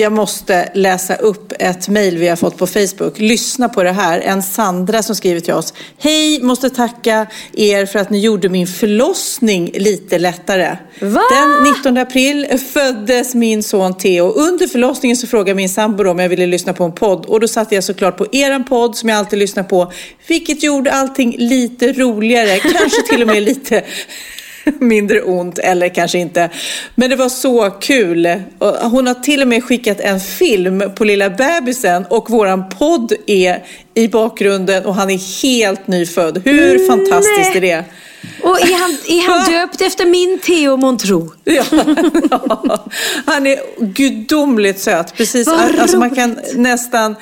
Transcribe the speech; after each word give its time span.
jag 0.00 0.12
måste 0.12 0.68
läsa 0.74 1.14
upp 1.14 1.52
ett 1.58 1.88
mejl 1.88 2.18
vi 2.18 2.28
har 2.28 2.36
fått 2.36 2.56
på 2.56 2.66
Facebook. 2.66 3.18
Lyssna 3.18 3.68
på 3.68 3.82
det 3.82 3.92
här. 3.92 4.20
En 4.20 4.42
Sandra 4.42 5.02
som 5.02 5.16
skriver 5.16 5.40
till 5.40 5.54
oss. 5.54 5.74
Hej, 5.98 6.42
måste 6.42 6.70
tacka 6.70 7.26
er 7.52 7.86
för 7.86 7.98
att 7.98 8.10
ni 8.10 8.20
gjorde 8.20 8.48
min 8.48 8.66
förlossning 8.66 9.70
lite 9.74 10.18
lättare. 10.18 10.76
Va? 11.00 11.22
Den 11.30 11.72
19 11.72 11.98
april 11.98 12.58
föddes 12.72 13.34
min 13.34 13.62
son 13.62 13.94
Theo. 13.94 14.32
Under 14.32 14.66
förlossningen 14.66 15.16
så 15.16 15.26
frågade 15.26 15.54
min 15.54 15.68
sambo 15.68 16.08
om 16.08 16.18
jag 16.18 16.28
ville 16.28 16.46
lyssna 16.46 16.72
på 16.72 16.84
en 16.84 16.92
podd. 16.92 17.26
Och 17.26 17.40
då 17.40 17.48
satte 17.48 17.74
jag 17.74 17.84
såklart 17.84 18.16
på 18.16 18.26
eran 18.32 18.64
podd 18.64 18.96
som 18.96 19.08
jag 19.08 19.18
alltid 19.18 19.38
lyssnar 19.38 19.62
på. 19.62 19.92
Vilket 20.28 20.62
gjorde 20.62 20.92
allting 20.92 21.36
lite 21.38 21.92
roligare. 21.92 22.58
Kanske 22.58 23.02
till 23.10 23.22
och 23.22 23.28
med 23.28 23.42
lite 23.42 23.84
mindre 24.80 25.22
ont 25.22 25.58
eller 25.58 25.88
kanske 25.88 26.18
inte. 26.18 26.50
Men 26.94 27.10
det 27.10 27.16
var 27.16 27.28
så 27.28 27.70
kul. 27.70 28.42
Hon 28.80 29.06
har 29.06 29.14
till 29.14 29.42
och 29.42 29.48
med 29.48 29.64
skickat 29.64 30.00
en 30.00 30.20
film 30.20 30.82
på 30.96 31.04
lilla 31.04 31.30
bebisen 31.30 32.04
och 32.10 32.30
våran 32.30 32.68
podd 32.68 33.12
är 33.26 33.64
i 33.94 34.08
bakgrunden 34.08 34.86
och 34.86 34.94
han 34.94 35.10
är 35.10 35.42
helt 35.42 35.86
nyfödd. 35.86 36.42
Hur 36.44 36.86
fantastiskt 36.86 37.56
är 37.56 37.60
det? 37.60 37.84
Och 38.42 38.60
är 38.60 38.78
han, 38.80 38.90
är 38.90 39.28
han 39.28 39.52
döpt 39.52 39.80
efter 39.80 40.06
min 40.06 40.38
Theo 40.38 40.76
Montro? 40.76 41.32
Ja, 41.44 41.64
ja. 42.30 42.86
Han 43.26 43.46
är 43.46 43.58
gudomligt 43.80 44.80
söt. 44.80 45.16
Precis, 45.16 45.48
alltså 45.48 45.98
man 45.98 46.10
kan 46.10 46.38
nästan 46.54 47.16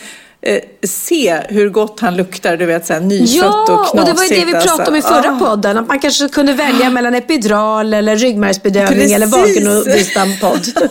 eh, 0.54 0.60
se 0.86 1.40
hur 1.48 1.68
gott 1.68 2.00
han 2.00 2.16
luktar. 2.16 2.56
Du 2.56 2.66
vet, 2.66 2.86
så 2.86 2.92
här, 2.92 3.00
nyfött 3.00 3.34
Ja, 3.36 3.62
och 3.62 3.66
knasigt. 3.66 3.94
och 4.00 4.04
det 4.06 4.12
var 4.12 4.24
ju 4.24 4.28
det 4.40 4.44
vi 4.44 4.52
pratade 4.52 4.90
om 4.90 4.96
i 4.96 5.02
förra 5.02 5.30
Ah. 5.36 5.38
podden. 5.38 5.78
Att 5.78 5.88
man 5.88 5.98
kanske 5.98 6.28
kunde 6.28 6.52
välja 6.52 6.90
mellan 6.90 7.14
epidural 7.14 7.94
eller 7.94 8.16
ryggmärgsbedövning 8.16 8.98
Precis. 8.98 9.12
eller 9.16 9.26
vagenovisthampodd. 9.26 10.66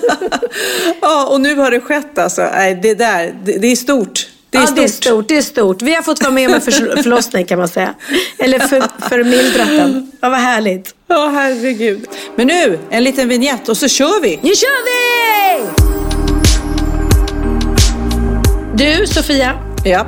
Ja, 1.02 1.26
och 1.28 1.42
nu 1.42 1.56
har 1.56 1.72
det 1.72 1.80
skett 1.80 2.18
alltså. 2.18 2.42
Nej, 2.54 2.80
det 2.82 2.94
där, 2.94 3.34
det, 3.46 3.58
det 3.58 3.68
är 3.68 3.76
stort. 3.76 4.28
Det 4.50 4.58
är, 4.58 4.62
ja, 4.62 4.68
stort. 4.68 4.76
det 4.78 4.84
är 4.84 4.88
stort. 4.88 5.28
Det 5.30 5.38
är 5.38 5.42
stort. 5.42 5.82
Vi 5.82 5.94
har 5.96 6.02
fått 6.02 6.22
vara 6.24 6.34
med 6.34 6.48
om 6.50 6.54
en 6.54 6.62
för, 6.62 6.72
förlossning 7.04 7.46
kan 7.46 7.60
man 7.60 7.68
säga. 7.68 7.94
Eller 8.38 8.60
för, 8.60 8.84
förmildrat 9.10 9.68
den. 9.68 10.12
Ja, 10.22 10.30
vad 10.30 10.40
härligt. 10.40 10.96
Ja, 11.08 11.28
herregud. 11.34 12.08
Men 12.36 12.48
nu, 12.48 12.80
en 12.90 13.04
liten 13.04 13.28
vignett 13.30 13.70
och 13.70 13.78
så 13.78 13.88
kör 13.88 14.22
vi. 14.22 14.40
Nu 14.42 14.56
kör 14.56 14.86
vi! 14.86 15.15
Du, 18.78 19.08
Sofia. 19.08 19.54
Ja. 19.84 20.06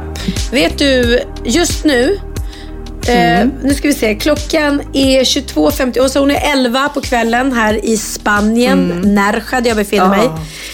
Vet 0.51 0.77
du, 0.77 1.19
just 1.43 1.85
nu 1.85 2.19
Eh, 3.07 3.47
nu 3.63 3.73
ska 3.73 3.87
vi 3.87 3.93
se, 3.93 4.15
klockan 4.15 4.81
är 4.93 5.23
22.50 5.23 5.99
och 5.99 6.11
så 6.11 6.19
hon 6.19 6.31
är 6.31 6.51
11 6.51 6.89
på 6.89 7.01
kvällen 7.01 7.53
här 7.53 7.85
i 7.85 7.97
Spanien, 7.97 9.01
Nerja 9.05 9.61
där 9.61 9.67
jag 9.67 9.77
befinner 9.77 10.09
mig. 10.09 10.29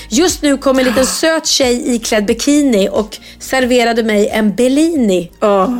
Just 0.09 0.42
nu 0.42 0.58
kom 0.58 0.80
en 0.80 0.86
liten 0.86 1.06
söt 1.06 1.48
tjej 1.48 1.96
iklädd 1.96 2.26
bikini 2.26 2.90
och 2.92 3.18
serverade 3.40 4.04
mig 4.04 4.30
en 4.30 4.56
Bellini. 4.56 5.31
Åh. 5.42 5.70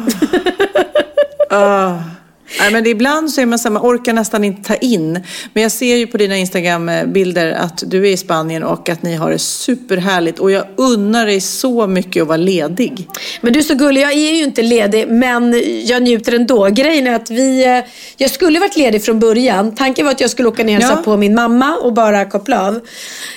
Åh. 1.52 2.02
Nej, 2.60 2.72
men 2.72 2.88
ibland 2.88 3.32
så 3.32 3.42
är 3.42 3.46
man 3.46 3.60
man 3.70 3.82
orkar 3.82 4.14
nästan 4.14 4.44
inte 4.44 4.68
ta 4.68 4.76
in. 4.76 5.24
Men 5.54 5.64
jag 5.64 5.72
ser 5.72 5.96
ju 5.96 6.08
på 6.08 6.18
dina 6.18 6.38
Instagram-bilder 6.38 7.52
att 7.52 7.84
du 7.88 8.08
är 8.08 8.12
i 8.12 8.18
Spanien 8.18 8.64
och 8.64 8.90
att 8.90 9.04
ni 9.04 9.16
har 9.16 9.32
det 9.32 9.40
superhärligt. 9.40 10.40
Och 10.40 10.52
jag 10.52 10.66
unnar 10.76 11.26
dig 11.26 11.42
så 11.42 11.88
mycket 11.88 12.22
att 12.22 12.28
vara 12.28 12.38
ledig. 12.38 13.08
Men 13.42 13.54
du 13.54 13.60
är 13.60 13.64
så 13.64 13.76
gullig, 13.76 14.02
jag 14.02 14.12
är 14.14 14.36
ju 14.36 14.44
inte 14.44 14.62
ledig 14.62 15.08
men 15.08 15.62
jag 15.86 16.04
njuter 16.04 16.36
ändå. 16.36 16.68
Grejen 16.72 17.08
är 17.08 17.16
att 17.16 17.30
vi, 17.30 17.66
eh, 17.66 17.84
jag 18.18 18.32
skulle 18.32 18.60
varit 18.60 18.78
ledig 18.78 19.04
från 19.04 19.20
början. 19.20 19.76
Tanken 19.76 20.06
var 20.06 20.12
att 20.12 20.22
jag 20.22 20.30
skulle 20.30 20.48
åka 20.48 20.64
ner 20.64 20.78
och 20.78 20.84
Ja. 20.84 21.02
på 21.06 21.18
min 21.18 21.36
mamma 21.36 21.76
och 21.76 21.94
bara 21.94 22.26
koppla 22.26 22.68
av. 22.68 22.80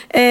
Eh, 0.09 0.22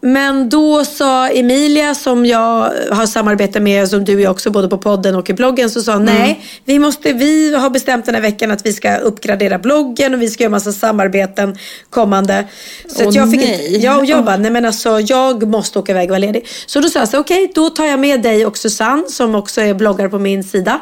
men 0.00 0.48
då 0.48 0.84
sa 0.84 1.28
Emilia 1.28 1.94
som 1.94 2.26
jag 2.26 2.72
har 2.90 3.06
samarbete 3.06 3.60
med, 3.60 3.88
som 3.88 4.04
du 4.04 4.20
jag 4.20 4.30
också 4.30 4.50
både 4.50 4.68
på 4.68 4.78
podden 4.78 5.14
och 5.14 5.30
i 5.30 5.32
bloggen, 5.32 5.70
så 5.70 5.82
sa 5.82 5.98
nej, 5.98 6.44
vi, 6.64 6.78
måste, 6.78 7.12
vi 7.12 7.54
har 7.54 7.70
bestämt 7.70 8.06
den 8.06 8.14
här 8.14 8.22
veckan 8.22 8.31
att 8.40 8.66
vi 8.66 8.72
ska 8.72 8.96
uppgradera 8.96 9.58
bloggen 9.58 10.14
och 10.14 10.22
vi 10.22 10.30
ska 10.30 10.42
göra 10.42 10.50
massa 10.50 10.72
samarbeten 10.72 11.56
kommande. 11.90 12.44
Så 12.86 13.04
Åh, 13.08 13.16
jag 13.16 13.30
fick 13.30 13.40
nej. 13.40 13.66
Inte, 13.66 13.86
ja, 13.86 13.98
och 13.98 14.04
jag 14.04 14.24
bara, 14.24 14.36
nej 14.36 14.50
men 14.50 14.64
alltså 14.64 15.00
jag 15.00 15.48
måste 15.48 15.78
åka 15.78 15.92
iväg 15.92 16.04
och 16.04 16.10
vara 16.10 16.18
ledig. 16.18 16.46
Så 16.66 16.80
då 16.80 16.88
sa 16.88 16.98
jag 16.98 17.08
så 17.08 17.18
okej, 17.18 17.52
då 17.54 17.70
tar 17.70 17.84
jag 17.84 18.00
med 18.00 18.22
dig 18.22 18.46
och 18.46 18.58
Susanne 18.58 19.04
som 19.08 19.34
också 19.34 19.60
är 19.60 19.74
bloggare 19.74 20.08
på 20.08 20.18
min 20.18 20.44
sida. 20.44 20.80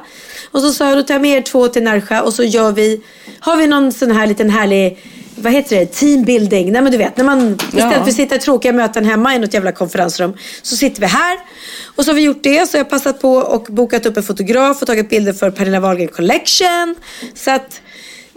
Och 0.50 0.60
så 0.60 0.72
sa 0.72 0.88
jag, 0.88 0.98
då 0.98 1.02
tar 1.02 1.14
jag 1.14 1.22
med 1.22 1.38
er 1.38 1.42
två 1.42 1.68
till 1.68 1.82
Närsjö 1.82 2.20
och 2.20 2.34
så 2.34 2.42
gör 2.42 2.72
vi, 2.72 3.00
har 3.40 3.56
vi 3.56 3.66
någon 3.66 3.92
sån 3.92 4.10
här 4.10 4.26
liten 4.26 4.50
härlig 4.50 4.98
vad 5.40 5.52
heter 5.52 5.76
det? 5.76 5.86
Teambuilding. 5.86 6.72
Nej 6.72 6.82
men 6.82 6.92
du 6.92 6.98
vet, 6.98 7.16
när 7.16 7.24
man 7.24 7.58
istället 7.62 7.94
för 7.94 8.00
att 8.00 8.14
sitta 8.14 8.34
i 8.34 8.38
tråkiga 8.38 8.72
möten 8.72 9.04
hemma 9.04 9.34
i 9.34 9.38
något 9.38 9.54
jävla 9.54 9.72
konferensrum 9.72 10.36
så 10.62 10.76
sitter 10.76 11.00
vi 11.00 11.06
här. 11.06 11.38
Och 11.96 12.04
så 12.04 12.10
har 12.10 12.14
vi 12.16 12.22
gjort 12.22 12.42
det. 12.42 12.68
Så 12.68 12.76
jag 12.76 12.84
har 12.84 12.90
passat 12.90 13.20
på 13.20 13.32
och 13.34 13.66
bokat 13.68 14.06
upp 14.06 14.16
en 14.16 14.22
fotograf 14.22 14.80
och 14.80 14.86
tagit 14.86 15.10
bilder 15.10 15.32
för 15.32 15.50
Pernilla 15.50 15.80
Wahlgren 15.80 16.08
Collection. 16.08 16.94
Så 17.34 17.50
att 17.50 17.80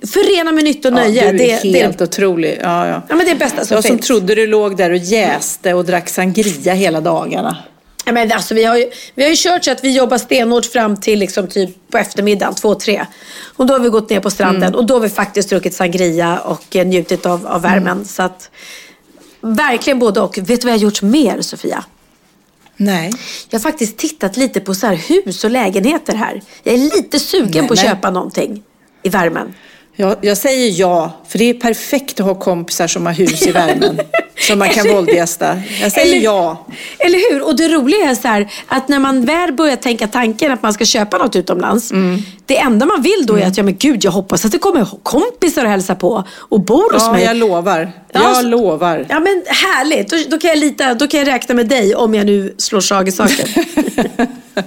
förena 0.07 0.51
med 0.51 0.63
nytt 0.63 0.85
och 0.85 0.93
nöje. 0.93 1.25
Ja, 1.25 1.31
du 1.31 1.43
är 1.43 1.47
det, 1.47 1.79
helt 1.79 1.97
det, 1.97 2.03
otrolig. 2.03 2.59
Ja, 2.61 2.87
ja. 2.87 3.01
ja, 3.09 3.15
men 3.15 3.25
det 3.25 3.31
är 3.31 3.35
bästa 3.35 3.65
som 3.65 3.75
Jag 3.75 3.83
som 3.83 3.95
finns. 3.95 4.07
trodde 4.07 4.35
du 4.35 4.47
låg 4.47 4.77
där 4.77 4.91
och 4.91 4.97
jäste 4.97 5.73
och 5.73 5.85
drack 5.85 6.09
sangria 6.09 6.73
hela 6.73 7.01
dagarna. 7.01 7.57
Men 8.05 8.31
alltså, 8.31 8.53
vi, 8.53 8.63
har 8.63 8.77
ju, 8.77 8.89
vi 9.15 9.23
har 9.23 9.29
ju 9.29 9.35
kört 9.37 9.63
så 9.63 9.71
att 9.71 9.83
vi 9.83 9.95
jobbar 9.97 10.17
stenhårt 10.17 10.65
fram 10.65 10.97
till 10.97 11.19
liksom, 11.19 11.47
typ 11.47 11.91
på 11.91 11.97
eftermiddagen, 11.97 12.55
två, 12.55 12.75
tre. 12.75 13.05
Och 13.55 13.65
då 13.65 13.73
har 13.73 13.79
vi 13.79 13.89
gått 13.89 14.09
ner 14.09 14.19
på 14.19 14.29
stranden 14.29 14.63
Mm. 14.63 14.75
och 14.75 14.85
då 14.85 14.93
har 14.93 14.99
vi 14.99 15.09
faktiskt 15.09 15.49
druckit 15.49 15.73
sangria 15.73 16.39
och 16.39 16.75
eh, 16.75 16.85
njutit 16.87 17.25
av, 17.25 17.47
av 17.47 17.61
värmen. 17.61 17.87
Mm. 17.87 18.05
Så 18.05 18.23
att, 18.23 18.49
verkligen 19.41 19.99
både 19.99 20.21
och. 20.21 20.37
Vet 20.37 20.47
du 20.47 20.55
vad 20.55 20.63
jag 20.65 20.77
har 20.79 20.83
gjort 20.83 21.01
mer, 21.01 21.41
Sofia? 21.41 21.83
Nej. 22.77 23.11
Jag 23.49 23.59
har 23.59 23.63
faktiskt 23.63 23.97
tittat 23.97 24.37
lite 24.37 24.59
på 24.59 24.73
så 24.75 24.87
här 24.87 24.95
hus 24.95 25.43
och 25.43 25.51
lägenheter 25.51 26.15
här. 26.15 26.41
Jag 26.63 26.73
är 26.75 26.77
lite 26.77 27.19
sugen 27.19 27.51
Nej, 27.53 27.67
på 27.67 27.73
att 27.73 27.79
men- 27.79 27.87
köpa 27.89 28.09
någonting 28.11 28.63
i 29.03 29.09
värmen. 29.09 29.53
Jag, 29.95 30.15
jag 30.21 30.37
säger 30.37 30.79
ja, 30.79 31.11
för 31.27 31.37
det 31.39 31.49
är 31.49 31.53
perfekt 31.53 32.19
att 32.19 32.25
ha 32.25 32.35
kompisar 32.35 32.87
som 32.87 33.05
har 33.05 33.13
hus 33.13 33.47
i 33.47 33.51
värmen. 33.51 34.00
som 34.47 34.59
man 34.59 34.69
kan 34.69 34.88
våldgästa. 34.88 35.59
Jag 35.81 35.91
säger 35.91 36.15
Eller- 36.15 36.23
ja. 36.25 36.65
Eller 37.00 37.31
hur? 37.33 37.41
Och 37.47 37.56
det 37.57 37.68
roliga 37.68 38.09
är 38.09 38.15
så 38.15 38.27
här, 38.27 38.51
att 38.68 38.88
när 38.88 39.00
man 39.00 39.25
väl 39.25 39.53
börjar 39.53 39.75
tänka 39.75 40.07
tanken 40.07 40.51
att 40.51 40.62
man 40.63 40.73
ska 40.73 40.85
köpa 40.85 41.18
något 41.18 41.35
utomlands. 41.35 41.91
Mm. 41.91 42.21
Det 42.45 42.57
enda 42.57 42.85
man 42.85 43.01
vill 43.01 43.25
då 43.25 43.35
är 43.38 43.45
att, 43.47 43.57
ja 43.57 43.63
men 43.63 43.75
gud, 43.77 44.03
jag 44.03 44.12
hoppas 44.12 44.45
att 44.45 44.51
det 44.51 44.57
kommer 44.59 44.88
kompisar 45.03 45.65
och 45.65 45.71
hälsa 45.71 45.95
på 45.95 46.23
och 46.38 46.59
bor 46.62 46.94
hos 46.94 47.01
Ja, 47.03 47.12
mig. 47.12 47.23
jag 47.23 47.38
lovar. 47.38 47.91
Ja, 48.12 48.21
Jag 48.23 48.35
så- 48.35 48.41
lovar. 48.41 49.06
Ja 49.09 49.19
men 49.19 49.44
härligt, 49.47 50.09
då, 50.09 50.18
då 50.29 50.39
kan 50.39 50.50
jag 50.50 50.57
lita, 50.57 50.94
då 50.94 51.07
kan 51.07 51.19
jag 51.19 51.27
räkna 51.27 51.56
med 51.56 51.68
dig 51.68 51.95
om 51.95 52.15
jag 52.15 52.25
nu 52.25 52.56
slår 52.57 52.81
slag 52.81 53.07
i 53.07 53.12
saken. 53.12 53.47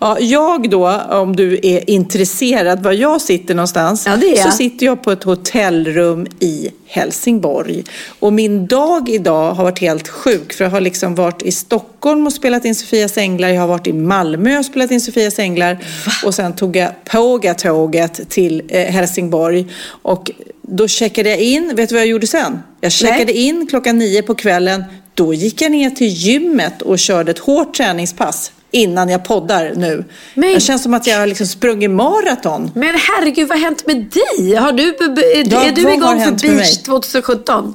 Ja, 0.00 0.18
jag 0.20 0.70
då, 0.70 1.00
om 1.10 1.36
du 1.36 1.60
är 1.62 1.90
intresserad 1.90 2.82
var 2.82 2.92
jag 2.92 3.20
sitter 3.20 3.54
någonstans, 3.54 4.06
Ja, 4.06 4.16
det 4.16 4.38
är 4.38 4.42
så 4.42 4.50
sitter 4.50 4.86
jag 4.86 5.02
på 5.02 5.12
ett 5.12 5.24
hotellrum 5.24 6.26
i 6.40 6.70
Helsingborg. 6.86 7.84
Och 8.18 8.32
min 8.32 8.66
dag 8.66 9.08
idag 9.08 9.52
har 9.52 9.64
varit 9.64 9.78
helt 9.78 10.08
sjuk, 10.08 10.52
för 10.52 10.64
jag 10.64 10.70
har 10.70 10.80
liksom 10.80 11.14
varit 11.14 11.42
i 11.42 11.52
Stockholm 11.52 12.26
och 12.26 12.32
spelat 12.32 12.64
in 12.64 12.74
Sofias 12.74 13.18
Änglar, 13.18 13.48
jag 13.48 13.60
har 13.60 13.68
varit 13.68 13.86
i 13.86 13.92
Malmö 13.92 14.58
och 14.58 14.64
spelat 14.64 14.90
in 14.90 15.00
Sofias 15.00 15.38
Änglar. 15.38 15.78
Och 16.24 16.34
sen 16.34 16.56
tog 16.56 16.76
jag 16.76 17.04
Pågatåget 17.04 18.28
till 18.28 18.62
eh, 18.68 18.86
Helsingborg. 18.86 19.66
Och 20.02 20.30
då 20.62 20.88
checkade 20.88 21.30
jag 21.30 21.40
in, 21.40 21.72
vet 21.76 21.88
du 21.88 21.94
vad 21.94 22.02
jag 22.02 22.08
gjorde 22.08 22.26
sen? 22.26 22.58
Jag 22.80 22.92
checkade 22.92 23.32
in 23.32 23.66
klockan 23.70 23.98
nio 23.98 24.22
på 24.22 24.34
kvällen, 24.34 24.84
då 25.24 25.34
gick 25.34 25.62
jag 25.62 25.70
ner 25.72 25.90
till 25.90 26.06
gymmet 26.06 26.82
och 26.82 26.98
körde 26.98 27.30
ett 27.30 27.38
hårt 27.38 27.74
träningspass 27.74 28.52
innan 28.70 29.08
jag 29.08 29.24
poddar 29.24 29.72
nu. 29.76 30.04
Men- 30.34 30.54
Det 30.54 30.60
känns 30.60 30.82
som 30.82 30.94
att 30.94 31.06
jag 31.06 31.18
har 31.18 31.26
liksom 31.26 31.46
sprungit 31.46 31.90
maraton. 31.90 32.70
Men 32.74 32.94
herregud, 32.94 33.48
vad 33.48 33.58
har 33.58 33.64
hänt 33.64 33.86
med 33.86 33.96
dig? 33.96 34.54
Har 34.54 34.72
du, 34.72 34.82
är, 34.88 35.52
Ja, 35.52 35.64
är 35.64 35.72
du 35.72 35.92
igång 35.94 36.24
för 36.24 36.30
beach 36.30 36.42
mig? 36.56 36.74
2017? 36.84 37.74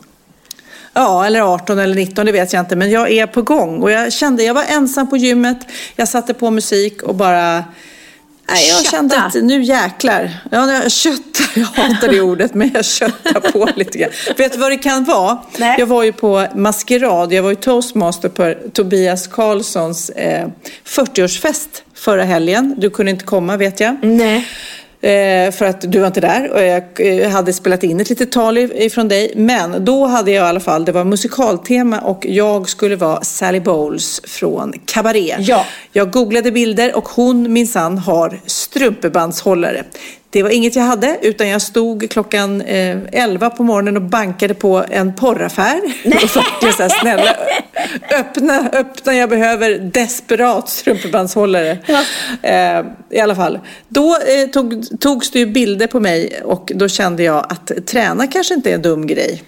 Ja, 0.93 1.25
eller 1.25 1.41
18 1.41 1.79
eller 1.79 1.95
19, 1.95 2.25
det 2.25 2.31
vet 2.31 2.53
jag 2.53 2.59
inte. 2.59 2.75
Men 2.75 2.89
jag 2.91 3.11
är 3.11 3.27
på 3.27 3.41
gång. 3.41 3.81
Och 3.83 3.91
jag 3.91 4.13
kände, 4.13 4.43
jag 4.43 4.53
var 4.53 4.63
ensam 4.63 5.09
på 5.09 5.17
gymmet. 5.17 5.57
Jag 5.95 6.07
satte 6.07 6.33
på 6.33 6.51
musik 6.51 7.03
och 7.03 7.15
bara... 7.15 7.63
Nej, 8.47 8.67
jag 8.69 8.77
Kötta. 8.77 8.91
kände 8.91 9.17
att 9.21 9.33
nu 9.33 9.61
jäklar. 9.63 10.31
Ja, 10.51 10.71
jag 10.73 10.91
köttar, 10.91 11.45
jag 11.59 11.65
hatar 11.65 12.07
det 12.07 12.21
ordet, 12.21 12.53
men 12.53 12.71
jag 12.73 12.85
köttar 12.85 13.39
på 13.51 13.69
lite 13.75 13.97
grann. 13.97 14.09
Vet 14.37 14.53
du 14.53 14.57
vad 14.59 14.71
det 14.71 14.77
kan 14.77 15.03
vara? 15.03 15.37
Nej. 15.57 15.75
Jag 15.79 15.87
var 15.87 16.03
ju 16.03 16.13
på 16.13 16.47
maskerad, 16.55 17.33
jag 17.33 17.43
var 17.43 17.49
ju 17.49 17.55
toastmaster 17.55 18.29
på 18.29 18.53
Tobias 18.73 19.27
Karlssons 19.27 20.09
eh, 20.09 20.47
40-årsfest 20.87 21.67
förra 21.93 22.23
helgen. 22.23 22.75
Du 22.77 22.89
kunde 22.89 23.11
inte 23.11 23.25
komma 23.25 23.57
vet 23.57 23.79
jag. 23.79 23.97
Nej. 24.01 24.47
Eh, 25.05 25.51
för 25.51 25.65
att 25.65 25.91
du 25.91 25.99
var 25.99 26.07
inte 26.07 26.21
där 26.21 26.51
och 26.51 26.61
jag 26.61 26.83
eh, 27.23 27.29
hade 27.29 27.53
spelat 27.53 27.83
in 27.83 27.99
ett 27.99 28.09
litet 28.09 28.31
tal 28.31 28.57
if- 28.57 28.71
ifrån 28.73 29.07
dig. 29.07 29.31
Men 29.35 29.85
då 29.85 30.05
hade 30.05 30.31
jag 30.31 30.45
i 30.45 30.49
alla 30.49 30.59
fall, 30.59 30.85
det 30.85 30.91
var 30.91 31.03
musikaltema 31.03 31.99
och 31.99 32.25
jag 32.29 32.69
skulle 32.69 32.95
vara 32.95 33.21
Sally 33.23 33.59
Bowles 33.59 34.21
från 34.23 34.73
Cabaret. 34.85 35.35
Ja. 35.39 35.65
Jag 35.91 36.11
googlade 36.11 36.51
bilder 36.51 36.95
och 36.97 37.07
hon 37.07 37.53
minsann 37.53 37.97
har 37.97 38.39
strumpebandshållare. 38.45 39.83
Det 40.35 40.43
var 40.43 40.49
inget 40.49 40.75
jag 40.75 40.83
hade 40.83 41.17
utan 41.21 41.49
jag 41.49 41.61
stod 41.61 42.09
klockan 42.09 42.61
eh, 42.61 42.97
11 43.11 43.49
på 43.49 43.63
morgonen 43.63 43.95
och 43.95 44.01
bankade 44.01 44.53
på 44.53 44.85
en 44.89 45.15
porraffär. 45.15 45.81
och 46.05 46.11
verkligen 46.13 46.73
så 46.73 46.89
snälla 47.01 47.35
öppna, 48.19 48.69
öppna, 48.73 49.13
jag 49.13 49.29
behöver 49.29 49.79
desperat 49.79 50.69
strumpebandshållare. 50.69 51.77
Eh, 52.41 52.85
I 53.09 53.19
alla 53.19 53.35
fall. 53.35 53.59
Då 53.87 54.09
eh, 54.15 54.49
tog, 54.49 54.99
togs 54.99 55.31
det 55.31 55.39
ju 55.39 55.45
bilder 55.45 55.87
på 55.87 55.99
mig 55.99 56.41
och 56.43 56.71
då 56.75 56.87
kände 56.87 57.23
jag 57.23 57.45
att 57.49 57.71
träna 57.85 58.27
kanske 58.27 58.53
inte 58.53 58.69
är 58.71 58.75
en 58.75 58.81
dum 58.81 59.07
grej. 59.07 59.43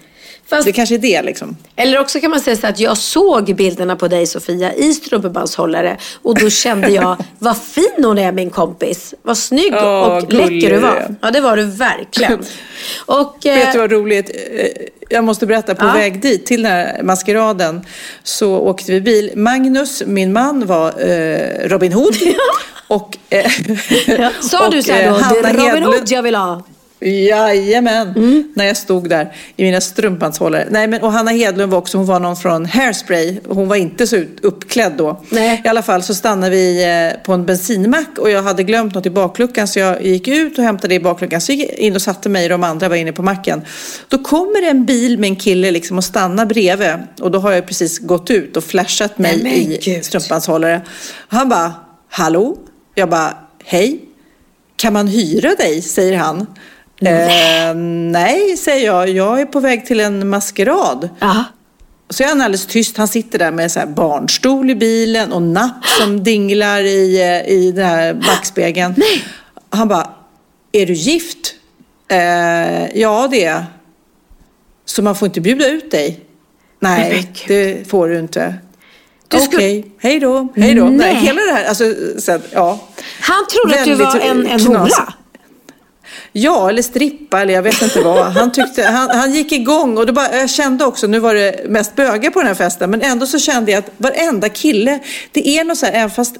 Fast, 0.48 0.64
Det 0.64 0.72
kanske 0.72 0.94
är 0.94 0.98
det 0.98 1.22
liksom. 1.22 1.56
Eller 1.76 1.98
också 2.00 2.20
kan 2.20 2.30
man 2.30 2.40
säga 2.40 2.56
så 2.56 2.66
att 2.66 2.80
jag 2.80 2.96
såg 2.98 3.56
bilderna 3.56 3.96
på 3.96 4.08
dig 4.08 4.26
Sofia 4.26 4.74
i 4.74 4.92
strumpebandshållare 4.94 5.96
och 6.22 6.38
då 6.38 6.50
kände 6.50 6.88
jag 6.88 7.16
vad 7.38 7.56
fin 7.58 8.04
hon 8.04 8.18
är 8.18 8.32
min 8.32 8.50
kompis. 8.50 9.14
Vad 9.22 9.38
snygg 9.38 9.72
Ja, 9.72 10.16
och 10.16 10.28
gullig 10.28 10.62
läcker 10.62 10.74
du 10.74 10.80
var. 10.80 11.16
Ja 11.22 11.30
det 11.30 11.40
var 11.40 11.56
du 11.56 11.64
verkligen. 11.64 12.44
Och, 13.06 13.46
eh, 13.46 13.54
Vet 13.54 13.72
du 13.72 13.78
vad 13.78 13.92
roligt? 13.92 14.30
Eh, 14.30 14.66
Jag 15.10 15.24
måste 15.24 15.46
berätta, 15.46 15.74
på 15.74 15.84
Ja. 15.86 15.92
väg 15.92 16.20
dit 16.22 16.46
till 16.46 16.62
den 16.62 16.72
här 16.72 17.02
maskeraden 17.02 17.84
så 18.22 18.56
åkte 18.58 18.92
vi 18.92 19.00
bil. 19.00 19.30
Magnus, 19.34 20.02
min 20.06 20.32
man, 20.32 20.66
var 20.66 21.10
eh, 21.10 21.68
Robin 21.68 21.92
Hood. 21.92 22.16
och, 22.88 23.16
eh, 23.30 23.50
ja, 24.06 24.30
sa 24.40 24.66
och, 24.66 24.72
du 24.72 24.82
så 24.82 24.92
här 24.92 25.02
eh, 25.04 25.12
då, 25.12 25.18
Hanna 25.18 25.48
är 25.48 25.54
Robin 25.54 25.66
Hedlund- 25.70 25.84
Hood 25.86 26.10
jag 26.10 26.22
vill 26.22 26.34
ha. 26.34 26.62
Jajamän, 27.00 28.08
Mm. 28.16 28.52
när 28.54 28.64
jag 28.64 28.76
stod 28.76 29.08
där 29.08 29.32
i 29.56 29.64
mina 29.64 29.80
strumpbandshållare. 29.80 30.66
Nej, 30.70 30.86
men, 30.88 31.02
och 31.02 31.12
Hanna 31.12 31.30
Hedlund 31.30 31.72
var 31.72 31.78
också, 31.78 31.98
hon 31.98 32.06
var 32.06 32.20
någon 32.20 32.36
från 32.36 32.66
Hairspray. 32.66 33.38
Hon 33.48 33.68
var 33.68 33.76
inte 33.76 34.06
så 34.06 34.24
uppklädd 34.42 34.92
då. 34.96 35.22
Nej. 35.30 35.62
I 35.64 35.68
alla 35.68 35.82
fall 35.82 36.02
så 36.02 36.14
stannade 36.14 36.50
vi 36.50 36.84
eh, 36.84 37.22
på 37.24 37.32
en 37.32 37.46
bensinmack 37.46 38.18
och 38.18 38.30
jag 38.30 38.42
hade 38.42 38.62
glömt 38.62 38.94
något 38.94 39.06
i 39.06 39.10
bakluckan 39.10 39.68
så 39.68 39.78
jag 39.78 40.02
gick 40.06 40.28
ut 40.28 40.58
och 40.58 40.64
hämtade 40.64 40.88
det 40.88 40.94
i 40.94 41.00
bakluckan. 41.00 41.40
Så 41.40 41.52
gick 41.52 41.70
jag 41.70 41.78
in 41.78 41.94
och 41.94 42.02
satte 42.02 42.28
mig 42.28 42.44
och 42.44 42.50
de 42.50 42.64
andra 42.64 42.88
var 42.88 42.96
inne 42.96 43.12
på 43.12 43.22
macken. 43.22 43.62
Då 44.08 44.18
kommer 44.18 44.60
det 44.62 44.68
en 44.68 44.84
bil 44.86 45.18
med 45.18 45.28
en 45.28 45.36
kille 45.36 45.70
liksom 45.70 45.98
och 45.98 46.04
stannar 46.04 46.46
bredvid. 46.46 46.88
Och 47.20 47.30
då 47.30 47.38
har 47.38 47.52
jag 47.52 47.66
precis 47.66 47.98
gått 47.98 48.30
ut 48.30 48.56
och 48.56 48.64
flashat 48.64 49.18
mig 49.18 49.40
Nej, 49.42 49.78
i 49.98 50.02
strumpbandshållare. 50.02 50.80
Han 51.28 51.48
bara, 51.48 51.72
hallå? 52.10 52.56
Jag 52.94 53.08
bara, 53.10 53.34
hej? 53.64 54.00
Kan 54.76 54.92
man 54.92 55.06
hyra 55.08 55.54
dig? 55.54 55.82
säger 55.82 56.16
han. 56.18 56.46
Eh, 57.00 57.74
nej, 58.12 58.56
säger 58.56 58.86
jag. 58.86 59.08
Jag 59.08 59.40
är 59.40 59.46
på 59.46 59.60
väg 59.60 59.86
till 59.86 60.00
en 60.00 60.28
maskerad. 60.28 61.08
Så 62.10 62.22
är 62.22 62.28
han 62.28 62.40
alldeles 62.40 62.66
tyst. 62.66 62.96
Han 62.96 63.08
sitter 63.08 63.38
där 63.38 63.50
med 63.50 63.72
så 63.72 63.80
barnstol 63.86 64.70
i 64.70 64.74
bilen 64.74 65.32
och 65.32 65.42
napp 65.42 65.84
som 66.00 66.24
dinglar 66.24 66.80
i, 66.80 67.20
eh, 67.22 67.52
i 67.52 67.72
den 67.72 67.86
här 67.86 68.14
backspegeln. 68.14 68.94
Han 69.70 69.88
bara, 69.88 70.10
är 70.72 70.86
du 70.86 70.92
gift? 70.92 71.54
Eh, 72.10 72.98
ja, 73.00 73.28
det 73.30 73.44
är. 73.44 73.64
Så 74.84 75.02
man 75.02 75.14
får 75.16 75.26
inte 75.26 75.40
bjuda 75.40 75.68
ut 75.68 75.90
dig? 75.90 76.20
Nej, 76.80 77.10
Nej, 77.10 77.32
det 77.48 77.90
får 77.90 78.08
du 78.08 78.18
inte. 78.18 78.54
Okej, 79.34 79.40
skulle- 79.46 79.82
hej 79.98 80.20
då. 80.20 80.48
Hej 80.56 80.74
då. 80.74 80.84
Nej. 80.84 80.96
Nej. 80.96 81.14
hela 81.14 81.40
det 81.42 81.52
här, 81.52 81.64
alltså, 81.64 81.84
så, 82.18 82.38
ja. 82.52 82.80
Han 83.20 83.46
trodde 83.46 83.78
att 83.78 83.84
du 83.84 83.90
Väldigt 83.94 84.06
var 84.06 84.20
en, 84.20 84.46
en 84.46 84.60
hora. 84.66 85.12
Ja, 86.32 86.68
eller 86.68 86.82
strippa 86.82 87.40
eller 87.40 87.54
jag 87.54 87.62
vet 87.62 87.82
inte 87.82 88.00
vad. 88.00 88.26
Han, 88.26 88.52
tyckte, 88.52 88.82
han, 88.82 89.10
han 89.10 89.32
gick 89.32 89.52
igång 89.52 89.98
och 89.98 90.06
då 90.06 90.12
bara, 90.12 90.36
jag 90.36 90.50
kände 90.50 90.84
också, 90.84 91.06
nu 91.06 91.18
var 91.18 91.34
det 91.34 91.68
mest 91.68 91.96
bögar 91.96 92.30
på 92.30 92.38
den 92.38 92.48
här 92.48 92.54
festen, 92.54 92.90
men 92.90 93.02
ändå 93.02 93.26
så 93.26 93.38
kände 93.38 93.72
jag 93.72 93.78
att 93.78 93.90
varenda 93.96 94.48
kille, 94.48 94.98
det 95.32 95.48
är 95.48 95.64
något 95.64 95.78
så 95.78 95.86
här, 95.86 95.92
även 95.92 96.10
fast 96.10 96.36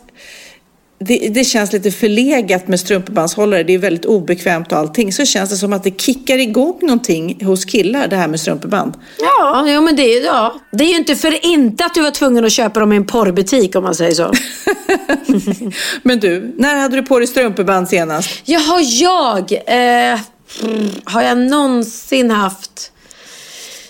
det, 1.00 1.29
det 1.35 1.45
känns 1.45 1.73
lite 1.73 1.91
förlegat 1.91 2.69
med 2.69 2.81
strumpebandshållare, 2.81 3.62
det 3.62 3.75
är 3.75 3.79
väldigt 3.79 4.05
obekvämt 4.05 4.73
och 4.73 4.79
allting, 4.79 5.12
så 5.12 5.25
känns 5.25 5.50
det 5.50 5.56
som 5.56 5.73
att 5.73 5.85
det 5.85 6.00
kickar 6.00 6.39
igång 6.39 6.79
någonting 6.83 7.45
hos 7.45 7.65
killar, 7.65 8.09
det 8.09 8.17
här 8.17 8.29
med 8.29 8.41
strumpeband. 8.41 8.95
Ja, 9.19 9.69
ja 9.69 9.81
men 9.81 9.97
det, 9.97 10.03
är- 10.03 10.25
ja. 10.25 10.61
det 10.73 10.85
är 10.85 10.89
ju 10.89 10.97
inte 10.97 11.17
för 11.17 11.45
inte 11.47 11.85
att 11.85 11.95
du 11.95 12.03
var 12.03 12.11
tvungen 12.11 12.45
att 12.45 12.53
köpa 12.53 12.81
dem 12.81 12.93
i 12.93 12.97
en 12.97 13.06
porrbutik 13.06 13.77
om 13.77 13.83
man 13.85 13.95
säger 13.95 14.15
så. 14.15 14.33
Men 16.03 16.21
du, 16.21 16.55
när 16.56 16.77
hade 16.77 16.97
du 16.97 17.03
på 17.03 17.19
dig 17.19 17.29
strumpeband 17.29 17.89
senast? 17.89 18.31
Jaha, 18.45 18.81
jag. 18.81 19.53
Eh, 19.53 20.19
har 21.05 21.23
jag 21.23 21.39
någonsin 21.39 22.31
haft... 22.31 22.93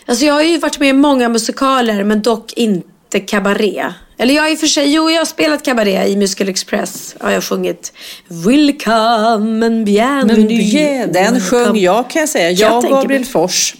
Alltså 0.07 0.25
jag 0.25 0.35
har 0.35 0.43
ju 0.43 0.59
varit 0.59 0.81
med 0.81 0.89
i 0.89 0.93
många 0.93 1.29
musikaler 1.29 2.05
men 2.05 2.23
dock 2.23 2.53
inte 2.53 2.89
kabaré. 3.27 3.93
Eller 4.19 4.35
jag 4.35 4.53
i 4.53 4.55
och 4.55 4.59
för 4.59 4.67
sig, 4.67 4.95
jo 4.95 5.11
jag 5.11 5.21
har 5.21 5.25
spelat 5.25 5.65
kabaré 5.65 6.07
i 6.07 6.17
Musical 6.17 6.49
Express. 6.49 7.17
Ja, 7.21 7.27
jag 7.27 7.37
har 7.37 7.41
sjungit 7.41 7.93
Welcome 8.29 9.67
and 9.67 9.85
bienvenue. 9.85 11.07
Den 11.07 11.41
sjöng 11.41 11.77
jag 11.77 12.11
kan 12.11 12.21
jag 12.21 12.29
säga. 12.29 12.51
jag 12.51 12.73
Jag, 12.73 12.83
tänker 12.83 12.97
Gabriel 12.97 13.25
Fors, 13.25 13.75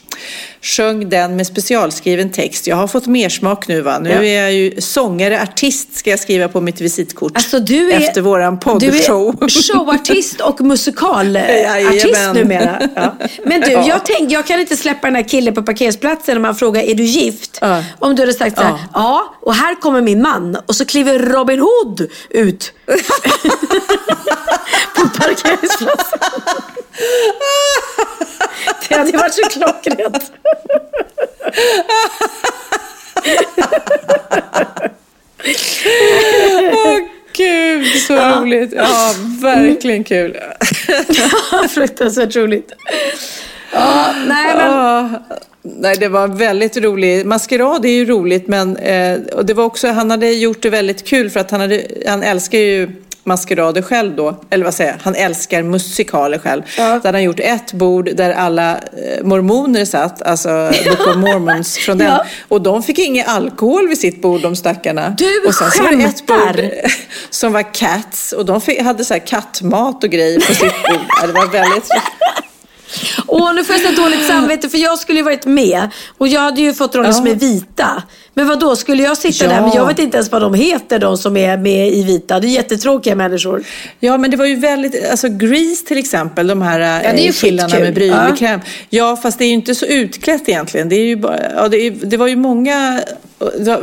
sjöng 0.63 1.09
den 1.09 1.37
med 1.37 1.47
specialskriven 1.47 2.31
text. 2.33 2.67
Jag 2.67 2.77
har 2.77 2.87
fått 2.89 3.07
mer 3.07 3.29
smak 3.29 3.69
nu 3.69 3.81
va. 3.81 3.99
Nu 3.99 4.11
Ja. 4.11 4.23
är 4.25 4.43
jag 4.43 4.53
ju 4.53 4.81
sångare, 4.81 5.43
artist 5.43 5.97
ska 5.97 6.11
jag 6.11 6.19
skriva 6.21 6.49
på 6.49 6.61
mitt 6.61 6.81
visitkort. 6.81 7.33
Alltså 7.37 7.59
du 7.59 7.93
är, 7.93 8.01
Efter 8.01 8.21
våran 8.21 8.55
Du 8.55 8.61
poddshow. 8.61 9.37
är 9.43 9.49
showartist 9.75 10.41
och 10.41 10.61
musikalartist 10.61 12.35
numera. 12.35 12.81
Ja. 12.95 13.17
Men 13.45 13.61
du, 13.61 13.71
Ja. 13.71 13.85
jag, 13.89 14.01
tänk, 14.05 14.31
jag 14.33 14.47
kan 14.47 14.61
inte 14.61 14.77
släppa 14.77 15.07
den 15.07 15.17
här 15.17 15.29
killen 15.29 15.55
på 15.55 15.63
parkeringsplatsen 15.63 16.35
när 16.35 16.41
man 16.43 16.55
frågar 16.55 16.83
är 16.83 16.95
du 16.95 17.03
gift? 17.05 17.59
Ja. 17.61 17.85
Om 17.99 18.15
du 18.17 18.23
hade 18.23 18.33
sagt 18.33 18.57
så 18.57 18.63
här, 18.63 18.71
Ja. 18.71 18.79
ja, 18.95 19.35
och 19.43 19.55
här 19.55 19.75
kommer 19.81 20.03
min 20.03 20.23
man. 20.23 20.57
Och 20.67 20.77
så 20.77 20.85
kliver 20.85 21.19
Robin 21.19 21.61
Hood 21.61 22.11
ut. 22.31 22.73
på 24.97 25.09
parkeringsplatsen. 25.19 26.19
Det 28.89 28.95
hade 28.95 29.19
varit 29.19 29.35
så 29.35 29.43
klockrent. 29.43 30.33
Åh 36.73 36.99
gud, 37.33 37.87
så 37.87 38.17
roligt. 38.17 38.73
Ja, 38.77 39.15
verkligen 39.43 40.05
kul. 40.05 40.37
Fruktansvärt 41.69 42.37
roligt. 42.37 42.73
Ja, 43.73 44.15
nej 44.27 44.57
men. 44.57 44.71
Ja, 44.71 45.11
nej, 45.63 45.97
det 46.01 46.09
var 46.09 46.29
väldigt 46.29 46.77
roligt. 46.77 47.27
Maskerad 47.27 47.85
är 47.85 47.91
ju 47.91 48.05
roligt, 48.05 48.47
men 48.47 48.77
eh, 48.77 49.21
och 49.33 49.47
det 49.47 49.55
var 49.55 49.65
också, 49.65 49.89
han 49.89 50.11
hade 50.11 50.31
gjort 50.31 50.63
det 50.63 50.71
väldigt 50.71 51.07
kul 51.07 51.31
för 51.31 51.41
att 51.41 51.51
han, 51.51 51.61
hade, 51.61 51.87
han 52.07 52.23
älskar 52.23 52.59
ju 52.59 52.89
maskerader 53.29 53.83
själv 53.83 54.17
då. 54.17 54.41
Eller 54.51 54.65
vad 54.65 54.75
säger 54.75 54.91
jag? 54.91 54.99
Han 55.03 55.15
älskar 55.15 55.63
musikaler 55.63 56.39
själv. 56.39 56.63
Ja. 56.79 56.85
Där 56.85 57.01
han 57.05 57.15
har 57.15 57.21
gjort 57.21 57.41
ett 57.41 57.73
bord 57.73 58.11
där 58.17 58.31
alla 58.31 58.73
eh, 58.77 59.25
mormoner 59.25 59.85
satt, 59.85 60.23
alltså 60.23 60.73
Book 60.85 61.07
of 61.07 61.17
Mormons 61.17 61.79
från 61.85 61.99
den. 61.99 62.07
Ja. 62.07 62.25
Och 62.49 62.63
de 62.63 62.83
fick 62.83 62.99
ingen 62.99 63.27
alkohol 63.29 63.89
vid 63.89 63.99
sitt 63.99 64.23
bord, 64.23 64.41
de 64.41 64.57
stackarna. 64.57 65.15
Du 65.19 65.47
och 65.47 65.55
sen 65.55 65.71
så 65.71 65.83
var 65.83 65.93
det 65.93 66.05
ett 66.05 66.27
bord 66.27 66.65
som 67.31 67.53
var 67.53 67.75
cats 67.75 68.33
och 68.33 68.47
de 68.47 68.61
fick, 68.61 68.83
hade 68.83 69.05
så 69.05 69.15
här 69.15 69.27
kattmat 69.27 70.05
och 70.05 70.11
grejer 70.11 70.41
på 70.41 70.55
sitt 70.55 70.83
bord. 70.89 71.27
Det 71.27 71.33
var 71.33 71.47
väldigt... 71.47 71.89
Åh, 73.27 73.55
nu 73.55 73.65
får 73.65 73.77
jag 73.77 73.95
så 73.95 74.03
dåligt 74.03 74.27
samvete 74.27 74.69
för 74.69 74.79
jag 74.79 74.99
skulle 74.99 75.19
ju 75.19 75.25
varit 75.25 75.47
med. 75.47 75.89
Och 76.19 76.29
jag 76.29 76.41
hade 76.41 76.61
ju 76.61 76.75
fått 76.75 76.95
roller 76.95 77.09
Ja. 77.09 77.13
som 77.13 77.27
är 77.27 77.35
vita. 77.35 78.03
Men 78.35 78.49
vad 78.49 78.61
då 78.61 78.77
skulle 78.77 79.03
jag 79.03 79.17
sitta 79.19 79.45
Ja. 79.45 79.51
där? 79.51 79.61
Men 79.61 79.71
jag 79.75 79.87
vet 79.87 79.99
inte 79.99 80.17
ens 80.17 80.33
vad 80.33 80.43
de 80.43 80.55
heter, 80.55 80.99
de 80.99 81.19
som 81.19 81.37
är 81.37 81.57
med 81.57 81.89
i 81.93 82.03
vita. 82.03 82.41
Det 82.41 82.47
är 82.47 82.51
jättetråkiga 82.51 83.15
människor. 83.15 83.65
Ja, 84.01 84.19
men 84.19 84.31
det 84.31 84.37
var 84.37 84.47
ju 84.47 84.57
väldigt, 84.57 85.11
alltså 85.11 85.29
Grease 85.29 85.85
till 85.87 85.99
exempel, 85.99 86.47
de 86.47 86.63
här 86.63 86.79
det 86.79 86.85
är 86.85 87.17
ju 87.19 87.29
eh, 87.29 87.33
killarna 87.33 87.69
skitkul. 87.69 87.85
med 87.85 87.95
brylkräm. 87.95 88.61
Ja. 88.91 89.17
fast 89.17 89.39
det 89.39 89.45
är 89.45 89.49
ju 89.49 89.55
inte 89.55 89.75
så 89.75 89.87
utklätt 89.87 90.49
egentligen. 90.49 90.89
Det, 90.89 90.97
är 90.97 91.05
ju 91.07 91.17
bara, 91.17 91.39
ja, 91.57 91.69
det, 91.69 91.77
är, 91.77 91.91
det 91.91 92.17
var 92.17 92.27
ju 92.27 92.37
många 92.37 93.01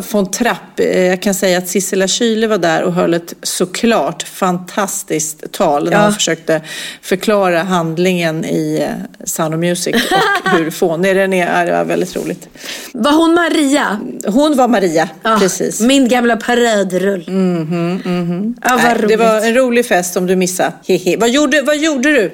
från 0.07 0.31
Trapp. 0.31 0.79
Eh, 0.79 0.99
Jag 1.05 1.21
kan 1.21 1.33
säga 1.33 1.57
att 1.57 1.67
Sissela 1.69 2.07
Kyle 2.07 2.47
var 2.47 2.57
där 2.57 2.83
och 2.83 2.93
höll 2.93 3.13
ett 3.13 3.33
såklart 3.43 4.23
fantastiskt 4.23 5.51
tal 5.51 5.83
när 5.85 5.91
Ja. 5.91 6.03
hon 6.03 6.13
försökte 6.13 6.61
förklara 7.01 7.63
handlingen 7.63 8.45
i 8.45 8.79
eh, 8.81 9.25
Sound 9.25 9.53
of 9.55 9.59
Music 9.59 9.95
och 10.43 10.49
hur 10.57 10.71
fånig 10.71 11.15
den 11.15 11.33
är. 11.33 11.59
Ja, 11.59 11.65
Det 11.65 11.71
var 11.71 11.85
väldigt 11.85 12.15
roligt. 12.15 12.47
Var 12.93 13.11
hon 13.11 13.33
Maria? 13.33 13.99
Hon 14.27 14.57
var 14.57 14.67
Maria, 14.67 15.09
Ja, 15.23 15.37
precis. 15.39 15.81
Min 15.81 16.07
gamla 16.07 16.37
paradrull. 16.37 17.23
Ja, 17.27 17.33
vad 17.33 17.41
Mhm, 17.41 18.55
Nej, 18.83 18.95
roligt. 18.95 19.07
det 19.07 19.17
var 19.17 19.37
en 19.47 19.53
rolig 19.53 19.85
fest 19.85 20.13
som 20.13 20.27
du 20.27 20.35
missade. 20.35 20.71
Hehe. 20.87 21.17
Vad, 21.17 21.29
gjorde, 21.29 21.61
vad 21.61 21.77
gjorde 21.77 22.11
du? 22.11 22.31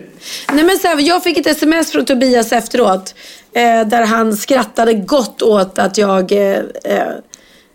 Nej, 0.54 0.64
men 0.66 0.78
så 0.80 0.88
här, 0.88 1.00
jag 1.02 1.24
fick 1.24 1.38
ett 1.38 1.48
sms 1.48 1.92
från 1.92 2.06
Tobias 2.06 2.52
efteråt. 2.52 3.16
Eh, 3.54 3.88
där 3.88 4.06
han 4.06 4.36
skrattade 4.38 4.94
gott 4.94 5.42
åt 5.42 5.80
att 5.80 5.98
jag 5.98 6.32
eh, 6.32 6.58
eh, 6.84 7.04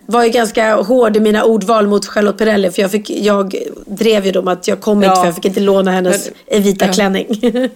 var 0.06 0.24
ju 0.24 0.30
ganska 0.30 0.74
hård 0.76 1.16
i 1.16 1.20
mina 1.20 1.44
ordval 1.44 1.86
mot 1.86 2.06
Charlotte 2.06 2.38
Perrelli. 2.38 2.70
För 2.70 2.82
jag, 2.82 2.90
fick, 2.90 3.10
jag 3.10 3.54
drev 3.86 4.26
ju 4.26 4.32
dem 4.32 4.48
att 4.48 4.68
jag 4.68 4.80
kom 4.80 4.98
inte 4.98 5.06
Ja. 5.06 5.16
för 5.16 5.24
jag 5.26 5.34
fick 5.34 5.44
inte 5.44 5.60
låna 5.60 5.90
hennes 5.90 6.30
Men- 6.50 6.62
vita 6.62 6.86
ja. 6.86 6.92
klänning. 6.92 7.26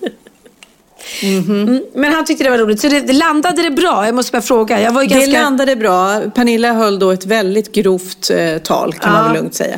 mm, 1.23 1.83
men 1.95 2.13
han 2.13 2.25
tyckte 2.25 2.45
det 2.45 2.51
var 2.51 2.59
roligt. 2.59 2.81
Så 2.81 2.89
det, 2.89 3.01
det 3.01 3.13
landade 3.13 3.63
det 3.63 3.71
bra? 3.71 4.07
Jag 4.07 4.15
måste 4.15 4.33
bara 4.33 4.43
fråga. 4.43 4.81
Jag 4.81 4.93
var 4.93 5.03
ju 5.03 5.09
Det 5.09 5.15
ganska... 5.15 5.43
landade 5.43 5.77
bra. 5.77 6.21
Pernilla 6.35 6.73
höll 6.73 6.99
då 6.99 7.11
ett 7.11 7.27
väldigt 7.27 7.73
grovt 7.73 8.31
eh, 8.31 8.59
tal 8.59 8.93
kan 8.93 9.13
man 9.13 9.23
Ja. 9.23 9.29
väl 9.33 9.37
lugnt 9.43 9.55
säga. 9.55 9.75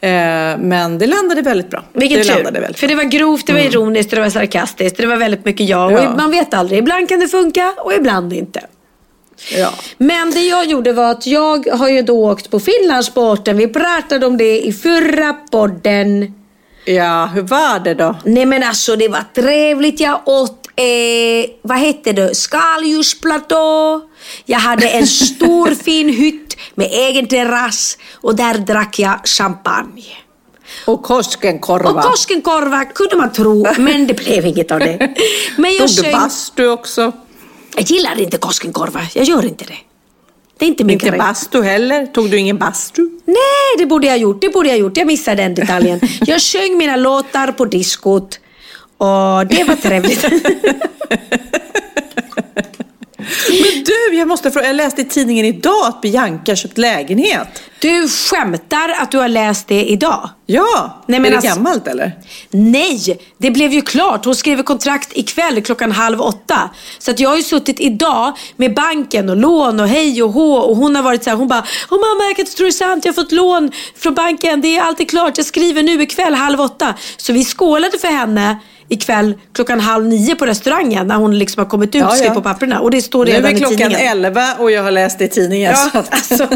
Eh, 0.00 0.58
men 0.58 0.98
det 0.98 1.06
landade 1.06 1.42
väldigt 1.42 1.70
bra. 1.70 1.84
Vilket 1.92 2.18
det 2.18 2.24
tur. 2.24 2.34
landade 2.34 2.60
väldigt 2.60 2.78
För 2.80 2.88
det 2.88 2.94
var 2.94 3.04
grovt, 3.04 3.46
det 3.46 3.52
var 3.52 3.60
ironiskt 3.60 4.12
och 4.12 4.16
det 4.16 4.22
var 4.22 4.30
sarkastiskt. 4.30 4.96
Det 4.96 5.06
var 5.06 5.16
väldigt 5.16 5.44
mycket. 5.44 5.60
Och 5.76 5.92
Ja. 5.92 6.14
man 6.16 6.30
vet 6.30 6.54
aldrig. 6.54 6.78
Ibland 6.78 7.08
kan 7.08 7.20
det 7.20 7.28
funka 7.28 7.74
och 7.78 7.94
ibland 7.94 8.32
inte. 8.32 8.60
Ja. 9.56 9.70
Men 9.98 10.30
det 10.30 10.40
jag 10.46 10.66
gjorde 10.66 10.92
var 10.92 11.10
att 11.10 11.26
jag 11.26 11.66
har 11.66 11.88
ju 11.88 12.02
då 12.02 12.30
åkt 12.30 12.50
på 12.50 12.60
Finlandsbåten. 12.60 13.56
Vi 13.56 13.68
pratade 13.68 14.26
om 14.26 14.36
det 14.36 14.66
i 14.66 14.72
förra 14.72 15.32
podden. 15.32 16.34
Ja, 16.94 17.26
hur 17.26 17.42
var 17.42 17.80
det 17.80 17.94
då? 17.94 18.16
Nej 18.24 18.46
men 18.46 18.62
alltså 18.62 18.96
det 18.96 19.08
var 19.08 19.24
trevligt. 19.34 20.00
Jag 20.00 20.20
åt, 20.24 20.66
eh, 20.76 21.50
vad 21.62 21.78
hette 21.78 22.12
det, 22.12 22.34
skaldjursplatå. 22.34 24.00
Jag 24.44 24.58
hade 24.58 24.88
en 24.88 25.06
stor 25.26 25.74
fin 25.74 26.08
hytt 26.08 26.56
med 26.74 26.88
egen 26.92 27.26
terrass 27.26 27.98
och 28.14 28.36
där 28.36 28.58
drack 28.58 28.98
jag 28.98 29.20
champagne. 29.24 30.16
Och 30.84 31.02
Koskenkorva. 31.02 31.90
Och 31.90 32.02
Koskenkorva 32.02 32.84
kunde 32.84 33.16
man 33.16 33.32
tro, 33.32 33.66
men 33.78 34.06
det 34.06 34.14
blev 34.14 34.46
inget 34.46 34.70
av 34.70 34.78
det. 34.78 35.14
Men 35.56 35.74
jag, 35.74 35.96
Tog 35.96 36.04
du 36.04 36.12
bastu 36.12 36.68
också? 36.68 37.12
jag 37.78 37.90
gillar 37.90 38.20
inte 38.20 38.38
Koskenkorva, 38.38 39.00
jag 39.14 39.24
gör 39.24 39.44
inte 39.44 39.64
det. 39.64 39.78
Det 40.58 40.64
är 40.64 40.68
inte 40.68 40.84
min 40.84 40.92
Inte 40.92 41.10
bastu 41.18 41.62
heller? 41.62 42.06
Tog 42.06 42.30
du 42.30 42.38
ingen 42.38 42.58
bastu? 42.58 43.02
Nej, 43.24 43.78
det 43.78 43.86
borde 43.86 44.06
jag 44.06 44.14
ha 44.14 44.18
gjort. 44.18 44.40
Det 44.40 44.48
borde 44.48 44.68
jag 44.68 44.74
ha 44.74 44.80
gjort. 44.80 44.96
Jag 44.96 45.06
missade 45.06 45.42
den 45.42 45.54
detaljen. 45.54 46.00
Jag 46.20 46.40
sjöng 46.40 46.78
mina 46.78 46.96
låtar 46.96 47.52
på 47.52 47.64
diskot. 47.64 48.40
Och 48.98 49.46
det 49.46 49.64
var 49.64 49.76
trevligt. 49.82 50.24
Men 53.48 53.84
du, 53.84 54.16
jag 54.16 54.28
måste 54.28 54.50
fråga. 54.50 54.66
Jag 54.66 54.76
läste 54.76 55.00
i 55.00 55.04
tidningen 55.04 55.46
idag 55.46 55.86
att 55.86 56.00
Bianca 56.00 56.56
köpt 56.56 56.78
lägenhet. 56.78 57.48
Du 57.78 58.08
skämtar 58.08 58.88
att 58.88 59.10
du 59.10 59.18
har 59.18 59.28
läst 59.28 59.68
det 59.68 59.84
idag? 59.84 60.30
Ja, 60.46 61.02
Nej, 61.06 61.20
men 61.20 61.26
är 61.26 61.30
det 61.30 61.36
alltså- 61.36 61.54
gammalt 61.54 61.86
eller? 61.86 62.12
Nej, 62.50 63.18
det 63.38 63.50
blev 63.50 63.72
ju 63.72 63.82
klart. 63.82 64.24
Hon 64.24 64.34
skriver 64.34 64.62
kontrakt 64.62 65.16
ikväll 65.16 65.62
klockan 65.62 65.92
halv 65.92 66.20
åtta. 66.20 66.70
Så 66.98 67.10
att 67.10 67.20
jag 67.20 67.30
har 67.30 67.36
ju 67.36 67.42
suttit 67.42 67.80
idag 67.80 68.32
med 68.56 68.74
banken 68.74 69.28
och 69.28 69.36
lån 69.36 69.80
och 69.80 69.88
hej 69.88 70.22
och 70.22 70.32
hå. 70.32 70.52
Och 70.54 70.76
hon 70.76 70.96
har 70.96 71.02
varit 71.02 71.24
så 71.24 71.30
här, 71.30 71.36
hon 71.36 71.48
bara, 71.48 71.64
Åh 71.90 71.98
mamma 72.00 72.24
jag 72.28 72.36
kan 72.36 72.42
inte 72.42 72.56
tro 72.56 72.64
det 72.64 72.70
är 72.70 72.72
sant. 72.72 73.04
Jag 73.04 73.12
har 73.12 73.22
fått 73.22 73.32
lån 73.32 73.70
från 73.96 74.14
banken. 74.14 74.60
Det 74.60 74.76
är 74.76 74.82
alltid 74.82 75.10
klart. 75.10 75.36
Jag 75.36 75.46
skriver 75.46 75.82
nu 75.82 76.02
ikväll 76.02 76.34
halv 76.34 76.60
åtta. 76.60 76.94
Så 77.16 77.32
vi 77.32 77.44
skålade 77.44 77.98
för 77.98 78.08
henne 78.08 78.58
ikväll 78.88 79.34
klockan 79.52 79.80
halv 79.80 80.06
nio 80.06 80.34
på 80.34 80.46
restaurangen 80.46 81.06
när 81.06 81.16
hon 81.16 81.38
liksom 81.38 81.62
har 81.62 81.70
kommit 81.70 81.94
ut 81.94 82.00
Ja, 82.00 82.16
ja. 82.16 82.34
på 82.34 82.42
papperna. 82.42 82.80
Och 82.80 82.90
det 82.90 83.02
står 83.02 83.24
Nu 83.24 83.30
redan 83.30 83.50
är 83.50 83.54
i 83.54 83.58
klockan 83.58 83.76
tidningen. 83.76 84.24
11 84.24 84.54
och 84.58 84.70
jag 84.70 84.82
har 84.82 84.90
läst 84.90 85.18
det 85.18 85.24
i 85.24 85.28
tidningen. 85.28 85.74
Ja, 85.94 86.04
alltså, 86.10 86.48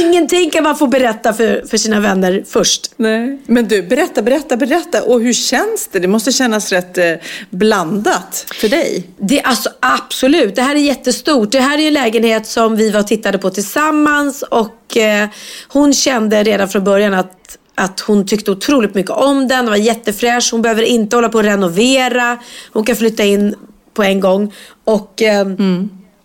ingenting 0.00 0.50
kan 0.50 0.62
man 0.62 0.76
få 0.76 0.86
berätta 0.86 1.32
för, 1.32 1.64
för 1.70 1.76
sina 1.76 2.00
vänner 2.00 2.44
först. 2.48 2.90
Nej. 2.96 3.38
Men 3.46 3.68
du, 3.68 3.82
berätta, 3.82 4.22
berätta, 4.22 4.56
berätta. 4.56 5.02
Och 5.02 5.20
hur 5.20 5.32
känns 5.32 5.88
det? 5.92 5.98
Det 5.98 6.08
måste 6.08 6.32
kännas 6.32 6.72
rätt 6.72 6.98
eh, 6.98 7.04
blandat 7.50 8.46
för 8.60 8.68
dig. 8.68 9.06
Det, 9.18 9.42
alltså, 9.42 9.70
absolut, 9.80 10.56
det 10.56 10.62
här 10.62 10.74
är 10.74 10.80
jättestort. 10.80 11.52
Det 11.52 11.60
här 11.60 11.78
är 11.78 11.86
en 11.86 11.94
lägenhet 11.94 12.46
som 12.46 12.76
vi 12.76 12.90
var 12.90 13.00
och 13.00 13.06
tittade 13.06 13.38
på 13.38 13.50
tillsammans 13.50 14.42
och 14.42 14.96
eh, 14.96 15.28
hon 15.68 15.92
kände 15.92 16.42
redan 16.42 16.68
från 16.68 16.84
början 16.84 17.14
att, 17.14 17.58
att 17.74 18.00
hon 18.00 18.26
tyckte 18.26 18.50
otroligt 18.50 18.94
mycket 18.94 19.10
om 19.10 19.38
den. 19.38 19.48
Den 19.48 19.66
var 19.66 19.76
jättefräsch. 19.76 20.48
Hon 20.52 20.62
behöver 20.62 20.82
inte 20.82 21.16
hålla 21.16 21.28
på 21.28 21.38
att 21.38 21.44
renovera. 21.44 22.38
Hon 22.72 22.84
kan 22.84 22.96
flytta 22.96 23.24
in 23.24 23.54
på 23.94 24.02
en 24.02 24.20
gång. 24.20 24.52
Och, 24.84 25.22
eh, 25.22 25.46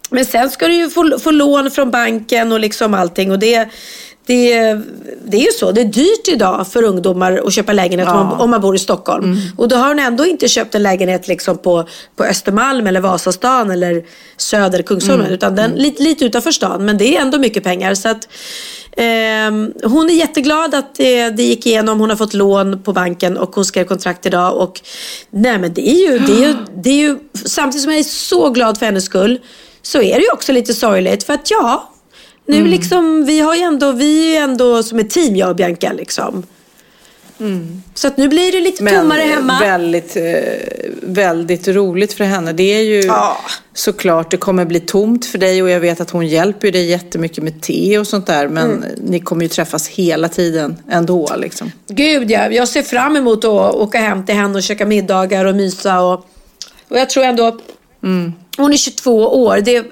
Men 0.10 0.26
sen 0.26 0.50
ska 0.50 0.68
du 0.68 0.74
ju 0.74 0.90
få, 0.90 1.20
få 1.20 1.32
lån 1.32 1.72
från 1.72 1.92
banken 1.92 2.52
och 2.52 2.60
liksom 2.60 2.94
allting. 2.94 3.32
Och 3.32 3.40
det, 3.40 3.70
det, 4.30 4.82
det 5.26 5.38
är 5.38 5.42
ju 5.42 5.52
så. 5.52 5.72
Det 5.72 5.82
är 5.82 5.86
dyrt 5.86 6.28
idag 6.28 6.68
för 6.68 6.84
ungdomar 6.84 7.42
att 7.46 7.54
köpa 7.54 7.74
lägenhet 7.74 8.10
om, 8.10 8.16
man, 8.16 8.40
om 8.40 8.50
man 8.50 8.62
bor 8.62 8.76
i 8.76 8.80
Stockholm. 8.80 9.38
Och 9.58 9.68
då 9.68 9.76
har 9.76 9.88
hon 9.88 10.00
ändå 10.00 10.26
inte 10.26 10.48
köpt 10.48 10.76
en 10.76 10.84
lägenhet 10.84 11.28
liksom 11.28 11.58
på, 11.58 11.88
på 12.16 12.24
Östermalm 12.24 12.88
eller 12.88 13.00
Vasastan 13.00 13.72
eller 13.72 14.04
Söder 14.38 14.82
Kungsholmen. 14.82 15.32
Utan 15.32 15.56
den 15.56 15.72
lite, 15.72 16.04
lite 16.04 16.26
utanför 16.26 16.52
stan. 16.52 16.86
Men 16.86 16.98
det 16.98 17.18
är 17.18 17.22
ändå 17.22 17.38
mycket 17.38 17.64
pengar. 17.64 17.96
Så 17.96 18.10
att, 18.10 18.28
ehm, 18.98 19.74
hon 19.84 20.10
är 20.10 20.14
jätteglad 20.14 20.76
att 20.76 20.96
det, 20.96 21.30
det 21.30 21.44
gick 21.44 21.66
igenom. 21.66 22.00
Hon 22.00 22.10
har 22.10 22.18
fått 22.18 22.34
lån 22.34 22.84
på 22.84 22.94
banken 22.94 23.38
och 23.38 23.56
hon 23.56 23.66
skrev 23.66 23.86
kontrakt 23.86 24.26
idag. 24.26 24.58
Och, 24.58 24.82
nej, 25.30 25.60
men 25.60 25.74
det 25.74 25.90
är, 25.90 26.12
ju, 26.12 26.20
det, 26.20 26.34
är 26.34 26.48
ju, 26.48 26.56
det 26.76 26.90
är 26.90 26.98
ju, 26.98 27.18
samtidigt 27.46 27.84
som 27.84 27.92
jag 27.92 28.00
är 28.00 28.04
så 28.04 28.50
glad 28.50 28.78
för 28.78 28.86
hennes 28.86 29.06
skull 29.06 29.40
så 29.82 30.02
är 30.02 30.16
det 30.16 30.22
ju 30.22 30.32
också 30.34 30.52
lite 30.52 30.74
sorgligt. 30.74 31.24
För 31.24 31.34
att 31.34 31.52
ja, 31.52 31.94
nu 32.50 32.58
Mm. 32.58 32.70
liksom, 32.72 33.26
vi 33.26 33.40
har 33.40 33.56
ändå, 33.56 33.92
vi 33.92 34.26
är 34.26 34.30
ju 34.30 34.36
ändå 34.36 34.84
som 34.84 35.00
ett 35.00 35.10
team 35.10 35.36
jag 35.36 35.50
och 35.50 35.56
Bianca 35.56 35.94
liksom. 35.94 36.44
Så 37.94 38.08
att 38.08 38.18
nu 38.18 38.28
blir 38.28 38.52
det 38.52 38.62
lite 38.62 38.86
tommare 38.86 39.22
eh, 39.24 39.28
hemma. 39.30 39.60
väldigt, 39.60 40.16
eh, 40.16 40.24
väldigt 41.02 41.68
roligt 41.68 42.14
för 42.14 42.24
henne. 42.24 42.54
Det 42.54 42.64
är 42.64 42.82
ju 42.84 43.02
Ja. 43.02 43.38
såklart, 43.74 44.32
det 44.32 44.38
kommer 44.38 44.66
bli 44.66 44.80
tomt 44.80 45.26
för 45.26 45.38
dig 45.38 45.64
och 45.64 45.70
jag 45.70 45.80
vet 45.80 46.02
att 46.02 46.10
hon 46.10 46.28
hjälper 46.28 46.72
dig 46.72 46.86
jättemycket 46.90 47.44
med 47.44 47.62
te 47.62 47.98
och 48.00 48.08
sånt 48.08 48.28
där. 48.28 48.48
Men 48.48 48.72
Mm. 48.72 48.84
ni 49.04 49.20
kommer 49.20 49.42
ju 49.42 49.48
träffas 49.50 49.88
hela 49.88 50.30
tiden 50.30 50.78
ändå 50.92 51.36
liksom. 51.38 51.72
Gud 51.88 52.32
ja, 52.32 52.50
jag 52.50 52.68
ser 52.68 52.84
fram 52.84 53.18
emot 53.18 53.46
att 53.46 53.76
åka 53.76 53.98
hem 53.98 54.26
till 54.26 54.36
henne 54.36 54.56
och 54.56 54.64
käka 54.64 54.86
middagar 54.86 55.46
och 55.46 55.56
mysa. 55.56 56.00
Och, 56.02 56.26
och 56.90 56.98
jag 57.00 57.10
tror 57.10 57.24
ändå, 57.24 57.60
hon 58.58 58.74
är 58.74 58.78
22 58.78 59.44
år. 59.44 59.58
Det, 59.66 59.86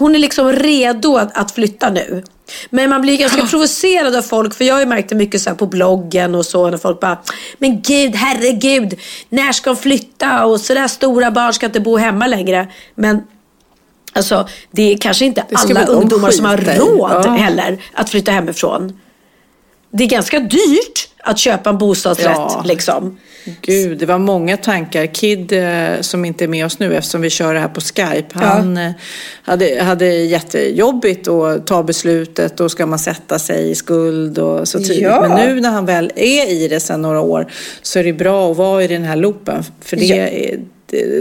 hon 0.00 0.14
är 0.14 0.18
liksom 0.18 0.52
redo 0.52 1.16
att, 1.16 1.38
att 1.38 1.52
flytta 1.52 1.90
nu. 1.90 2.22
Men 2.70 2.90
man 2.90 3.02
blir 3.02 3.16
ganska 3.18 3.46
provocerad 3.46 4.16
av 4.16 4.22
folk, 4.22 4.54
för 4.54 4.64
jag 4.64 4.74
har 4.74 4.80
ju 4.80 4.86
märkt 4.86 5.08
det 5.08 5.14
mycket 5.14 5.42
så 5.42 5.54
på 5.54 5.66
bloggen 5.66 6.34
och 6.34 6.46
så, 6.46 6.70
när 6.70 6.78
folk 6.78 7.00
bara 7.00 7.18
Men 7.58 7.82
gud, 7.82 8.14
herregud, 8.14 9.00
när 9.28 9.52
ska 9.52 9.70
de 9.70 9.76
flytta? 9.76 10.44
Och 10.44 10.60
sådär 10.60 10.88
stora 10.88 11.30
barn 11.30 11.52
ska 11.52 11.66
inte 11.66 11.80
bo 11.80 11.96
hemma 11.96 12.26
längre. 12.26 12.68
Men 12.94 13.22
alltså, 14.12 14.48
det 14.70 14.92
är 14.92 14.98
kanske 14.98 15.24
inte 15.24 15.44
alla 15.52 15.84
ungdomar 15.86 16.30
som 16.30 16.44
har 16.44 16.56
råd 16.56 17.22
Ja. 17.24 17.30
heller 17.32 17.82
att 17.92 18.10
flytta 18.10 18.30
hemifrån. 18.32 18.98
Det 19.92 20.04
är 20.04 20.08
ganska 20.08 20.40
dyrt 20.40 21.08
att 21.22 21.38
köpa 21.38 21.70
en 21.70 21.78
bostadsrätt. 21.78 22.36
Ja. 22.36 22.62
Liksom. 22.66 23.18
Gud, 23.60 23.98
det 23.98 24.06
var 24.06 24.18
många 24.18 24.56
tankar. 24.56 25.06
Kid, 25.06 25.52
eh, 25.52 26.00
som 26.00 26.24
inte 26.24 26.44
är 26.44 26.48
med 26.48 26.66
oss 26.66 26.78
nu 26.78 26.96
eftersom 26.96 27.20
vi 27.20 27.30
kör 27.30 27.54
det 27.54 27.60
här 27.60 27.68
på 27.68 27.80
Skype, 27.80 28.26
han 28.32 28.76
eh, 28.76 28.92
hade, 29.42 29.82
hade 29.82 30.06
jättejobbigt 30.06 31.28
att 31.28 31.66
ta 31.66 31.82
beslutet 31.82 32.60
och 32.60 32.70
ska 32.70 32.86
man 32.86 32.98
sätta 32.98 33.38
sig 33.38 33.70
i 33.70 33.74
skuld 33.74 34.38
och 34.38 34.68
så 34.68 34.78
tidigt. 34.78 35.02
Ja. 35.02 35.28
Men 35.28 35.46
nu 35.46 35.60
när 35.60 35.70
han 35.70 35.86
väl 35.86 36.12
är 36.16 36.50
i 36.50 36.68
det 36.68 36.80
sedan 36.80 37.02
några 37.02 37.20
år 37.20 37.46
så 37.82 37.98
är 37.98 38.04
det 38.04 38.12
bra 38.12 38.50
att 38.50 38.56
vara 38.56 38.84
i 38.84 38.86
den 38.86 39.04
här 39.04 39.16
loopen. 39.16 39.64
För 39.80 39.96
det, 39.96 40.04
Ja. 40.04 40.58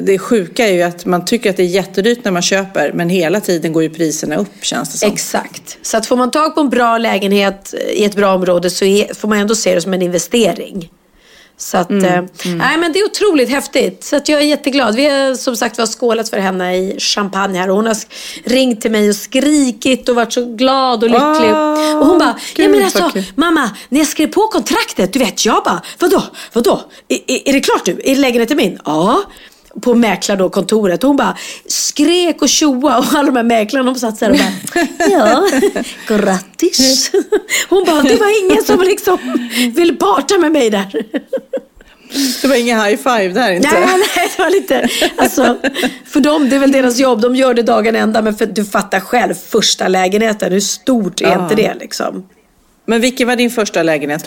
Det, 0.02 0.20
sjuka 0.20 0.68
är 0.68 0.74
ju 0.74 0.82
att 0.82 1.06
man 1.06 1.26
tycker 1.26 1.50
att 1.50 1.58
det 1.58 1.64
är 1.64 1.68
jättedyrt 1.68 2.24
när 2.24 2.32
man 2.32 2.42
köper 2.42 2.92
men 2.94 3.10
hela 3.10 3.40
tiden 3.40 3.74
går 3.74 3.84
ju 3.84 3.90
priserna 3.90 4.36
upp 4.36 4.64
känns 4.66 4.92
det 4.92 4.98
som. 4.98 5.12
Exakt. 5.12 5.78
Så 5.82 5.98
att 5.98 6.06
får 6.06 6.16
man 6.16 6.32
tag 6.32 6.56
på 6.56 6.62
en 6.62 6.70
bra 6.70 6.98
lägenhet 6.98 7.74
i 7.94 8.06
ett 8.06 8.16
bra 8.16 8.36
område 8.36 8.70
så 8.70 8.86
är, 8.86 9.14
får 9.14 9.28
man 9.28 9.38
ändå 9.38 9.56
se 9.56 9.76
det 9.76 9.82
som 9.82 9.94
en 9.94 10.02
investering. 10.02 10.90
Så 11.62 11.78
att, 11.78 11.90
Mm, 11.90 12.06
eh, 12.06 12.22
nej 12.46 12.78
men 12.78 12.92
det 12.92 13.00
är 13.00 13.06
otroligt 13.06 13.50
häftigt. 13.50 14.04
Så 14.04 14.16
att 14.16 14.30
jag 14.30 14.42
är 14.42 14.46
jätteglad. 14.46 14.96
Vi 14.96 15.10
har 15.10 15.36
som 15.36 15.56
sagt 15.56 15.78
var 15.78 15.86
skålat 15.86 16.30
för 16.30 16.38
henne 16.38 16.78
i 16.78 17.00
champagne 17.00 17.60
här 17.60 17.70
och 17.70 17.76
hon 17.76 17.86
har 17.88 17.98
ringt 18.44 18.82
till 18.82 18.92
mig 18.92 19.10
och 19.10 19.16
skrikit 19.16 20.10
och 20.10 20.16
varit 20.16 20.34
så 20.34 20.46
glad 20.46 21.04
och 21.04 21.10
lycklig. 21.10 21.52
Åh, 21.52 21.98
och 21.98 22.06
hon 22.06 22.20
bara, 22.20 22.40
ja 22.56 22.68
men 22.68 22.84
alltså 22.84 23.10
kul." 23.14 23.24
mamma, 23.36 23.70
när 23.90 24.00
jag 24.00 24.08
skrev 24.08 24.28
på 24.28 24.42
kontraktet, 24.42 25.14
du 25.14 25.20
vet, 25.20 25.46
jag 25.46 25.64
bara, 25.64 25.82
vadå, 26.00 26.24
vadå, 26.54 26.82
är, 27.08 27.20
är, 27.28 27.50
är 27.50 27.54
det 27.54 27.60
klart 27.60 27.86
nu? 27.86 28.02
Är 28.04 28.16
lägenheten 28.16 28.58
min? 28.58 28.80
Ja. 28.86 29.24
På 29.82 29.94
mäklar 29.96 30.36
då, 30.38 30.50
kontoret. 30.50 31.04
Hon 31.04 31.16
bara 31.18 31.38
skrek 31.68 32.42
och 32.42 32.50
tjoa 32.50 32.98
och 32.98 33.06
alla 33.14 33.24
de 33.24 33.36
här 33.36 33.44
mäklarna 33.44 33.86
de 33.92 34.00
satt 34.00 34.18
så 34.18 34.26
här 34.26 34.32
och 34.32 34.38
bara, 34.38 34.88
ja, 35.10 35.48
grattis. 36.08 37.12
Hon 37.70 37.84
bara, 37.86 38.02
det 38.02 38.16
var 38.16 38.46
ingen 38.52 38.64
som 38.64 38.82
liksom 38.82 39.18
ville 39.76 39.94
parta 39.94 40.38
med 40.38 40.52
mig 40.52 40.70
där. 40.70 41.04
Det 42.42 42.48
var 42.48 42.56
ingen 42.56 42.82
high 42.82 42.98
five 42.98 43.28
där 43.28 43.52
inte. 43.52 43.70
Nej, 43.72 43.88
nej, 44.16 44.30
det 44.38 44.44
var 44.44 44.50
lite, 44.50 44.90
alltså, 45.18 45.58
för 46.06 46.20
dem, 46.20 46.50
det 46.50 46.56
är 46.56 46.60
väl 46.60 46.72
deras 46.72 46.98
jobb, 47.00 47.22
de 47.22 47.36
gör 47.36 47.54
det 47.54 47.62
dagen 47.62 47.96
ända, 47.96 48.22
men 48.22 48.36
för, 48.36 48.46
du 48.46 48.66
fattar 48.66 49.00
själv, 49.00 49.34
första 49.34 49.88
lägenheten, 49.88 50.52
hur 50.52 50.60
stort 50.60 51.22
är 51.22 51.26
Ja. 51.26 51.44
inte 51.44 51.56
det 51.56 51.74
liksom? 51.80 52.24
Men 52.90 53.02
vilken 53.02 53.28
var 53.28 53.36
din 53.36 53.50
första 53.52 53.84
lägenhet? 53.84 54.24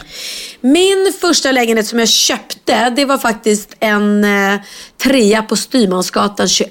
Min 0.60 1.12
första 1.20 1.52
lägenhet 1.52 1.86
som 1.86 1.98
jag 1.98 2.08
köpte, 2.08 2.90
det 2.96 3.04
var 3.04 3.18
faktiskt 3.18 3.76
en 3.80 4.24
eh, 4.24 4.60
trea 5.02 5.42
på 5.42 5.56
Styrmansgatan 5.56 6.48
21 6.48 6.70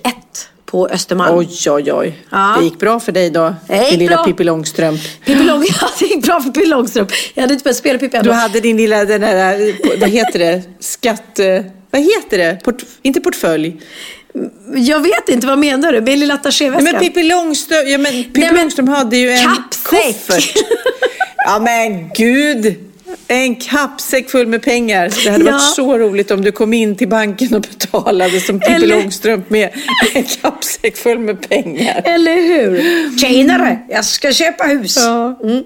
på 0.66 0.88
Östermalm. 0.88 1.38
Oj, 1.38 1.50
oj, 1.70 1.94
oj. 1.94 2.20
Ja. 2.30 2.56
Det 2.60 2.64
gick 2.64 2.80
bra 2.80 3.00
för 3.00 3.12
dig 3.12 3.30
då, 3.30 3.56
din 3.90 4.00
lilla 4.00 4.16
bra. 4.16 4.24
Pippi 4.26 4.44
Långstrump. 4.44 5.02
Pippi 5.26 5.44
Lång, 5.44 5.66
ja, 5.82 5.90
det 6.00 6.06
gick 6.06 6.24
bra 6.26 6.42
för 6.42 6.50
Pippi 6.52 6.66
Långstrump. 6.66 7.12
Jag 7.34 7.42
hade 7.42 7.54
inte 7.54 7.64
börjat 7.64 7.78
spela 7.78 8.00
Pippi 8.00 8.12
Du 8.12 8.18
ändå. 8.18 8.32
hade 8.34 8.60
din 8.60 8.78
lilla, 8.78 9.06
den 9.06 9.22
där, 9.22 9.76
vad 10.00 10.10
heter 10.10 10.40
det, 10.40 10.62
skatt... 10.80 11.40
eh, 11.40 11.62
Vad 11.92 12.02
heter 12.02 12.38
det? 12.38 12.60
Port, 12.64 12.82
inte 13.02 13.22
portfölj. 13.22 13.82
Jag 14.76 15.00
vet 15.00 15.30
inte, 15.30 15.48
vad 15.48 15.58
menar 15.60 15.92
du? 15.94 16.02
Min 16.02 16.20
lilla 16.20 16.34
attachéväska? 16.34 16.84
men 16.84 17.00
Pippi 17.00 17.24
Långstrump, 17.24 17.88
ja, 17.90 17.98
men 17.98 18.12
Pippi 18.24 18.40
Nej, 18.40 18.50
men- 18.52 18.62
Långstrump 18.62 18.90
hade 18.90 19.18
ju 19.18 19.32
en 19.32 19.44
Kappsäck. 19.56 19.84
koffert. 20.28 20.54
Ja 21.46 21.60
men 21.60 22.10
gud! 22.16 22.76
En 23.28 23.56
kappsäck 23.56 24.30
full 24.30 24.48
med 24.48 24.62
pengar. 24.62 25.12
Det 25.26 25.30
hade 25.32 25.46
Ja. 25.46 25.52
varit 25.52 25.76
så 25.76 25.98
roligt 25.98 26.32
om 26.32 26.42
du 26.42 26.52
kom 26.52 26.74
in 26.74 26.96
till 26.96 27.08
banken 27.10 27.56
och 27.56 27.62
betalade 27.62 28.40
som 28.40 28.60
Pippi 28.60 28.74
Eller- 28.74 28.88
Långstrump 28.88 29.50
med 29.50 29.70
en 30.14 30.24
kappsäck 30.24 30.98
full 30.98 31.20
med 31.20 31.50
pengar. 31.50 32.02
Eller 32.06 32.36
hur? 32.36 32.82
Tjenare, 33.18 33.80
jag 33.90 34.06
ska 34.06 34.32
köpa 34.34 34.64
hus. 34.64 34.98
Ja. 34.98 35.40
Mm. 35.44 35.64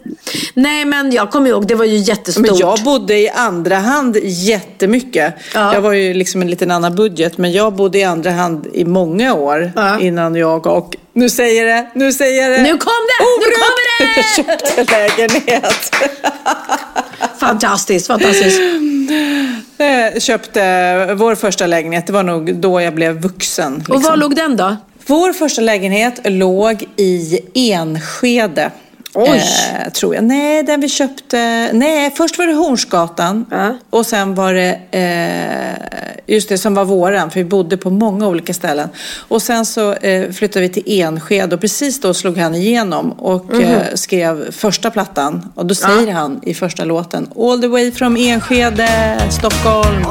Nej, 0.53 0.85
men 0.85 1.11
jag 1.11 1.31
kommer 1.31 1.49
ihåg, 1.49 1.67
det 1.67 1.75
var 1.75 1.85
ju 1.85 1.97
jättestort. 1.97 2.47
Men 2.47 2.57
jag 2.57 2.79
bodde 2.83 3.17
i 3.17 3.29
andra 3.29 3.75
hand 3.75 4.17
jättemycket. 4.23 5.33
Ja. 5.53 5.73
Jag 5.73 5.81
var 5.81 5.93
ju 5.93 6.13
liksom 6.13 6.41
en 6.41 6.49
liten 6.49 6.71
annan 6.71 6.95
budget, 6.95 7.37
men 7.37 7.51
jag 7.51 7.73
bodde 7.73 7.97
i 7.97 8.03
andra 8.03 8.31
hand 8.31 8.67
i 8.73 8.85
många 8.85 9.33
år 9.33 9.71
Ja. 9.75 9.99
innan 9.99 10.35
jag 10.35 10.67
och, 10.67 10.95
nu 11.15 11.29
säger 11.29 11.65
det, 11.65 11.87
nu 11.93 12.11
säger 12.13 12.49
det. 12.49 12.63
Nu 12.63 12.77
kom 12.77 12.93
det, 13.07 13.25
nu 13.39 13.51
kommer 13.51 14.15
det! 14.15 14.35
köpte 14.35 14.93
lägenhet. 14.93 15.95
Fantastiskt, 17.39 18.07
fantastiskt. 18.07 18.59
Eh, 19.77 20.19
köpte 20.19 21.13
vår 21.13 21.35
första 21.35 21.67
lägenhet, 21.67 22.07
det 22.07 22.13
var 22.13 22.23
nog 22.23 22.55
då 22.55 22.81
jag 22.81 22.95
blev 22.95 23.21
vuxen. 23.21 23.75
Och 23.75 23.87
var 23.89 23.95
liksom. 23.95 24.19
låg 24.19 24.35
den 24.35 24.57
då? 24.57 24.77
Vår 25.07 25.33
första 25.33 25.61
lägenhet 25.61 26.19
låg 26.23 26.83
i 26.97 27.39
Enskede. 27.53 28.71
Oj. 29.15 29.37
Eh, 29.85 29.91
tror 29.91 30.15
jag. 30.15 30.23
Nej, 30.23 30.63
den 30.63 30.81
vi 30.81 30.89
köpte... 30.89 31.69
Nej, 31.73 32.11
först 32.17 32.37
var 32.37 32.47
det 32.47 32.53
Hornsgatan. 32.53 33.45
Ja. 33.51 33.77
Och 33.89 34.05
sen 34.05 34.35
var 34.35 34.53
det... 34.53 34.79
Eh, 34.91 36.05
just 36.27 36.49
det, 36.49 36.57
som 36.57 36.73
var 36.75 36.85
våran. 36.85 37.31
För 37.31 37.39
vi 37.39 37.43
bodde 37.45 37.77
på 37.77 37.89
många 37.89 38.27
olika 38.27 38.53
ställen. 38.53 38.89
Och 39.27 39.41
sen 39.41 39.65
så 39.65 39.93
eh, 39.93 40.31
flyttade 40.31 40.67
vi 40.67 40.69
till 40.73 41.01
Enskede. 41.01 41.55
Och 41.55 41.61
precis 41.61 42.01
då 42.01 42.13
slog 42.13 42.37
han 42.37 42.55
igenom. 42.55 43.11
Och 43.11 43.45
Mhm. 43.53 43.61
eh, 43.63 43.81
skrev 43.95 44.51
första 44.51 44.91
plattan. 44.91 45.51
Och 45.55 45.65
då 45.65 45.75
säger 45.75 46.11
han 46.13 46.39
i 46.43 46.53
första 46.53 46.83
låten. 46.85 47.29
All 47.39 47.61
the 47.61 47.67
way 47.67 47.91
from 47.91 48.15
Enskede, 48.17 48.89
Stockholm. 49.31 50.05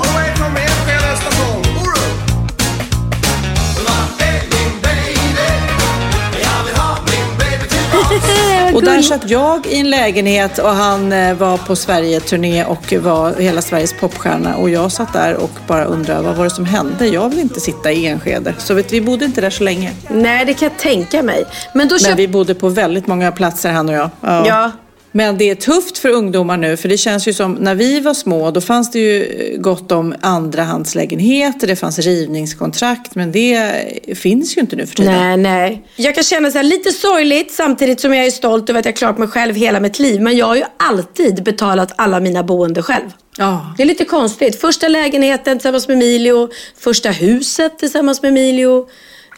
Där 8.84 9.02
satt 9.02 9.30
jag 9.30 9.66
i 9.66 9.80
en 9.80 9.90
lägenhet 9.90 10.58
och 10.58 10.68
han 10.68 11.12
eh, 11.12 11.34
var 11.34 11.58
på 11.58 11.76
Sverige-turné 11.76 12.64
och 12.64 12.92
var 12.92 13.32
hela 13.40 13.62
Sveriges 13.62 13.92
popstjärna. 14.00 14.56
Och 14.56 14.70
jag 14.70 14.92
satt 14.92 15.12
där 15.12 15.34
och 15.36 15.50
bara 15.66 15.84
undrade 15.84 16.22
vad 16.22 16.36
var 16.36 16.44
det 16.44 16.50
som 16.50 16.64
hände? 16.64 17.06
Jag 17.06 17.28
vill 17.28 17.38
inte 17.38 17.60
sitta 17.60 17.92
i 17.92 18.06
Enskede. 18.06 18.54
Så 18.58 18.74
vet, 18.74 18.92
vi 18.92 19.00
bodde 19.00 19.24
inte 19.24 19.40
där 19.40 19.50
så 19.50 19.64
länge. 19.64 19.92
Nej, 20.08 20.44
det 20.44 20.54
kan 20.54 20.68
jag 20.68 20.78
tänka 20.78 21.22
mig. 21.22 21.44
Men 21.72 21.88
då 21.88 21.94
Men 21.94 21.98
köpte... 21.98 22.14
vi 22.14 22.28
bodde 22.28 22.54
på 22.54 22.68
väldigt 22.68 23.06
många 23.06 23.32
platser 23.32 23.72
han 23.72 23.88
och 23.88 23.94
jag. 23.94 24.10
Ja. 24.20 24.72
Men 25.16 25.38
det 25.38 25.50
är 25.50 25.54
tufft 25.54 25.98
för 25.98 26.08
ungdomar 26.08 26.56
nu 26.56 26.76
för 26.76 26.88
det 26.88 26.98
känns 26.98 27.28
ju 27.28 27.32
som 27.32 27.54
när 27.54 27.74
vi 27.74 28.00
var 28.00 28.14
små 28.14 28.50
då 28.50 28.60
fanns 28.60 28.90
det 28.90 28.98
ju 28.98 29.56
gott 29.58 29.92
om 29.92 30.14
andrahandslägenheter, 30.20 31.66
det 31.66 31.76
fanns 31.76 31.98
rivningskontrakt 31.98 33.14
men 33.14 33.32
det 33.32 33.72
finns 34.14 34.56
ju 34.56 34.60
inte 34.60 34.76
nu 34.76 34.86
för 34.86 34.96
tiden. 34.96 35.12
Nej, 35.12 35.36
nej. 35.36 35.86
Jag 35.96 36.14
kan 36.14 36.24
känna 36.24 36.50
så 36.50 36.58
här, 36.58 36.64
lite 36.64 36.92
sorgligt 36.92 37.52
samtidigt 37.52 38.00
som 38.00 38.14
jag 38.14 38.26
är 38.26 38.30
stolt 38.30 38.70
över 38.70 38.80
att 38.80 38.86
jag 38.86 38.96
klarat 38.96 39.18
mig 39.18 39.28
själv 39.28 39.54
hela 39.54 39.80
mitt 39.80 39.98
liv. 39.98 40.20
Men 40.20 40.36
jag 40.36 40.46
har 40.46 40.56
ju 40.56 40.64
alltid 40.76 41.42
betalat 41.42 41.92
alla 41.96 42.20
mina 42.20 42.42
boende 42.42 42.82
själv. 42.82 43.10
Ja. 43.38 43.74
Det 43.76 43.82
är 43.82 43.86
lite 43.86 44.04
konstigt. 44.04 44.60
Första 44.60 44.88
lägenheten 44.88 45.58
tillsammans 45.58 45.88
med 45.88 45.94
Emilio. 45.94 46.48
Första 46.78 47.10
huset 47.10 47.78
tillsammans 47.78 48.22
med 48.22 48.28
Emilio. 48.28 48.88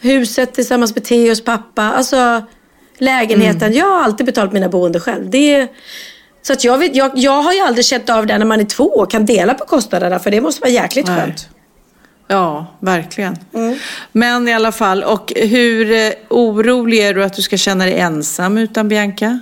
Huset 0.01 0.53
tillsammans 0.53 0.95
med 0.95 1.03
Theos 1.03 1.43
pappa. 1.43 1.83
Alltså 1.83 2.43
lägenheten. 2.97 3.73
Jag 3.73 3.85
har 3.85 4.03
alltid 4.03 4.25
betalat 4.25 4.53
mina 4.53 4.69
boende 4.69 4.99
själv. 4.99 5.29
Det. 5.29 5.67
Så 6.41 6.53
att 6.53 6.63
jag, 6.63 6.77
vet, 6.77 6.95
jag, 6.95 7.11
jag 7.15 7.41
har 7.41 7.53
ju 7.53 7.59
aldrig 7.59 7.85
känt 7.85 8.09
av 8.09 8.25
det 8.25 8.37
när 8.37 8.45
man 8.45 8.59
är 8.59 8.65
två 8.65 8.83
och 8.83 9.11
kan 9.11 9.25
dela 9.25 9.53
på 9.53 9.65
kostnaderna. 9.65 10.19
För 10.19 10.31
det 10.31 10.41
måste 10.41 10.61
vara 10.61 10.71
jäkligt 10.71 11.07
Nej. 11.07 11.21
skönt. 11.21 11.49
Ja, 12.27 12.65
verkligen. 12.79 13.37
Men 14.11 14.47
i 14.47 14.53
alla 14.53 14.71
fall, 14.71 15.03
och 15.03 15.33
hur 15.35 15.91
eh, 15.91 16.11
orolig 16.29 16.99
är 16.99 17.13
du 17.13 17.23
att 17.23 17.33
du 17.33 17.41
ska 17.41 17.57
känna 17.57 17.85
dig 17.85 17.99
ensam 17.99 18.57
utan 18.57 18.89
Bianca? 18.89 19.39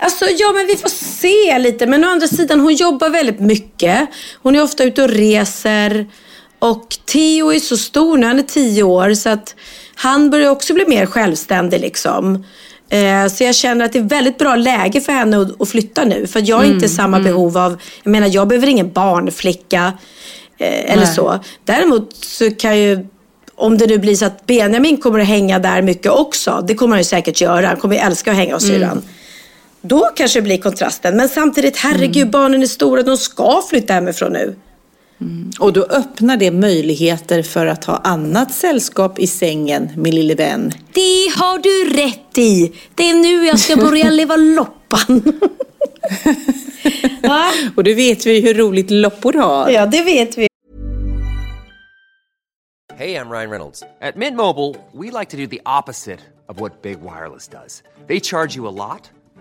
Alltså 0.00 0.24
ja 0.38 0.52
men 0.52 0.66
vi 0.66 0.76
får 0.76 0.88
se 0.88 1.58
lite. 1.58 1.86
Men 1.86 2.04
å 2.04 2.08
andra 2.08 2.26
sidan 2.26 2.60
hon 2.60 2.74
jobbar 2.74 3.10
väldigt 3.10 3.40
mycket. 3.40 4.08
Hon 4.42 4.56
är 4.56 4.62
ofta 4.62 4.84
ute 4.84 5.02
och 5.02 5.08
reser. 5.08 6.06
Och 6.62 6.96
Theo 7.06 7.52
är 7.52 7.58
så 7.58 7.76
stor 7.76 8.18
nu, 8.18 8.26
han 8.26 8.38
är 8.38 8.42
tio 8.42 8.82
år. 8.82 9.14
Så 9.14 9.28
att 9.28 9.54
han 9.94 10.30
börjar 10.30 10.50
också 10.50 10.74
bli 10.74 10.84
mer 10.86 11.06
självständig 11.06 11.80
liksom. 11.80 12.44
Eh, 12.88 13.26
Så 13.28 13.44
jag 13.44 13.54
känner 13.54 13.84
att 13.84 13.92
det 13.92 13.98
är 13.98 14.02
väldigt 14.02 14.38
bra 14.38 14.56
läge 14.56 15.00
för 15.00 15.12
henne 15.12 15.46
att, 15.60 15.68
flytta 15.68 16.04
nu. 16.04 16.26
För 16.26 16.42
jag 16.48 16.56
har 16.56 16.64
inte 16.64 16.88
samma 16.88 17.20
behov 17.20 17.58
av, 17.58 17.80
jag 18.02 18.10
menar 18.10 18.28
jag 18.32 18.48
behöver 18.48 18.66
ingen 18.66 18.92
barnflicka. 18.92 19.92
eh, 20.58 20.92
Eller 20.92 21.06
så. 21.06 21.40
Däremot 21.64 22.16
så 22.24 22.50
kan 22.50 22.78
ju 22.78 23.06
om 23.54 23.78
det 23.78 23.86
nu 23.86 23.98
blir 23.98 24.14
så 24.16 24.24
att 24.24 24.46
Benjamin 24.46 24.96
kommer 24.96 25.18
att 25.20 25.26
hänga 25.26 25.58
där 25.58 25.82
mycket 25.82 26.12
också. 26.12 26.64
Det 26.68 26.74
kommer 26.74 26.94
han 26.94 27.00
ju 27.00 27.04
säkert 27.04 27.40
göra. 27.40 27.66
Han 27.66 27.76
kommer 27.76 27.94
ju 27.94 28.00
älska 28.00 28.30
att 28.30 28.36
hänga 28.36 28.54
hos 28.54 28.62
syrran. 28.66 29.02
Då 29.82 30.10
kanske 30.16 30.38
det 30.38 30.42
blir 30.42 30.58
kontrasten. 30.58 31.16
Men 31.16 31.28
samtidigt, 31.28 31.76
herregud, 31.76 32.30
barnen 32.30 32.62
är 32.62 32.66
stora. 32.66 33.02
De 33.02 33.16
ska 33.16 33.62
flytta 33.70 33.92
hemifrån 33.94 34.32
nu. 34.32 34.56
Och 35.60 35.72
då 35.72 35.82
öppnar 35.82 36.36
det 36.36 36.50
möjligheter 36.50 37.42
för 37.42 37.66
att 37.66 37.84
ha 37.84 37.96
annat 37.96 38.54
sällskap 38.54 39.18
i 39.18 39.26
sängen, 39.26 39.88
min 39.96 40.14
lille 40.14 40.34
vän. 40.34 40.72
Det 40.92 41.30
har 41.36 41.58
du 41.58 41.94
rätt 42.02 42.38
i. 42.38 42.72
Det 42.94 43.10
är 43.10 43.14
nu 43.14 43.46
jag 43.46 43.58
ska 43.58 43.76
börja 43.76 44.10
leva 44.20 44.36
loppan. 44.36 45.22
ja, 47.22 47.52
Och 47.76 47.84
då 47.84 47.94
vet 47.94 48.26
vi 48.26 48.40
hur 48.40 48.54
roligt 48.54 48.90
loppor 48.90 49.32
har. 49.32 49.70
ja, 49.70 49.86
det 49.86 50.02
vet 50.02 50.38
vi. 50.38 50.46
Hey, 52.98 53.14
I'm 53.16 53.30
Ryan 53.30 53.50
Reynolds. 53.50 53.82
At 54.00 54.16
Mint 54.16 54.36
Mobile, 54.36 54.76
we 54.92 55.10
like 55.10 55.30
to 55.30 55.36
do 55.36 55.46
the 55.46 55.60
opposite 55.66 56.18
of 56.48 56.60
what 56.60 56.82
Big 56.82 56.98
Wireless 57.00 57.48
does. 57.48 57.82
They 58.08 58.20
charge 58.20 58.56
you 58.56 58.68
a 58.68 58.70
lot, 58.70 59.10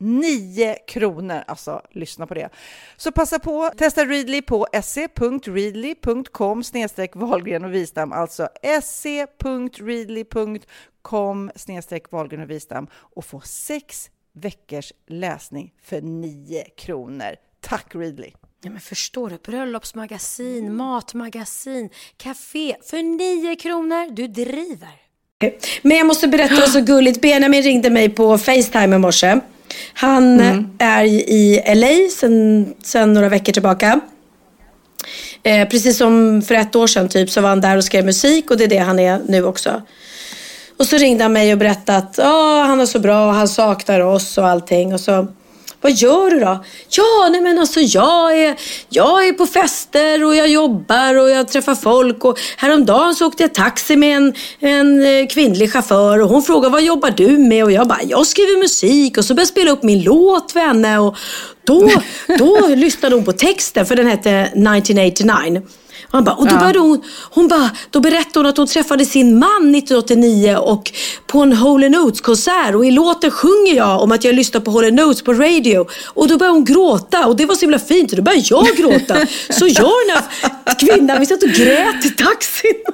9 0.00 0.76
kronor. 0.86 1.44
Alltså, 1.46 1.82
lyssna 1.90 2.26
på 2.26 2.34
det. 2.34 2.48
Så 2.96 3.12
passa 3.12 3.38
på, 3.38 3.70
testa 3.76 4.04
Readly 4.04 4.42
på 4.42 4.66
se.readly.com 4.82 6.64
snedstreck 6.64 7.16
Wahlgren 7.16 7.64
och 7.64 7.74
Wistam. 7.74 8.12
Alltså 8.12 8.48
se.readly.com 8.82 9.50
snedstreck 11.56 12.10
Wahlgren 12.12 12.42
och 12.42 12.50
Wistam 12.50 12.86
och 12.92 13.24
få 13.24 13.40
sex 13.40 14.10
veckors 14.32 14.92
läsning 15.08 15.72
för 15.82 16.00
9 16.00 16.64
kronor. 16.76 17.36
Tack 17.60 17.94
Readly! 17.94 18.30
Ja, 18.62 18.70
men 18.70 18.80
förstår 18.80 19.30
du? 19.30 19.36
Bröllopsmagasin, 19.36 20.76
matmagasin, 20.76 21.90
café 22.16 22.76
för 22.82 23.02
9 23.02 23.56
kronor. 23.56 24.10
Du 24.10 24.26
driver. 24.26 24.88
Men 25.82 25.96
jag 25.96 26.06
måste 26.06 26.28
berätta 26.28 26.54
något 26.54 26.72
så 26.72 26.80
gulligt. 26.80 27.20
Benjamin 27.20 27.62
ringde 27.62 27.90
mig 27.90 28.08
på 28.08 28.38
Facetime 28.38 28.96
i 28.96 28.98
morse. 28.98 29.40
Han 29.92 30.40
är 30.78 31.04
i 31.04 31.62
LA 31.74 32.10
sen, 32.18 32.74
sen 32.82 33.12
några 33.12 33.28
veckor 33.28 33.52
tillbaka. 33.52 34.00
Eh, 35.42 35.68
precis 35.68 35.98
som 35.98 36.42
för 36.42 36.54
ett 36.54 36.76
år 36.76 36.86
sedan 36.86 37.08
typ 37.08 37.30
så 37.30 37.40
var 37.40 37.48
han 37.48 37.60
där 37.60 37.76
och 37.76 37.84
skrev 37.84 38.04
musik 38.04 38.50
och 38.50 38.56
det 38.56 38.64
är 38.64 38.68
det 38.68 38.78
han 38.78 38.98
är 38.98 39.20
nu 39.28 39.44
också. 39.44 39.82
Och 40.78 40.86
så 40.86 40.96
ringde 40.96 41.24
han 41.24 41.32
mig 41.32 41.52
och 41.52 41.58
berättade 41.58 41.98
att 41.98 42.14
"Ja, 42.18 42.64
han 42.66 42.80
är 42.80 42.86
så 42.86 42.98
bra 42.98 43.26
och 43.26 43.34
han 43.34 43.48
saknar 43.48 44.00
oss 44.00 44.38
och 44.38 44.48
allting. 44.48 44.94
Och 44.94 45.00
så 45.00 45.26
Vad 45.82 45.92
gör 45.92 46.30
du 46.30 46.40
då? 46.40 46.64
Ja, 46.88 47.28
nej 47.30 47.40
men 47.40 47.58
alltså 47.58 47.80
jag 47.80 48.38
är, 48.38 48.56
jag 48.88 49.28
är 49.28 49.32
på 49.32 49.46
fester 49.46 50.24
och 50.24 50.36
jag 50.36 50.48
jobbar 50.48 51.14
och 51.14 51.30
jag 51.30 51.48
träffar 51.48 51.74
folk. 51.74 52.24
Och 52.24 52.38
häromdagen 52.56 53.14
så 53.14 53.26
åkte 53.26 53.42
jag 53.42 53.54
taxi 53.54 53.96
med 53.96 54.16
en, 54.16 54.34
en 54.60 55.02
eh, 55.02 55.26
kvinnlig 55.26 55.72
chaufför 55.72 56.20
och 56.20 56.28
hon 56.28 56.42
frågade 56.42 56.72
vad 56.72 56.82
jobbar 56.82 57.10
du 57.10 57.38
med? 57.38 57.64
Och 57.64 57.72
jag 57.72 57.88
bara, 57.88 58.02
jag 58.02 58.26
skriver 58.26 58.58
musik 58.58 59.18
och 59.18 59.24
så 59.24 59.34
började 59.34 59.40
jag 59.40 59.48
spela 59.48 59.70
upp 59.70 59.82
min 59.82 60.02
låt 60.02 60.52
för 60.52 60.60
henne. 60.60 60.98
Och 60.98 61.16
då, 61.64 61.90
då 62.38 62.66
lyssnade 62.68 63.14
hon 63.14 63.24
på 63.24 63.32
texten 63.32 63.86
för 63.86 63.96
den 63.96 64.06
hette 64.06 64.30
1989. 64.30 65.62
Han 66.12 66.24
bara, 66.24 66.34
och 66.34 66.46
då, 66.48 66.56
började 66.56 66.78
hon, 66.78 67.02
hon 67.30 67.48
bara, 67.48 67.70
då 67.90 68.00
berättade 68.00 68.38
hon 68.38 68.46
att 68.46 68.56
hon 68.56 68.66
träffade 68.66 69.04
sin 69.04 69.38
man 69.38 69.74
1989 69.74 70.56
och 70.56 70.92
på 71.26 71.40
en 71.40 71.52
Hole 71.52 71.88
Notes 71.88 72.20
konsert 72.20 72.74
och 72.74 72.86
i 72.86 72.90
låten 72.90 73.30
sjunger 73.30 73.74
jag 73.74 74.02
om 74.02 74.12
att 74.12 74.24
jag 74.24 74.34
lyssnar 74.34 74.60
på 74.60 74.70
Hole 74.70 74.90
Notes 74.90 75.22
på 75.22 75.32
radio. 75.32 75.86
Och 76.06 76.28
då 76.28 76.36
började 76.36 76.56
hon 76.56 76.64
gråta 76.64 77.26
och 77.26 77.36
det 77.36 77.46
var 77.46 77.54
så 77.54 77.60
himla 77.60 77.78
fint 77.78 78.10
och 78.10 78.16
då 78.16 78.22
började 78.22 78.44
jag 78.50 78.66
gråta. 78.76 79.16
Så 79.50 79.66
jag 79.66 79.90
den 80.06 80.16
här 80.66 80.74
kvinnan, 80.78 81.20
vi 81.20 81.26
satt 81.26 81.42
och 81.42 81.48
grät 81.48 82.04
i 82.04 82.10
taxin. 82.10 82.84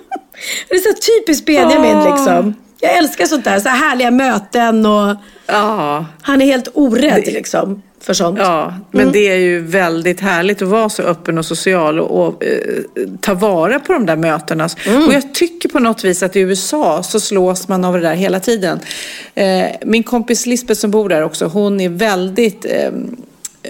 Det 0.68 0.74
är 0.74 0.78
så 0.78 1.00
typiskt 1.00 1.46
Benjamin 1.46 2.04
liksom. 2.10 2.54
Jag 2.80 2.96
älskar 2.96 3.26
sånt 3.26 3.44
där, 3.44 3.60
så 3.60 3.68
här 3.68 3.76
härliga 3.76 4.10
möten 4.10 4.86
och 4.86 5.16
Ja. 5.46 6.06
han 6.22 6.42
är 6.42 6.46
helt 6.46 6.68
orädd 6.74 7.26
liksom 7.26 7.82
för 8.06 8.14
sånt. 8.14 8.38
Ja, 8.38 8.74
men 8.90 9.12
det 9.12 9.28
är 9.28 9.36
ju 9.36 9.60
väldigt 9.60 10.20
härligt 10.20 10.62
att 10.62 10.68
vara 10.68 10.88
så 10.88 11.02
öppen 11.02 11.38
och 11.38 11.46
social 11.46 12.00
och, 12.00 12.26
och 12.26 12.44
eh, 12.44 12.82
ta 13.20 13.34
vara 13.34 13.80
på 13.80 13.92
de 13.92 14.06
där 14.06 14.16
mötena. 14.16 14.64
Och 15.06 15.14
jag 15.14 15.34
tycker 15.34 15.68
på 15.68 15.78
något 15.78 16.04
vis 16.04 16.22
att 16.22 16.36
i 16.36 16.40
USA 16.40 17.02
så 17.02 17.20
slås 17.20 17.68
man 17.68 17.84
av 17.84 17.94
det 17.94 18.00
där 18.00 18.14
hela 18.14 18.40
tiden. 18.40 18.80
Eh, 19.34 19.64
min 19.84 20.02
kompis 20.02 20.46
Lisbeth 20.46 20.80
som 20.80 20.90
bor 20.90 21.08
där 21.08 21.22
också, 21.22 21.46
hon 21.46 21.80
är 21.80 21.88
väldigt 21.88 22.64
eh, 22.64 22.90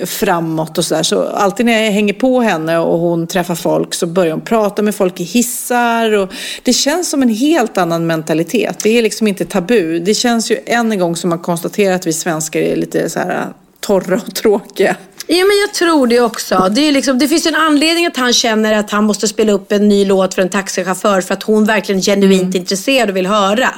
framåt 0.05 0.78
och 0.78 0.84
sådär. 0.84 1.03
Så 1.03 1.22
alltid 1.22 1.66
när 1.66 1.84
jag 1.84 1.93
hänger 1.93 2.14
på 2.14 2.41
henne 2.41 2.78
och 2.78 2.99
hon 2.99 3.26
träffar 3.26 3.55
folk 3.55 3.95
så 3.95 4.07
börjar 4.07 4.32
hon 4.32 4.41
prata 4.41 4.82
med 4.82 4.95
folk 4.95 5.20
i 5.20 5.24
hissar. 5.24 6.12
Och 6.12 6.32
det 6.62 6.72
känns 6.72 7.11
som 7.11 7.22
en 7.22 7.28
helt 7.28 7.78
annan 7.78 8.07
mentalitet. 8.07 8.78
Det 8.82 8.99
är 8.99 9.03
liksom 9.03 9.26
inte 9.26 9.45
tabu. 9.45 9.99
Det 9.99 10.14
känns 10.14 10.51
ju 10.51 10.59
än 10.66 10.93
en 10.93 10.99
gång 10.99 11.16
som 11.16 11.30
man 11.30 11.39
konstaterar 11.39 11.95
att 11.95 12.07
vi 12.07 12.12
svenskar 12.12 12.61
är 12.61 12.76
lite 12.76 13.11
så 13.11 13.18
här 13.18 13.47
torra 13.87 14.20
och 14.26 14.34
tråkiga. 14.34 14.97
Ja, 15.26 15.37
men 15.45 15.59
jag 15.61 15.74
tror 15.74 16.07
det 16.07 16.20
också. 16.20 16.68
Det, 16.74 16.80
är 16.80 16.93
liksom, 16.93 17.18
det 17.18 17.28
finns 17.28 17.47
ju 17.47 17.49
en 17.49 17.55
anledning 17.55 18.07
att 18.07 18.16
han 18.16 18.32
känner 18.32 18.72
att 18.72 18.91
han 18.91 19.05
måste 19.05 19.28
spela 19.28 19.53
upp 19.53 19.72
en 19.72 19.89
ny 19.89 20.05
låt 20.05 20.34
för 20.34 20.43
en 20.43 20.49
taxichaufför 20.49 21.20
för 21.20 21.34
att 21.34 21.43
hon 21.43 21.64
verkligen 21.64 22.03
genuint 22.03 22.55
är 22.55 22.59
intresserad 22.59 23.11
och 23.11 23.16
vill 23.16 23.26
höra. 23.26 23.68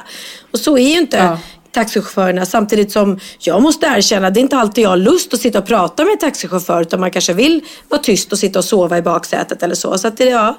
Och 0.51 0.59
så 0.59 0.77
är 0.77 0.89
ju 0.89 0.97
inte 0.99 1.17
Ja. 1.17 1.39
taxichaufförerna. 1.71 2.45
Samtidigt 2.45 2.91
som 2.91 3.19
jag 3.39 3.61
måste 3.61 3.85
erkänna, 3.85 4.29
det 4.29 4.39
är 4.39 4.41
inte 4.41 4.57
alltid 4.57 4.83
jag 4.83 4.89
har 4.89 4.97
lust 4.97 5.33
att 5.33 5.41
sitta 5.41 5.59
och 5.59 5.65
prata 5.65 6.03
med 6.03 6.11
en 6.11 6.17
taxichaufför 6.19 6.81
utan 6.81 6.99
man 6.99 7.11
kanske 7.11 7.33
vill 7.33 7.61
vara 7.89 8.01
tyst 8.01 8.31
och 8.31 8.39
sitta 8.39 8.59
och 8.59 8.65
sova 8.65 8.97
i 8.97 9.01
baksätet 9.01 9.63
eller 9.63 9.75
så. 9.75 9.97
Så 9.97 10.07
att 10.07 10.17
det, 10.17 10.25
ja. 10.25 10.57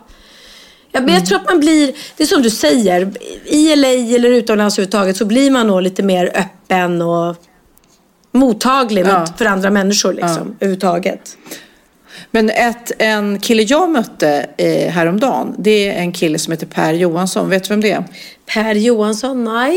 Ja, 0.93 1.01
men 1.01 1.15
jag 1.15 1.27
tror 1.27 1.39
att 1.39 1.47
man 1.47 1.61
blir, 1.61 1.93
det 2.17 2.23
är 2.23 2.27
som 2.27 2.43
du 2.43 2.51
säger, 2.51 3.13
i 3.47 3.77
LA 3.77 3.89
eller 3.89 4.31
utomlands 4.31 4.79
överhuvudtaget 4.79 5.17
så 5.17 5.25
blir 5.25 5.51
man 5.51 5.67
nog 5.67 5.83
lite 5.83 6.03
mer 6.03 6.33
öppen 6.35 7.03
och 7.03 7.37
mottaglig 8.33 9.07
Ja. 9.07 9.27
för 9.39 9.45
andra 9.45 9.71
människor 9.71 10.13
liksom, 10.13 10.57
överhuvudtaget. 10.61 11.37
Men 12.31 12.51
ett, 12.51 12.93
en 12.99 13.39
kille 13.39 13.63
jag 13.63 13.91
mötte 13.91 14.47
eh, 14.57 14.91
häromdagen, 14.93 15.55
det 15.59 15.89
är 15.89 15.93
en 16.01 16.13
kille 16.13 16.39
som 16.39 16.51
heter 16.53 16.67
Per 16.67 16.93
Johansson. 16.93 17.49
Vet 17.49 17.65
du 17.65 17.69
vem 17.69 17.81
det 17.81 17.91
är? 17.91 18.05
Per 18.55 18.75
Johansson, 18.75 19.45
nej. 19.45 19.77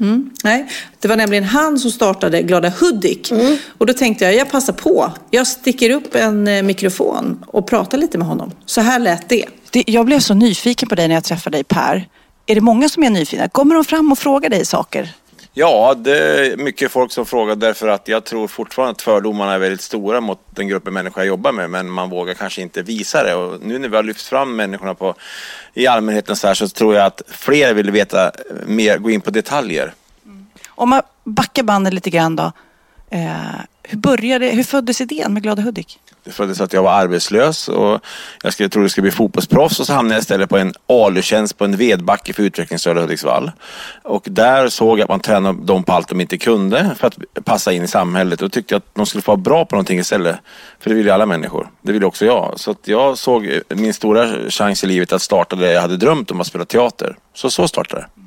Mm. 0.00 0.30
Nej, 0.44 0.66
det 1.00 1.08
var 1.08 1.16
nämligen 1.16 1.44
han 1.44 1.78
som 1.78 1.90
startade 1.90 2.42
Glada 2.42 2.68
Hudik. 2.80 3.32
Och 3.78 3.86
då 3.86 3.92
tänkte 3.92 4.24
jag, 4.24 4.34
jag 4.34 4.50
passar 4.50 4.72
på. 4.72 5.12
Jag 5.30 5.46
sticker 5.46 5.90
upp 5.90 6.14
en 6.14 6.48
eh, 6.48 6.62
mikrofon 6.62 7.44
och 7.46 7.66
pratar 7.66 7.98
lite 7.98 8.18
med 8.18 8.26
honom. 8.26 8.50
Så 8.66 8.80
här 8.80 8.98
lät 8.98 9.28
det. 9.28 9.44
Det, 9.70 9.84
jag 9.86 10.06
blev 10.06 10.20
så 10.20 10.34
nyfiken 10.34 10.88
på 10.88 10.94
dig 10.94 11.08
när 11.08 11.14
jag 11.14 11.24
träffade 11.24 11.56
dig 11.56 11.64
Per. 11.64 12.08
Är 12.46 12.54
det 12.54 12.60
många 12.60 12.88
som 12.88 13.02
är 13.04 13.10
nyfikna? 13.10 13.48
Kommer 13.48 13.74
de 13.74 13.84
fram 13.84 14.12
och 14.12 14.18
frågar 14.18 14.50
dig 14.50 14.64
saker? 14.66 15.12
Ja, 15.56 15.94
det 15.94 16.18
är 16.18 16.56
mycket 16.56 16.92
folk 16.92 17.12
som 17.12 17.26
frågar 17.26 17.56
därför 17.56 17.88
att 17.88 18.08
jag 18.08 18.24
tror 18.24 18.48
fortfarande 18.48 18.92
att 18.92 19.02
fördomarna 19.02 19.54
är 19.54 19.58
väldigt 19.58 19.80
stora 19.80 20.20
mot 20.20 20.40
den 20.50 20.68
gruppen 20.68 20.94
människor 20.94 21.20
jag 21.20 21.26
jobbar 21.26 21.52
med 21.52 21.70
men 21.70 21.90
man 21.90 22.10
vågar 22.10 22.34
kanske 22.34 22.62
inte 22.62 22.82
visa 22.82 23.22
det 23.22 23.34
och 23.34 23.60
nu 23.60 23.78
när 23.78 23.88
vi 23.88 23.96
har 23.96 24.02
lyft 24.02 24.22
fram 24.22 24.56
människorna 24.56 24.94
på, 24.94 25.14
i 25.74 25.86
allmänheten 25.86 26.36
så 26.36 26.46
här 26.46 26.54
så 26.54 26.68
tror 26.68 26.94
jag 26.94 27.06
att 27.06 27.22
fler 27.26 27.74
vill 27.74 27.90
veta 27.90 28.32
mer, 28.66 28.98
gå 28.98 29.10
in 29.10 29.20
på 29.20 29.30
detaljer. 29.30 29.94
Mm. 30.24 30.46
Om 30.68 30.88
man 30.88 31.02
backar 31.24 31.62
bandet 31.62 31.94
lite 31.94 32.10
grann 32.10 32.36
då. 32.36 32.52
Eh, 33.10 33.30
hur, 33.82 33.98
började, 33.98 34.46
hur 34.46 34.64
föddes 34.64 35.00
idén 35.00 35.32
med 35.32 35.42
Glada 35.42 35.62
Hudik? 35.62 36.00
Det 36.24 36.30
föddes 36.30 36.60
att 36.60 36.72
jag 36.72 36.82
var 36.82 36.92
arbetslös 36.92 37.68
och 37.68 38.00
jag 38.42 38.52
skulle, 38.52 38.68
trodde 38.68 38.84
jag 38.84 38.90
skulle 38.90 39.02
bli 39.02 39.10
fotbollsproffs 39.10 39.80
och 39.80 39.86
så 39.86 39.92
hamnade 39.92 40.14
jag 40.14 40.20
istället 40.20 40.50
på 40.50 40.58
en 40.58 40.74
ALU-tjänst 40.86 41.58
på 41.58 41.64
en 41.64 41.76
vedbacke 41.76 42.32
för 42.32 42.42
utvecklingsstörda 42.42 43.00
i 43.00 43.02
Hudiksvall. 43.02 43.52
Och 44.02 44.22
där 44.30 44.68
såg 44.68 44.98
jag 44.98 45.04
att 45.04 45.08
man 45.08 45.20
tränade 45.20 45.64
dem 45.64 45.84
på 45.84 45.92
allt 45.92 46.08
de 46.08 46.20
inte 46.20 46.38
kunde 46.38 46.90
för 46.98 47.06
att 47.06 47.44
passa 47.44 47.72
in 47.72 47.82
i 47.82 47.88
samhället 47.88 48.42
och 48.42 48.52
tyckte 48.52 48.76
att 48.76 48.94
de 48.94 49.06
skulle 49.06 49.22
få 49.22 49.30
vara 49.30 49.40
bra 49.40 49.64
på 49.64 49.76
någonting 49.76 49.98
istället. 49.98 50.36
För 50.80 50.90
det 50.90 50.96
vill 50.96 51.06
ju 51.06 51.12
alla 51.12 51.26
människor. 51.26 51.68
Det 51.82 51.92
vill 51.92 52.04
också 52.04 52.24
jag. 52.24 52.52
Så 52.56 52.70
att 52.70 52.88
jag 52.88 53.18
såg 53.18 53.46
eh, 53.46 53.60
min 53.68 53.94
stora 53.94 54.50
chans 54.50 54.84
i 54.84 54.86
livet 54.86 55.12
att 55.12 55.22
starta 55.22 55.56
det 55.56 55.72
jag 55.72 55.80
hade 55.80 55.96
drömt 55.96 56.30
om 56.30 56.40
att 56.40 56.46
spela 56.46 56.64
teater. 56.64 57.16
Så 57.34 57.50
så 57.50 57.68
startade 57.68 58.02
det. 58.02 58.22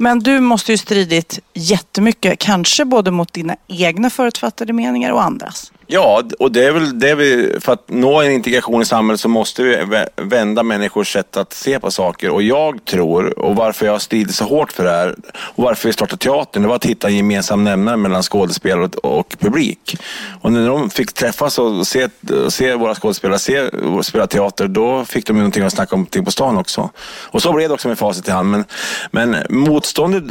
Men 0.00 0.18
du 0.18 0.40
måste 0.40 0.72
ju 0.72 0.78
stridit 0.78 1.38
jättemycket, 1.54 2.38
kanske 2.38 2.84
både 2.84 3.10
mot 3.10 3.32
dina 3.32 3.56
egna 3.66 4.10
förutfattade 4.10 4.72
meningar 4.72 5.12
och 5.12 5.22
andras. 5.22 5.72
Ja, 5.90 6.22
och 6.38 6.52
det 6.52 6.64
är 6.64 6.72
väl 6.72 6.98
det 6.98 7.14
vi, 7.14 7.56
för 7.60 7.72
att 7.72 7.84
nå 7.88 8.20
en 8.22 8.32
integration 8.32 8.82
i 8.82 8.84
samhället 8.84 9.20
så 9.20 9.28
måste 9.28 9.62
vi 9.62 9.76
vä- 9.76 10.08
vända 10.16 10.62
människors 10.62 11.12
sätt 11.12 11.36
att 11.36 11.52
se 11.52 11.80
på 11.80 11.90
saker. 11.90 12.30
Och 12.30 12.42
jag 12.42 12.84
tror, 12.84 13.38
och 13.38 13.56
varför 13.56 13.86
jag 13.86 14.02
strider 14.02 14.32
så 14.32 14.44
hårt 14.44 14.72
för 14.72 14.84
det 14.84 14.90
här 14.90 15.14
och 15.36 15.64
varför 15.64 15.88
vi 15.88 15.92
startade 15.92 16.18
teatern, 16.18 16.62
det 16.62 16.68
var 16.68 16.76
att 16.76 16.84
hitta 16.84 17.08
en 17.08 17.16
gemensam 17.16 17.64
nämnare 17.64 17.96
mellan 17.96 18.22
skådespelare 18.22 18.88
och, 19.02 19.36
publik. 19.38 19.96
Och 20.40 20.52
när 20.52 20.68
de 20.68 20.90
fick 20.90 21.12
träffas 21.12 21.58
och 21.58 21.86
se, 21.86 22.08
se 22.48 22.74
våra 22.74 22.94
skådespelare 22.94 23.38
se, 23.38 23.62
spela 24.02 24.26
teater, 24.26 24.68
då 24.68 25.04
fick 25.04 25.26
de 25.26 25.36
ju 25.36 25.40
någonting 25.42 25.64
att 25.64 25.72
snacka 25.72 25.96
om 25.96 26.06
på 26.06 26.30
stan 26.30 26.56
också. 26.58 26.90
Och 27.30 27.42
så 27.42 27.52
blev 27.52 27.68
det 27.68 27.74
också 27.74 27.88
med 27.88 27.98
facit 27.98 28.28
i 28.28 28.30
hand. 28.30 28.50
Men, 28.50 28.64
men 29.10 29.36
motståndet 29.50 30.24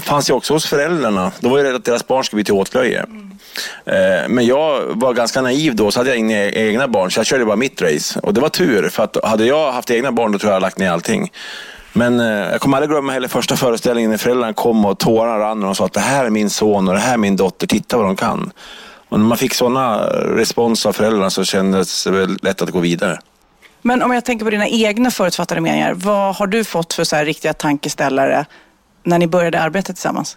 fanns 0.00 0.30
ju 0.30 0.34
också 0.34 0.52
hos 0.54 0.66
föräldrarna. 0.66 1.32
De 1.40 1.50
var 1.50 1.58
ju 1.58 1.64
rädda 1.64 1.76
att 1.76 1.84
deras 1.84 2.06
barn 2.06 2.24
skulle 2.24 2.36
bli 2.36 2.44
till 2.44 2.54
åtlöje. 2.54 3.06
Eh, 3.86 4.28
Men 4.28 4.46
jag 4.46 4.83
var 4.88 5.14
ganska 5.14 5.42
naiv 5.42 5.76
då, 5.76 5.90
så 5.90 6.00
hade 6.00 6.10
jag 6.10 6.18
inga 6.18 6.50
egna 6.50 6.88
barn, 6.88 7.10
så 7.10 7.18
jag 7.18 7.26
körde 7.26 7.44
bara 7.44 7.56
mitt 7.56 7.82
race. 7.82 8.20
Och 8.20 8.34
det 8.34 8.40
var 8.40 8.48
tur, 8.48 8.88
för 8.88 9.02
att 9.04 9.16
hade 9.24 9.46
jag 9.46 9.72
haft 9.72 9.90
egna 9.90 10.12
barn 10.12 10.32
då 10.32 10.38
tror 10.38 10.48
jag 10.48 10.50
jag 10.50 10.54
hade 10.54 10.66
lagt 10.66 10.78
ner 10.78 10.90
allting. 10.90 11.32
Men 11.92 12.20
eh, 12.20 12.26
jag 12.26 12.60
kommer 12.60 12.76
aldrig 12.76 12.90
glömma 12.90 13.12
heller 13.12 13.28
första 13.28 13.56
föreställningen 13.56 14.10
när 14.10 14.18
föräldrarna 14.18 14.52
kom 14.52 14.84
och 14.84 14.98
tårarna 14.98 15.38
rann 15.38 15.58
och 15.58 15.66
de 15.66 15.74
sa 15.74 15.84
att 15.84 15.92
det 15.92 16.00
här 16.00 16.24
är 16.24 16.30
min 16.30 16.50
son 16.50 16.88
och 16.88 16.94
det 16.94 17.00
här 17.00 17.12
är 17.12 17.18
min 17.18 17.36
dotter, 17.36 17.66
titta 17.66 17.96
vad 17.96 18.06
de 18.06 18.16
kan. 18.16 18.52
Och 19.08 19.20
när 19.20 19.26
man 19.26 19.38
fick 19.38 19.54
sådana 19.54 20.06
respons 20.10 20.86
av 20.86 20.92
föräldrarna 20.92 21.30
så 21.30 21.44
kändes 21.44 22.04
det 22.04 22.10
väl 22.10 22.38
lätt 22.42 22.62
att 22.62 22.70
gå 22.70 22.80
vidare. 22.80 23.18
Men 23.82 24.02
om 24.02 24.12
jag 24.12 24.24
tänker 24.24 24.44
på 24.44 24.50
dina 24.50 24.68
egna 24.68 25.10
förutfattade 25.10 25.60
meningar, 25.60 25.94
vad 25.94 26.36
har 26.36 26.46
du 26.46 26.64
fått 26.64 26.92
för 26.92 27.04
så 27.04 27.16
här 27.16 27.24
riktiga 27.24 27.52
tankeställare 27.52 28.44
när 29.02 29.18
ni 29.18 29.26
började 29.26 29.60
arbeta 29.60 29.92
tillsammans? 29.92 30.36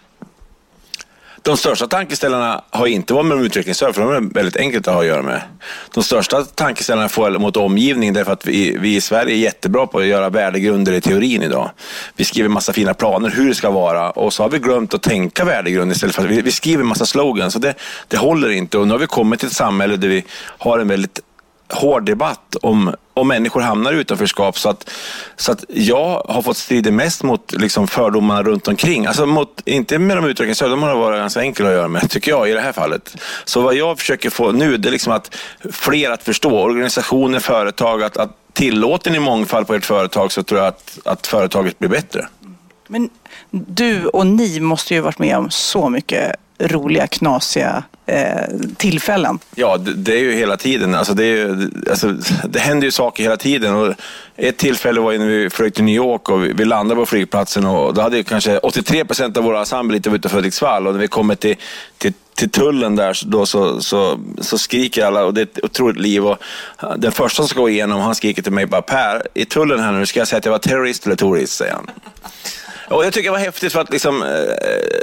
De 1.47 1.57
största 1.57 1.87
tankeställarna 1.87 2.61
har 2.69 2.87
inte 2.87 3.13
varit 3.13 3.25
med 3.25 3.37
de 3.37 3.43
utvecklingsstörda, 3.43 3.93
för 3.93 4.01
de 4.01 4.11
är 4.11 4.33
väldigt 4.33 4.57
enkelt 4.57 4.87
att 4.87 4.93
ha 4.93 5.01
att 5.01 5.07
göra 5.07 5.21
med. 5.21 5.41
De 5.93 6.03
största 6.03 6.43
tankeställarna 6.43 7.09
får 7.09 7.31
jag 7.31 7.41
mot 7.41 7.57
omgivningen 7.57 8.13
därför 8.13 8.33
att 8.33 8.45
vi, 8.45 8.77
vi 8.77 8.95
i 8.95 9.01
Sverige 9.01 9.33
är 9.35 9.37
jättebra 9.37 9.87
på 9.87 9.99
att 9.99 10.05
göra 10.05 10.29
värdegrunder 10.29 10.93
i 10.93 11.01
teorin 11.01 11.43
idag. 11.43 11.71
Vi 12.15 12.25
skriver 12.25 12.49
massa 12.49 12.73
fina 12.73 12.93
planer 12.93 13.29
hur 13.29 13.47
det 13.47 13.55
ska 13.55 13.69
vara 13.69 14.11
och 14.11 14.33
så 14.33 14.43
har 14.43 14.49
vi 14.49 14.59
glömt 14.59 14.93
att 14.93 15.01
tänka 15.03 15.45
värdegrund 15.45 15.91
istället 15.91 16.15
för 16.15 16.23
att 16.23 16.29
vi, 16.29 16.41
vi 16.41 16.51
skriver 16.51 16.83
massa 16.83 17.05
slogans 17.05 17.53
Så 17.53 17.59
det, 17.59 17.73
det 18.07 18.17
håller 18.17 18.49
inte. 18.49 18.77
Och 18.77 18.87
nu 18.87 18.93
har 18.93 18.99
vi 18.99 19.07
kommit 19.07 19.39
till 19.39 19.47
ett 19.47 19.55
samhälle 19.55 19.95
där 19.95 20.07
vi 20.07 20.23
har 20.57 20.79
en 20.79 20.87
väldigt 20.87 21.19
hård 21.70 22.05
debatt 22.05 22.55
om, 22.61 22.95
om 23.13 23.28
människor 23.28 23.61
hamnar 23.61 23.93
i 23.93 23.95
utanförskap. 23.95 24.59
Så 24.59 24.70
att, 24.70 24.89
så 25.36 25.51
att 25.51 25.65
jag 25.68 26.24
har 26.30 26.41
fått 26.41 26.57
strida 26.57 26.91
mest 26.91 27.24
mot 27.24 27.51
liksom, 27.51 27.88
fördomarna 27.88 28.43
runt 28.43 28.68
omkring. 28.68 29.05
Alltså 29.05 29.26
mot, 29.26 29.61
inte 29.65 29.99
med 29.99 30.18
de 30.18 30.26
utvecklingsstörda, 30.26 30.72
de 30.72 30.84
har 30.84 30.95
varit 30.95 31.20
ganska 31.20 31.39
enkla 31.39 31.68
att 31.68 31.74
göra 31.74 31.88
med, 31.88 32.09
tycker 32.09 32.32
jag, 32.32 32.49
i 32.49 32.53
det 32.53 32.61
här 32.61 32.72
fallet. 32.72 33.15
Så 33.45 33.61
vad 33.61 33.76
jag 33.76 33.99
försöker 33.99 34.30
få 34.30 34.51
nu, 34.51 34.78
det 34.78 34.89
är 34.89 34.91
liksom 34.91 35.13
att 35.13 35.36
fler 35.72 36.11
att 36.11 36.24
förstå, 36.24 36.59
organisationer, 36.59 37.39
företag, 37.39 38.03
att, 38.03 38.18
att 38.18 38.32
tillåter 38.53 39.11
ni 39.11 39.20
mångfald 39.20 39.68
på 39.68 39.74
ert 39.74 39.86
företag 39.86 40.32
så 40.32 40.43
tror 40.43 40.59
jag 40.59 40.68
att, 40.68 40.99
att 41.05 41.28
företaget 41.28 41.80
blir 41.80 41.89
bättre. 41.89 42.28
Men 42.88 43.09
du 43.51 44.05
och 44.05 44.28
ni 44.28 44.59
måste 44.59 44.93
ju 44.93 44.99
varit 44.99 45.20
med 45.20 45.38
om 45.38 45.49
så 45.49 45.89
mycket 45.89 46.36
roliga, 46.59 47.07
knasiga 47.07 47.83
eh, 48.05 48.43
tillfällen? 48.77 49.39
Ja, 49.55 49.77
det, 49.77 49.93
det 49.93 50.13
är 50.13 50.19
ju 50.19 50.31
hela 50.31 50.57
tiden. 50.57 50.95
Alltså 50.95 51.13
det, 51.13 51.23
är 51.23 51.35
ju, 51.35 51.69
alltså, 51.89 52.13
det 52.49 52.59
händer 52.59 52.85
ju 52.85 52.91
saker 52.91 53.23
hela 53.23 53.37
tiden. 53.37 53.75
Och 53.75 53.93
ett 54.35 54.57
tillfälle 54.57 55.01
var 55.01 55.11
ju 55.11 55.17
när 55.17 55.25
vi 55.27 55.49
flög 55.49 55.73
till 55.73 55.83
New 55.83 55.95
York 55.95 56.29
och 56.29 56.43
vi, 56.43 56.53
vi 56.53 56.65
landade 56.65 56.99
på 56.99 57.05
flygplatsen 57.05 57.65
och 57.65 57.93
då 57.93 58.01
hade 58.01 58.17
ju 58.17 58.23
kanske 58.23 58.57
83 58.57 59.05
procent 59.05 59.37
av 59.37 59.43
våra 59.43 59.59
ensemble 59.59 59.97
inte 59.97 60.09
varit 60.09 60.19
utanför 60.19 60.37
Hudiksvall. 60.37 60.87
Och 60.87 60.93
när 60.93 60.99
vi 61.01 61.07
kommer 61.07 61.35
till, 61.35 61.55
till, 61.97 62.13
till 62.35 62.49
tullen 62.49 62.95
där 62.95 63.13
så- 63.13 63.27
då 63.27 63.45
så, 63.45 63.81
så, 63.81 64.19
så 64.41 64.57
skriker 64.57 65.05
alla 65.05 65.25
och 65.25 65.33
det 65.33 65.41
är 65.41 65.43
ett 65.45 65.63
otroligt 65.63 65.97
liv. 65.99 66.25
Och 66.25 66.37
den 66.97 67.11
första 67.11 67.35
som 67.35 67.47
ska 67.47 67.59
gå 67.59 67.69
igenom 67.69 68.01
han 68.01 68.15
skriker 68.15 68.41
till 68.41 68.51
mig 68.51 68.65
bara 68.65 68.81
Per, 68.81 69.23
i 69.33 69.45
tullen 69.45 69.79
här 69.79 69.91
nu 69.91 70.05
ska 70.05 70.19
jag 70.19 70.27
säga 70.27 70.37
att 70.37 70.45
jag 70.45 70.51
var 70.51 70.59
terrorist 70.59 71.05
eller 71.05 71.15
turist, 71.15 71.53
säger 71.53 71.73
han. 71.73 71.89
Och 72.89 73.05
jag 73.05 73.13
tycker 73.13 73.29
det 73.29 73.31
var 73.31 73.39
häftigt 73.39 73.73
för 73.73 73.81
att 73.81 73.91
liksom, 73.91 74.23
eh, 74.23 74.29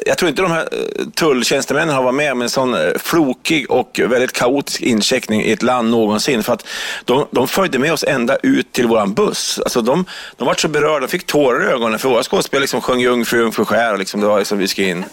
jag 0.06 0.18
tror 0.18 0.28
inte 0.28 0.42
de 0.42 0.50
här 0.50 0.68
eh, 0.72 1.06
tulltjänstemännen 1.14 1.94
har 1.94 2.02
varit 2.02 2.14
med 2.14 2.32
om 2.32 2.42
en 2.42 2.50
sån 2.50 2.74
eh, 2.74 2.80
flokig 2.98 3.70
och 3.70 4.00
väldigt 4.04 4.32
kaotisk 4.32 4.80
incheckning 4.80 5.42
i 5.42 5.52
ett 5.52 5.62
land 5.62 5.90
någonsin. 5.90 6.42
För 6.42 6.52
att 6.52 6.66
de, 7.04 7.26
de 7.30 7.48
följde 7.48 7.78
med 7.78 7.92
oss 7.92 8.04
ända 8.04 8.36
ut 8.36 8.72
till 8.72 8.86
våran 8.86 9.14
buss. 9.14 9.58
Alltså 9.58 9.80
de, 9.80 10.04
de 10.36 10.46
var 10.46 10.54
så 10.54 10.68
berörda, 10.68 11.00
de 11.00 11.08
fick 11.08 11.26
tårar 11.26 11.64
i 11.64 11.72
ögonen 11.72 11.98
för 11.98 12.08
våra 12.08 12.22
skådespelare 12.22 12.60
liksom 12.60 12.80
sjöng 12.80 13.00
Jungfru, 13.00 13.38
Jungfru 13.38 13.64
skär 13.64 13.92
och 13.92 13.98
liksom, 13.98 14.20
det 14.20 14.26
var 14.26 14.38
liksom 14.38 14.58
vi 14.58 14.68
ska 14.68 14.82
in. 14.82 15.04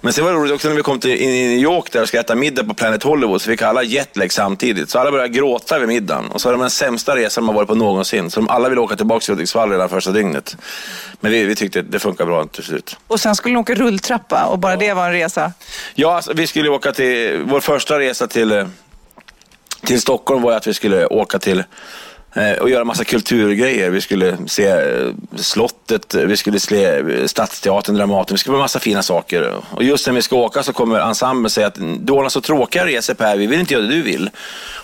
Men 0.00 0.12
sen 0.12 0.24
var 0.24 0.32
det 0.32 0.38
roligt 0.38 0.52
också 0.52 0.68
när 0.68 0.76
vi 0.76 0.82
kom 0.82 1.00
till 1.00 1.10
New 1.10 1.58
York 1.58 1.92
där 1.92 2.02
och 2.02 2.08
ska 2.08 2.20
äta 2.20 2.34
middag 2.34 2.64
på 2.64 2.74
Planet 2.74 3.02
Hollywood 3.02 3.42
så 3.42 3.50
fick 3.50 3.62
alla 3.62 3.82
jetlag 3.82 4.32
samtidigt. 4.32 4.90
Så 4.90 4.98
alla 4.98 5.10
började 5.10 5.28
gråta 5.28 5.78
vid 5.78 5.88
middagen. 5.88 6.26
Och 6.30 6.40
så 6.40 6.48
var 6.48 6.56
det 6.56 6.62
den 6.62 6.70
sämsta 6.70 7.16
resan 7.16 7.44
har 7.44 7.54
varit 7.54 7.68
på 7.68 7.74
någonsin. 7.74 8.30
Så 8.30 8.40
de 8.40 8.48
alla 8.48 8.68
ville 8.68 8.80
åka 8.80 8.96
tillbaka 8.96 9.24
till 9.24 9.34
Hudiksvall 9.34 9.70
redan 9.70 9.88
första 9.88 10.10
dygnet. 10.10 10.56
Men 11.20 11.32
vi, 11.32 11.44
vi 11.44 11.54
tyckte 11.54 11.82
det 11.82 11.98
funkar 11.98 12.26
bra 12.26 12.46
till 12.46 12.64
slut. 12.64 12.96
Och 13.06 13.20
sen 13.20 13.34
skulle 13.34 13.54
ni 13.54 13.60
åka 13.60 13.74
rulltrappa 13.74 14.44
och 14.44 14.58
bara 14.58 14.76
det 14.76 14.94
var 14.94 15.06
en 15.06 15.12
resa. 15.12 15.52
Ja, 15.94 16.16
alltså, 16.16 16.32
vi 16.32 16.46
skulle 16.46 16.68
åka 16.68 16.92
till, 16.92 17.42
vår 17.46 17.60
första 17.60 17.98
resa 17.98 18.26
till, 18.26 18.52
eh, 18.52 18.66
till 19.86 20.00
Stockholm 20.00 20.42
var 20.42 20.52
att 20.52 20.66
vi 20.66 20.74
skulle 20.74 21.06
åka 21.06 21.38
till 21.38 21.64
Eh, 22.36 22.52
och 22.52 22.70
göra 22.70 22.84
massa 22.84 23.04
kulturgrejer. 23.04 23.90
Vi 23.90 24.00
skulle 24.00 24.36
se 24.46 24.66
eh, 24.66 25.10
slottet, 25.36 26.14
eh, 26.14 26.22
vi 26.22 26.36
skulle 26.36 26.60
se 26.60 27.28
Stadsteatern, 27.28 27.96
Dramaten, 27.96 28.34
vi 28.34 28.38
skulle 28.38 28.54
göra 28.54 28.62
massa 28.62 28.78
fina 28.78 29.02
saker. 29.02 29.54
Och 29.70 29.82
just 29.84 30.06
när 30.06 30.14
vi 30.14 30.22
ska 30.22 30.36
åka 30.36 30.62
så 30.62 30.72
kommer 30.72 31.00
ensemblen 31.00 31.50
säga 31.50 31.66
att 31.66 31.78
du 31.98 32.12
ordnar 32.12 32.28
så 32.28 32.40
tråkiga 32.40 32.86
resor 32.86 33.14
Per, 33.14 33.36
vi 33.36 33.46
vill 33.46 33.60
inte 33.60 33.74
göra 33.74 33.82
det 33.82 33.88
du 33.88 34.02
vill. 34.02 34.30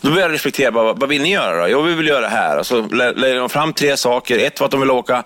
Då 0.00 0.10
börjar 0.10 0.22
jag 0.22 0.34
reflektera, 0.34 0.72
bara, 0.72 0.92
vad 0.92 1.08
vill 1.08 1.22
ni 1.22 1.32
göra 1.32 1.60
då? 1.60 1.68
Jo, 1.68 1.82
vi 1.82 1.94
vill 1.94 2.08
göra 2.08 2.20
det 2.20 2.28
här. 2.28 2.58
Och 2.58 2.66
så 2.66 2.82
lägger 2.86 3.38
de 3.38 3.48
fram 3.48 3.72
tre 3.72 3.96
saker. 3.96 4.38
Ett 4.38 4.60
var 4.60 4.64
att 4.64 4.70
de 4.70 4.80
ville 4.80 4.92
åka 4.92 5.22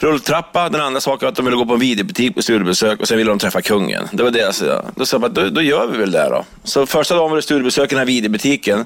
rulltrappa, 0.00 0.68
den 0.68 0.80
andra 0.80 1.00
saken 1.00 1.26
var 1.26 1.28
att 1.28 1.36
de 1.36 1.44
ville 1.44 1.56
gå 1.56 1.66
på 1.66 1.74
en 1.74 1.80
videobutik 1.80 2.34
på 2.34 2.42
studiebesök 2.42 3.00
och 3.00 3.08
sen 3.08 3.18
ville 3.18 3.30
de 3.30 3.38
träffa 3.38 3.62
kungen. 3.62 4.08
Det 4.12 4.22
var 4.22 4.30
deras, 4.30 4.62
då 4.94 5.06
sa 5.06 5.14
jag 5.14 5.20
bara, 5.20 5.28
då, 5.28 5.50
då 5.50 5.62
gör 5.62 5.86
vi 5.86 5.98
väl 5.98 6.10
det 6.10 6.28
då. 6.28 6.44
Så 6.64 6.86
första 6.86 7.14
dagen 7.14 7.30
var 7.30 7.36
det 7.36 7.42
studiebesök 7.42 7.84
i 7.84 7.94
den 7.94 7.98
här 7.98 8.06
videobutiken. 8.06 8.84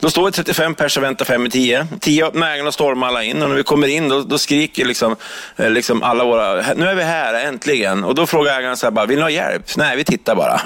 Då 0.00 0.10
står 0.10 0.26
vi 0.26 0.32
35 0.32 0.74
pers 0.74 0.96
och 0.96 1.02
väntar 1.02 1.24
fem 1.24 1.46
i 1.46 1.50
tio. 1.50 1.86
Tio 2.00 2.26
öppnar 2.26 2.50
ögonen 2.50 2.66
och 2.66 2.74
stormar 2.74 3.06
alla 3.06 3.24
in 3.24 3.42
och 3.42 3.48
när 3.48 3.56
vi 3.56 3.62
kommer 3.62 3.88
in 3.88 4.08
då, 4.08 4.22
då 4.22 4.38
skriker 4.38 4.84
liksom, 4.84 5.16
eh, 5.56 5.70
liksom 5.70 6.02
alla 6.02 6.24
våra, 6.24 6.74
nu 6.74 6.86
är 6.86 6.94
vi 6.94 7.02
här 7.02 7.34
äntligen. 7.34 8.04
Och 8.04 8.14
då 8.14 8.26
frågar 8.26 8.58
ägaren 8.58 8.76
så 8.76 8.86
här 8.86 8.90
bara, 8.90 9.06
vill 9.06 9.16
ni 9.16 9.22
ha 9.22 9.30
hjälp? 9.30 9.76
Nej, 9.76 9.96
vi 9.96 10.04
tittar 10.04 10.34
bara. 10.34 10.60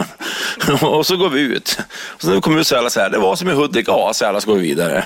och 0.86 1.06
så 1.06 1.16
går 1.16 1.28
vi 1.28 1.40
ut. 1.40 1.78
Och 2.00 2.20
så 2.20 2.28
när 2.28 2.34
vi 2.34 2.40
kommer 2.40 2.60
ut 2.60 2.66
så 2.66 2.74
är 2.74 2.78
alla 2.78 2.90
så 2.90 3.00
här, 3.00 3.10
det 3.10 3.18
var 3.18 3.36
som 3.36 3.48
i 3.48 3.52
Hudik, 3.52 3.88
ja, 3.88 4.10
så 4.14 4.26
alla 4.26 4.40
så 4.40 4.48
går 4.48 4.56
vi 4.56 4.62
vidare. 4.62 5.04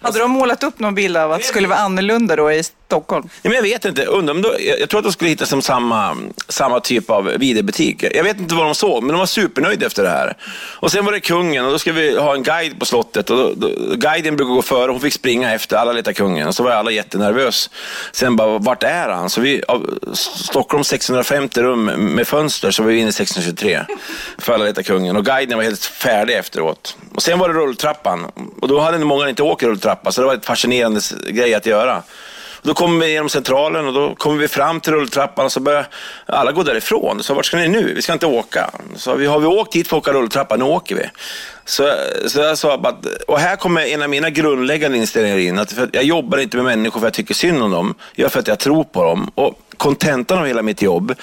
Hade 0.00 0.18
de 0.18 0.30
målat 0.30 0.62
upp 0.62 0.78
någon 0.78 0.94
bild 0.94 1.16
av 1.16 1.32
att 1.32 1.40
det 1.40 1.46
skulle 1.46 1.68
vara 1.68 1.78
annorlunda 1.78 2.36
då 2.36 2.52
i 2.52 2.62
Stockholm? 2.94 3.28
Nej, 3.42 3.50
men 3.50 3.52
jag 3.52 3.62
vet 3.62 3.84
inte. 3.84 4.04
Undrar 4.04 4.34
om 4.34 4.42
då, 4.42 4.54
jag, 4.60 4.80
jag 4.80 4.88
tror 4.88 4.98
att 4.98 5.04
de 5.04 5.12
skulle 5.12 5.30
hitta 5.30 5.46
som 5.46 5.62
samma, 5.62 6.16
samma 6.48 6.80
typ 6.80 7.10
av 7.10 7.24
videobutik. 7.24 8.04
Jag 8.14 8.24
vet 8.24 8.40
inte 8.40 8.54
vad 8.54 8.64
de 8.64 8.74
såg, 8.74 9.02
men 9.02 9.12
de 9.12 9.18
var 9.18 9.26
supernöjda 9.26 9.86
efter 9.86 10.02
det 10.02 10.08
här. 10.08 10.36
Och 10.80 10.92
sen 10.92 11.04
var 11.04 11.12
det 11.12 11.20
kungen 11.20 11.64
och 11.64 11.72
då 11.72 11.78
skulle 11.78 12.00
vi 12.00 12.18
ha 12.18 12.34
en 12.34 12.42
guide 12.42 12.78
på 12.78 12.86
slottet. 12.86 13.30
Och 13.30 13.36
då, 13.36 13.52
då, 13.56 13.68
guiden 13.94 14.36
brukar 14.36 14.54
gå 14.54 14.62
före 14.62 14.90
hon 14.90 15.00
fick 15.00 15.12
springa 15.12 15.52
efter. 15.54 15.76
Alla 15.76 15.92
letade 15.92 16.14
kungen. 16.14 16.48
Och 16.48 16.54
så 16.54 16.62
var 16.62 16.70
alla 16.70 16.90
jättenervös. 16.90 17.70
Sen 18.12 18.36
bara, 18.36 18.58
vart 18.58 18.82
är 18.82 19.08
han? 19.08 19.30
Så 19.30 19.40
vi, 19.40 19.62
av 19.68 19.98
Stockholm 20.14 20.84
650 20.84 21.62
rum 21.62 21.84
med 21.84 22.28
fönster 22.28 22.70
så 22.70 22.82
var 22.82 22.90
vi 22.90 22.98
inne 22.98 23.08
i 23.08 23.12
623. 23.12 23.80
För 24.38 24.52
alla 24.52 24.64
letade 24.64 24.84
kungen. 24.84 25.16
Och 25.16 25.24
guiden 25.24 25.58
var 25.58 25.64
helt 25.64 25.84
färdig 25.84 26.36
efteråt. 26.36 26.96
Och 27.14 27.22
sen 27.22 27.38
var 27.38 27.48
det 27.48 27.54
rulltrappan. 27.54 28.30
Och 28.60 28.68
då 28.68 28.80
hade 28.80 28.98
många 28.98 29.28
inte 29.28 29.42
åkt 29.42 29.62
rulltrappa, 29.62 30.12
så 30.12 30.20
det 30.20 30.26
var 30.26 30.34
ett 30.34 30.46
fascinerande 30.46 31.00
grej 31.28 31.54
att 31.54 31.66
göra. 31.66 32.02
Då 32.64 32.74
kommer 32.74 33.04
vi 33.06 33.12
genom 33.12 33.28
centralen 33.28 33.86
och 33.86 33.92
då 33.92 34.14
kommer 34.14 34.36
vi 34.38 34.48
fram 34.48 34.80
till 34.80 34.92
rulltrappan 34.92 35.44
och 35.44 35.52
så 35.52 35.60
börjar 35.60 35.86
alla 36.26 36.52
gå 36.52 36.62
därifrån. 36.62 37.22
Så 37.22 37.34
vart 37.34 37.46
ska 37.46 37.56
ni 37.56 37.68
nu? 37.68 37.92
Vi 37.94 38.02
ska 38.02 38.12
inte 38.12 38.26
åka. 38.26 38.70
Så 38.96 39.14
vi 39.14 39.26
har 39.26 39.38
vi 39.38 39.46
åkt 39.46 39.74
hit 39.76 39.88
för 39.88 39.96
att 39.96 40.02
åka 40.02 40.12
rulltrappa, 40.12 40.56
nu 40.56 40.64
åker 40.64 40.94
vi. 40.94 41.02
Så, 41.64 41.90
så 42.26 42.40
jag 42.40 42.58
sa 42.58 42.78
bara, 42.78 42.88
att- 42.92 43.06
och 43.28 43.38
här 43.38 43.56
kommer 43.56 43.80
en 43.86 44.02
av 44.02 44.10
mina 44.10 44.30
grundläggande 44.30 44.98
inställningar 44.98 45.38
in. 45.38 45.58
Att 45.58 45.72
för 45.72 45.82
att 45.82 45.94
jag 45.94 46.04
jobbar 46.04 46.38
inte 46.38 46.56
med 46.56 46.64
människor 46.66 47.00
för 47.00 47.06
att 47.06 47.18
jag 47.18 47.26
tycker 47.26 47.34
synd 47.34 47.62
om 47.62 47.70
dem. 47.70 47.94
Jag 48.14 48.22
gör 48.22 48.28
för 48.28 48.40
att 48.40 48.48
jag 48.48 48.58
tror 48.58 48.84
på 48.84 49.02
dem. 49.04 49.30
Och 49.34 49.54
kontentan 49.76 50.38
av 50.38 50.46
hela 50.46 50.62
mitt 50.62 50.82
jobb 50.82 51.14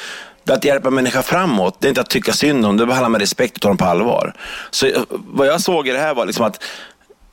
det 0.43 0.51
är 0.53 0.57
att 0.57 0.65
hjälpa 0.65 0.89
människor 0.89 1.21
framåt. 1.21 1.75
Det 1.79 1.87
är 1.87 1.89
inte 1.89 2.01
att 2.01 2.09
tycka 2.09 2.33
synd 2.33 2.65
om, 2.65 2.77
dem. 2.77 2.87
det 2.87 2.93
handlar 2.93 3.09
med 3.09 3.21
respekt 3.21 3.55
och 3.55 3.61
ta 3.61 3.67
dem 3.67 3.77
på 3.77 3.85
allvar. 3.85 4.33
Så 4.71 4.85
eh, 4.87 5.01
vad 5.09 5.47
jag 5.47 5.61
såg 5.61 5.87
i 5.87 5.91
det 5.91 5.99
här 5.99 6.13
var 6.13 6.25
liksom 6.25 6.45
att 6.45 6.63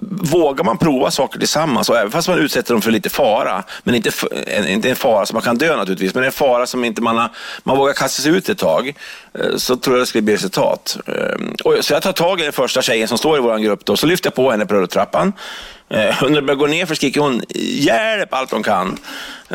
Vågar 0.01 0.65
man 0.65 0.79
prova 0.79 1.11
saker 1.11 1.39
tillsammans, 1.39 1.89
och 1.89 1.99
även 1.99 2.11
fast 2.11 2.29
man 2.29 2.39
utsätter 2.39 2.75
dem 2.75 2.83
för 2.83 2.91
lite 2.91 3.11
fara, 3.11 3.65
men 3.85 3.95
inte, 3.95 4.11
en, 4.47 4.69
inte 4.69 4.91
en 4.91 4.97
fara 4.97 5.27
som 5.27 5.35
man 5.35 5.43
kan 5.43 5.59
dö 5.59 5.77
naturligtvis, 5.77 6.15
men 6.15 6.25
en 6.25 6.33
fara 6.33 6.67
som 6.67 6.85
inte 6.85 7.03
man, 7.03 7.17
har, 7.17 7.31
man 7.63 7.77
vågar 7.77 7.93
kasta 7.93 8.23
sig 8.23 8.33
ut 8.33 8.49
ett 8.49 8.59
tag, 8.59 8.95
eh, 9.35 9.57
så 9.57 9.77
tror 9.77 9.97
jag 9.97 10.03
det 10.03 10.07
skulle 10.07 10.23
bli 10.23 10.35
resultat. 10.35 10.99
Ehm, 11.07 11.55
och, 11.65 11.85
så 11.85 11.93
jag 11.93 12.03
tar 12.03 12.13
tag 12.13 12.41
i 12.41 12.45
den 12.45 12.53
första 12.53 12.83
tjejen 12.83 13.09
som 13.09 13.19
står 13.19 13.39
i 13.39 13.41
vår 13.41 13.59
grupp, 13.59 13.85
då, 13.85 13.97
så 13.97 14.07
lyfter 14.07 14.27
jag 14.27 14.35
på 14.35 14.51
henne 14.51 14.67
på 14.67 14.75
rulltrappan. 14.75 15.33
Eh, 15.91 16.23
Och 16.23 16.31
när 16.31 16.41
det 16.41 16.47
börjar 16.47 16.59
gå 16.59 16.67
ner 16.67 16.87
för 16.87 16.95
skriker 16.95 17.21
hon 17.21 17.43
hjälp 17.55 18.35
allt 18.35 18.51
hon 18.51 18.63
kan. 18.63 18.99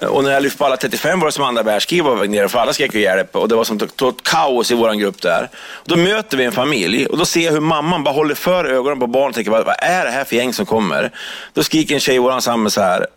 Eh, 0.01 0.07
Och 0.07 0.23
när 0.23 0.31
jag 0.31 0.43
lyfte 0.43 0.57
på 0.57 0.65
alla 0.65 0.77
35 0.77 1.19
var 1.19 1.27
det 1.27 1.31
som 1.31 1.43
andra 1.43 1.63
världskriget 1.63 2.05
var 2.05 2.11
på 2.13 2.19
väg 2.19 2.29
ner, 2.29 2.47
för 2.47 2.59
alla 2.59 2.73
skrek 2.73 2.93
ju 2.93 2.99
hjälp 3.01 3.35
och 3.35 3.47
det 3.47 3.55
var 3.55 3.63
som 3.63 3.77
totalt 3.79 4.23
kaos 4.23 4.71
i 4.71 4.75
vår 4.75 4.93
grupp 4.93 5.21
där. 5.21 5.49
Då 5.85 5.95
möter 5.95 6.37
vi 6.37 6.43
en 6.45 6.51
familj 6.51 7.05
och 7.05 7.17
då 7.17 7.25
ser 7.25 7.41
jag 7.45 7.51
hur 7.51 7.59
mamman 7.59 8.03
bara 8.03 8.13
håller 8.13 8.35
för 8.35 8.65
ögonen 8.65 8.99
på 8.99 9.07
barnet 9.07 9.29
och 9.29 9.35
tänker 9.35 9.51
vad 9.51 9.65
vad 9.65 9.75
är 9.79 10.05
det 10.05 10.11
här 10.11 10.23
för 10.23 10.35
gäng 10.35 10.53
som 10.53 10.65
kommer? 10.65 11.11
Då 11.53 11.63
skriker 11.63 11.93
en 11.95 11.99
tjej 12.01 12.15
i 12.15 12.19
vår 12.19 12.31
ensemble 12.31 12.69
så 12.71 12.81
här 12.81 13.07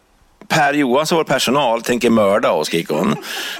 Per 0.49 0.75
Johansson, 0.75 1.17
vår 1.17 1.25
personal, 1.25 1.83
tänker 1.83 2.11
mörda 2.11 2.51
oss, 2.51 2.67
skriker 2.67 2.95
hon. 2.95 3.17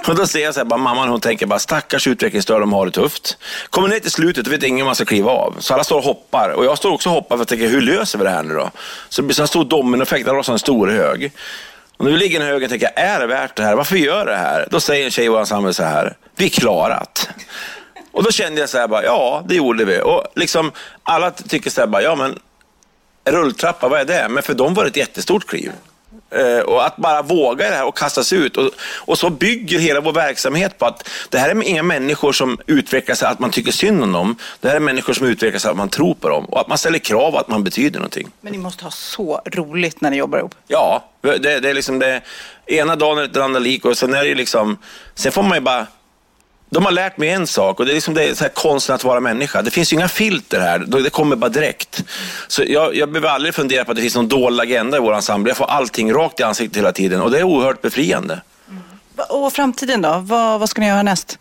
Och 0.07 0.15
då 0.15 0.27
ser 0.27 0.39
jag 0.39 0.53
så 0.53 0.59
här, 0.59 0.65
bara, 0.65 0.77
mamman 0.77 1.09
hon 1.09 1.21
tänker 1.21 1.45
bara 1.45 1.59
stackars 1.59 2.07
utvecklingsstörda, 2.07 2.59
de 2.59 2.73
har 2.73 2.85
det 2.85 2.91
tufft. 2.91 3.37
Kommer 3.69 3.87
ner 3.87 3.99
till 3.99 4.11
slutet 4.11 4.47
och 4.47 4.53
vet 4.53 4.63
ingen 4.63 4.85
man 4.85 4.95
ska 4.95 5.05
kliva 5.05 5.31
av. 5.31 5.55
Så 5.59 5.73
alla 5.73 5.83
står 5.83 5.97
och 5.97 6.03
hoppar. 6.03 6.49
Och 6.49 6.65
jag 6.65 6.77
står 6.77 6.91
också 6.91 7.09
och 7.09 7.15
hoppar 7.15 7.35
för 7.37 7.41
att 7.41 7.49
tänka, 7.49 7.67
hur 7.67 7.81
löser 7.81 8.19
vi 8.19 8.23
det 8.23 8.29
här 8.29 8.43
nu 8.43 8.53
då? 8.53 8.71
Så 9.09 9.21
det 9.21 9.27
blir 9.27 9.41
en 9.41 9.47
stor 9.47 9.65
dominoeffekt, 9.65 10.25
det 10.25 10.31
rasar 10.31 10.53
en 10.53 10.59
stor 10.59 10.87
hög. 10.87 11.31
Och 11.97 12.05
nu 12.05 12.17
ligger 12.17 12.27
ligger 12.27 12.39
i 12.39 12.39
den 12.39 12.47
högen 12.47 12.65
och 12.65 12.69
tänker, 12.69 12.91
är 12.95 13.19
det 13.19 13.27
värt 13.27 13.55
det 13.55 13.63
här? 13.63 13.75
Varför 13.75 13.95
gör 13.95 14.25
det 14.25 14.35
här? 14.35 14.67
Då 14.71 14.79
säger 14.79 15.05
en 15.05 15.11
tjej 15.11 15.25
i 15.25 15.29
vår 15.29 15.39
ensemble 15.39 15.73
så 15.73 15.83
här, 15.83 16.17
vi 16.35 16.45
är 16.45 16.49
klarat. 16.49 17.29
Och 18.11 18.23
då 18.23 18.31
kände 18.31 18.59
jag 18.59 18.69
så 18.69 18.77
här, 18.77 18.87
bara, 18.87 19.03
ja 19.03 19.43
det 19.47 19.55
gjorde 19.55 19.85
vi. 19.85 20.01
Och 20.01 20.23
liksom 20.35 20.71
alla 21.03 21.31
tycker 21.31 21.69
så 21.69 21.81
här, 21.81 21.87
bara, 21.87 22.01
ja 22.01 22.15
men 22.15 22.39
rulltrappa, 23.25 23.87
vad 23.87 23.99
är 23.99 24.05
det? 24.05 24.27
Men 24.29 24.43
för 24.43 24.53
dem 24.53 24.73
var 24.73 24.83
det 24.83 24.89
ett 24.89 24.97
jättestort 24.97 25.47
kliv. 25.47 25.71
Eh, 26.29 26.59
och 26.59 26.85
att 26.85 26.97
bara 26.97 27.21
våga 27.21 27.69
det 27.69 27.75
här 27.75 27.85
och 27.85 27.97
kasta 27.97 28.23
sig 28.23 28.37
ut. 28.37 28.57
Och, 28.57 28.71
och 28.97 29.17
så 29.17 29.29
bygger 29.29 29.79
hela 29.79 30.01
vår 30.01 30.13
verksamhet 30.13 30.77
på 30.77 30.85
att 30.85 31.09
det 31.29 31.37
här 31.37 31.49
är 31.49 31.63
inga 31.63 31.83
människor 31.83 32.31
som 32.31 32.57
utvecklar 32.65 33.15
sig 33.15 33.27
att 33.27 33.39
man 33.39 33.51
tycker 33.51 33.71
synd 33.71 34.03
om 34.03 34.11
dem. 34.11 34.35
Det 34.61 34.67
här 34.67 34.75
är 34.75 34.79
människor 34.79 35.13
som 35.13 35.27
utvecklar 35.27 35.59
sig 35.59 35.71
att 35.71 35.77
man 35.77 35.89
tror 35.89 36.13
på 36.13 36.29
dem. 36.29 36.45
Och 36.45 36.59
att 36.61 36.67
man 36.67 36.77
ställer 36.77 36.99
krav 36.99 37.33
och 37.33 37.39
att 37.39 37.47
man 37.47 37.63
betyder 37.63 37.99
någonting. 37.99 38.27
Men 38.41 38.51
ni 38.51 38.57
måste 38.57 38.83
ha 38.83 38.91
så 38.91 39.41
roligt 39.45 40.01
när 40.01 40.09
ni 40.09 40.17
jobbar 40.17 40.39
ihop. 40.39 40.55
Ja, 40.67 41.09
det, 41.21 41.59
det 41.59 41.69
är 41.69 41.73
liksom 41.73 41.99
det. 41.99 42.21
Ena 42.65 42.95
dagen 42.95 43.17
är 43.17 43.27
det 43.27 43.43
andra 43.43 43.59
lik 43.59 43.85
och 43.85 43.97
sen 43.97 44.13
är 44.13 44.23
det 44.23 44.35
liksom, 44.35 44.77
sen 45.15 45.31
får 45.31 45.43
man 45.43 45.57
ju 45.57 45.61
bara 45.61 45.87
de 46.69 46.85
har 46.85 46.91
lärt 46.91 47.17
mig 47.17 47.29
en 47.29 47.47
sak 47.47 47.79
och 47.79 47.85
det 47.85 47.91
är 47.91 47.93
liksom 47.93 48.13
det 48.13 48.23
är 48.23 48.33
så 48.33 48.43
här 48.43 48.51
konsten 48.51 48.95
att 48.95 49.03
vara 49.03 49.19
människa. 49.19 49.61
Det 49.61 49.71
finns 49.71 49.93
ju 49.93 49.97
inga 49.97 50.07
filter 50.07 50.59
här, 50.59 50.79
det 50.79 51.09
kommer 51.09 51.35
bara 51.35 51.49
direkt. 51.49 52.03
Så 52.47 52.63
jag, 52.67 52.95
jag 52.95 53.09
behöver 53.11 53.29
aldrig 53.29 53.55
fundera 53.55 53.85
på 53.85 53.91
att 53.91 53.95
det 53.95 54.01
finns 54.01 54.15
någon 54.15 54.27
dold 54.27 54.61
agenda 54.61 54.97
i 54.97 54.99
vår 54.99 55.15
ensemble. 55.15 55.49
Jag 55.49 55.57
får 55.57 55.65
allting 55.65 56.13
rakt 56.13 56.39
i 56.39 56.43
ansiktet 56.43 56.77
hela 56.77 56.91
tiden 56.91 57.21
och 57.21 57.31
det 57.31 57.39
är 57.39 57.43
oerhört 57.43 57.81
befriande. 57.81 58.41
Mm. 58.69 58.81
Och 59.29 59.53
framtiden 59.53 60.01
då? 60.01 60.19
Vad, 60.23 60.59
vad 60.59 60.69
ska 60.69 60.81
ni 60.81 60.87
göra 60.87 61.03
näst? 61.03 61.39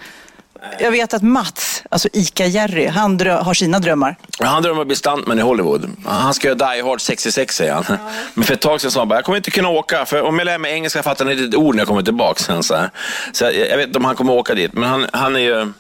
Jag 0.79 0.91
vet 0.91 1.15
att 1.15 1.23
Mats, 1.23 1.76
alltså 1.97 2.09
Ica-Jerry, 2.13 2.89
han 2.89 3.21
har 3.21 3.55
sina 3.55 3.79
drömmar. 3.79 4.17
Han 4.39 4.63
drömmer 4.63 4.77
om 4.77 4.81
att 4.81 4.87
bli 4.87 4.97
stuntman 4.97 5.39
i 5.39 5.43
Hollywood. 5.43 5.91
Han 6.05 6.35
ska 6.35 6.49
göra 6.49 6.75
Die 6.75 6.83
Hard 6.83 7.01
66 7.01 7.57
säger 7.57 7.73
han. 7.73 7.99
Men 8.35 8.45
för 8.45 8.55
ett 8.55 8.61
tag 8.61 8.81
sedan 8.81 8.91
sa 8.91 9.01
han 9.01 9.09
bara, 9.09 9.15
jag 9.15 9.25
kommer 9.25 9.37
inte 9.37 9.51
kunna 9.51 9.69
åka, 9.69 10.07
för 10.07 10.23
om 10.23 10.39
jag 10.39 10.47
lär 10.47 10.59
mig 10.59 10.73
engelska 10.73 11.03
fattar 11.03 11.25
ni 11.25 11.33
inte 11.33 11.45
ett 11.45 11.55
ord 11.55 11.75
när 11.75 11.81
jag 11.81 11.89
kommer 11.89 12.03
tillbaka. 12.03 12.43
Sen, 12.43 12.63
så 12.63 12.75
här. 12.75 12.91
så 13.33 13.45
jag, 13.45 13.55
jag 13.55 13.77
vet 13.77 13.87
inte 13.87 13.99
om 13.99 14.05
han 14.05 14.17
kommer 14.17 14.33
åka 14.33 14.55
dit, 14.55 14.73
men 14.73 14.89
han, 14.89 15.07
han 15.13 15.37
är 15.37 15.41
ju 15.41 15.73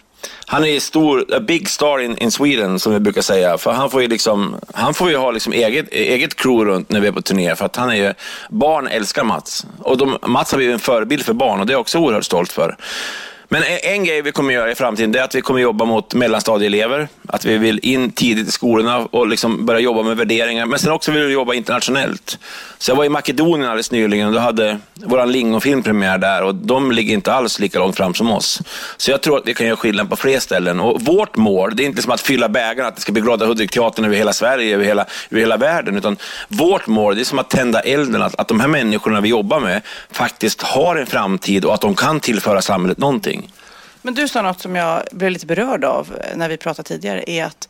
han 0.46 0.64
är 0.64 0.80
stor, 0.80 1.34
a 1.34 1.40
big 1.40 1.68
star 1.68 1.98
in, 1.98 2.18
in 2.18 2.30
Sweden 2.30 2.78
som 2.78 2.92
vi 2.92 3.00
brukar 3.00 3.22
säga. 3.22 3.58
För 3.58 3.72
han 3.72 3.90
får 3.90 4.02
ju, 4.02 4.08
liksom, 4.08 4.56
han 4.74 4.94
får 4.94 5.10
ju 5.10 5.16
ha 5.16 5.30
liksom 5.30 5.52
eget, 5.52 5.88
eget 5.92 6.36
crew 6.36 6.72
runt 6.72 6.90
när 6.90 7.00
vi 7.00 7.08
är 7.08 7.12
på 7.12 7.22
turné. 7.22 7.56
För 7.56 7.64
att 7.64 7.76
han 7.76 7.90
är 7.90 7.94
ju, 7.94 8.14
barn 8.50 8.86
älskar 8.86 9.24
Mats. 9.24 9.66
Och 9.78 9.98
de, 9.98 10.18
Mats 10.26 10.52
har 10.52 10.56
blivit 10.56 10.74
en 10.74 10.80
förebild 10.80 11.24
för 11.24 11.32
barn 11.32 11.60
och 11.60 11.66
det 11.66 11.70
är 11.70 11.74
jag 11.74 11.80
också 11.80 11.98
oerhört 11.98 12.24
stolt 12.24 12.52
för. 12.52 12.76
Men 13.49 13.62
e- 13.62 13.80
en, 13.82 14.05
grej 14.05 14.22
vi 14.22 14.32
kommer 14.32 14.55
göra 14.55 14.70
i 14.70 14.74
framtiden 14.74 15.12
det 15.12 15.18
är 15.18 15.24
att 15.24 15.34
vi 15.34 15.40
kommer 15.40 15.61
jobba 15.61 15.84
mot 15.84 16.14
mellanstadieelever. 16.14 17.09
Att 17.28 17.44
vi 17.44 17.59
vill 17.59 17.80
in 17.82 18.11
tidigt 18.11 18.49
i 18.49 18.51
skolorna 18.51 18.99
och 18.99 19.28
liksom 19.28 19.66
börja 19.66 19.80
jobba 19.80 20.03
med 20.03 20.16
värderingar. 20.16 20.66
Men 20.66 20.78
sen 20.78 20.92
också 20.92 21.12
vill 21.12 21.22
vi 21.22 21.32
jobba 21.32 21.55
internationellt. 21.55 22.38
Så 22.78 22.90
jag 22.90 22.97
var 22.97 23.05
i 23.05 23.09
Makedonien 23.09 23.70
alldeles 23.70 23.90
nyligen 23.90 24.26
och 24.26 24.32
då 24.32 24.38
hade 24.38 24.78
vår 24.94 25.26
Lingonfilm 25.26 25.82
premiär 25.82 26.18
där 26.18 26.42
och 26.42 26.55
de 26.55 26.92
ligger 26.92 27.14
inte 27.14 27.32
alls 27.32 27.59
lika 27.59 27.78
långt 27.78 27.97
fram 27.97 28.14
som 28.14 28.30
oss. 28.30 28.62
Så 28.97 29.11
jag 29.11 29.20
tror 29.20 29.38
att 29.38 29.49
vi 29.49 29.55
kan 29.55 29.66
göra 29.66 29.76
skillnad 29.76 30.11
på 30.11 30.16
fler 30.16 30.38
ställen. 30.38 30.80
Och 30.80 31.01
vårt 31.01 31.36
mål, 31.36 31.76
det 31.76 31.82
är 31.82 31.86
inte 31.86 32.03
som 32.03 32.12
att 32.12 32.20
fylla 32.20 32.49
bägaren, 32.49 32.88
att 32.88 32.94
det 32.94 33.01
ska 33.01 33.12
bli 33.12 33.22
Glada 33.22 33.47
Hudik-teatern 33.47 34.05
över 34.05 34.16
hela 34.16 34.32
Sverige, 34.32 34.74
över 34.74 34.84
hela, 34.84 35.07
över 35.30 35.40
hela 35.40 35.57
världen. 35.57 35.97
Utan 35.97 36.16
vårt 36.49 36.86
mål, 36.86 37.14
det 37.14 37.22
är 37.22 37.24
som 37.24 37.38
att 37.38 37.51
tända 37.51 37.80
elden, 37.80 38.22
att, 38.22 38.34
att 38.34 38.49
de 38.49 38.61
här 38.61 38.68
människorna 38.68 39.20
vi 39.20 39.28
jobbar 39.28 39.61
med 39.61 39.82
faktiskt 40.11 40.62
har 40.62 40.97
en 40.97 41.07
framtid 41.07 41.64
och 41.64 41.74
att 41.74 41.80
de 41.80 41.94
kan 41.94 42.20
tillföra 42.20 42.62
samhället 42.62 42.99
någonting. 42.99 43.36
Men 44.07 44.14
du 44.14 44.28
sa 44.28 44.42
något 44.42 44.61
som 44.61 44.76
jag 44.76 45.02
blev 45.12 45.30
lite 45.30 45.46
berörd 45.46 45.84
av 45.84 46.16
eh, 46.20 46.36
när 46.36 46.48
vi 46.48 46.57
pratade 46.57 46.88
tidigare, 46.88 47.24
är 47.26 47.44
att 47.44 47.68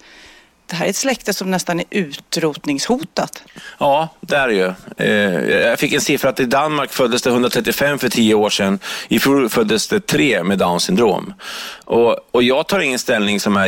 det 0.66 0.76
här 0.76 0.86
är 0.86 0.90
ett 0.90 0.96
släkte 0.96 1.32
som 1.32 1.50
nästan 1.50 1.80
är 1.80 1.84
utrotningshotat. 1.90 3.42
Ja, 3.78 4.08
det 4.20 4.36
är 4.36 4.48
det 4.48 4.54
ju. 4.54 4.72
Eh, 4.96 5.56
jag 5.68 5.78
fick 5.78 5.92
en 5.92 6.00
siffra 6.00 6.30
att 6.30 6.40
i 6.40 6.44
Danmark 6.44 6.92
föddes 6.92 7.22
det 7.22 7.30
135 7.30 7.98
för 7.98 8.08
tio 8.08 8.34
år 8.34 8.50
sedan. 8.50 8.78
I 9.08 9.18
fjol 9.18 9.48
föddes 9.48 9.88
det 9.88 10.06
tre 10.06 10.42
med 10.42 10.58
Downs 10.58 10.82
syndrom. 10.82 11.34
Och, 11.84 12.18
och 12.30 12.42
jag 12.42 12.66
tar 12.66 12.80
ingen 12.80 12.98
ställning 12.98 13.40
som 13.40 13.56
är 13.56 13.66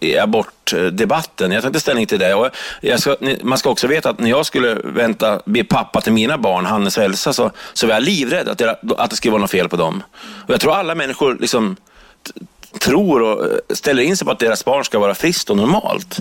i 0.00 0.18
abortdebatten. 0.18 1.52
Jag 1.52 1.62
tar 1.62 1.68
inte 1.68 1.80
ställning 1.80 2.06
till 2.06 2.18
det. 2.18 2.34
Och 2.34 2.50
jag 2.80 3.00
ska, 3.00 3.16
man 3.42 3.58
ska 3.58 3.70
också 3.70 3.86
veta 3.86 4.10
att 4.10 4.18
när 4.18 4.30
jag 4.30 4.46
skulle 4.46 4.74
vänta, 4.74 5.40
bli 5.44 5.64
pappa 5.64 6.00
till 6.00 6.12
mina 6.12 6.38
barn, 6.38 6.66
Hannes 6.66 6.98
och 6.98 7.04
Elsa, 7.04 7.32
så, 7.32 7.50
så 7.72 7.86
var 7.86 7.94
jag 7.94 8.02
livrädd 8.02 8.48
att 8.48 8.58
det, 8.58 8.78
att 8.98 9.10
det 9.10 9.16
skulle 9.16 9.32
vara 9.32 9.42
något 9.42 9.50
fel 9.50 9.68
på 9.68 9.76
dem. 9.76 10.02
Och 10.46 10.54
jag 10.54 10.60
tror 10.60 10.74
alla 10.74 10.94
människor 10.94 11.36
liksom 11.40 11.76
tror 12.78 13.22
och 13.22 13.44
eh, 13.44 13.50
ställer 13.74 14.02
in 14.02 14.16
sig 14.16 14.24
på 14.24 14.30
att 14.30 14.38
deras 14.38 14.64
barn 14.64 14.84
ska 14.84 14.98
vara 14.98 15.14
friskt 15.14 15.50
och 15.50 15.56
normalt. 15.56 16.18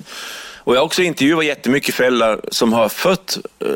Och 0.57 0.75
jag 0.75 0.79
har 0.79 0.85
också 0.85 1.01
intervjuat 1.01 1.45
jättemycket 1.45 1.95
föräldrar 1.95 2.39
som 2.51 2.73
har 2.73 2.89
fött 2.89 3.37
eh, 3.59 3.67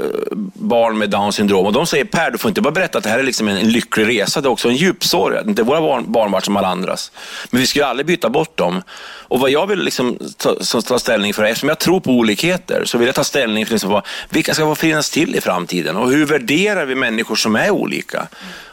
barn 0.54 0.98
med 0.98 1.10
Downs 1.10 1.36
syndrom 1.36 1.66
och 1.66 1.74
de 1.74 1.86
säger 1.86 2.06
Per, 2.06 2.32
du 2.32 2.38
får 2.38 2.50
inte 2.50 2.62
bara 2.62 2.72
berätta 2.72 2.98
att 2.98 3.04
det 3.04 3.10
här 3.10 3.20
är 3.20 3.24
liksom 3.24 3.48
en, 3.48 3.72
lycklig 3.72 4.08
resa, 4.08 4.42
det 4.42 4.48
är 4.48 4.52
också 4.52 4.70
en 4.70 4.76
djup 4.76 5.04
sorg. 5.04 5.38
att 5.38 5.48
Inte 5.48 5.64
våra 5.64 5.82
barn, 5.82 6.12
barn 6.12 6.32
varit 6.32 6.46
som 6.46 6.58
alla 6.58 6.68
andras. 6.68 7.12
Men 7.50 7.62
vi 7.62 7.68
ska 7.68 7.80
ju 7.80 7.86
aldrig 7.86 8.06
byta 8.06 8.30
bort 8.30 8.58
dem. 8.58 8.82
Och 9.28 9.40
vad 9.40 9.50
jag 9.52 9.68
vill 9.68 9.80
liksom 9.80 10.18
ta, 10.38 10.56
ta 10.82 11.00
ställning 11.00 11.34
för, 11.34 11.44
eftersom 11.44 11.70
jag 11.70 11.80
tror 11.80 12.00
på 12.00 12.12
olikheter, 12.12 12.86
så 12.86 12.98
vill 12.98 13.06
jag 13.08 13.16
ta 13.16 13.24
ställning 13.24 13.66
för 13.66 13.74
liksom, 13.74 13.90
vad- 13.92 14.06
vilka 14.30 14.54
ska 14.54 14.64
få 14.66 14.76
finnas 14.76 15.10
till 15.10 15.36
i 15.36 15.42
framtiden 15.42 15.98
och 15.98 16.12
hur 16.12 16.26
värderar 16.26 16.86
vi 16.86 16.96
människor 16.96 17.36
som 17.36 17.56
är 17.56 17.70
olika? 17.70 18.28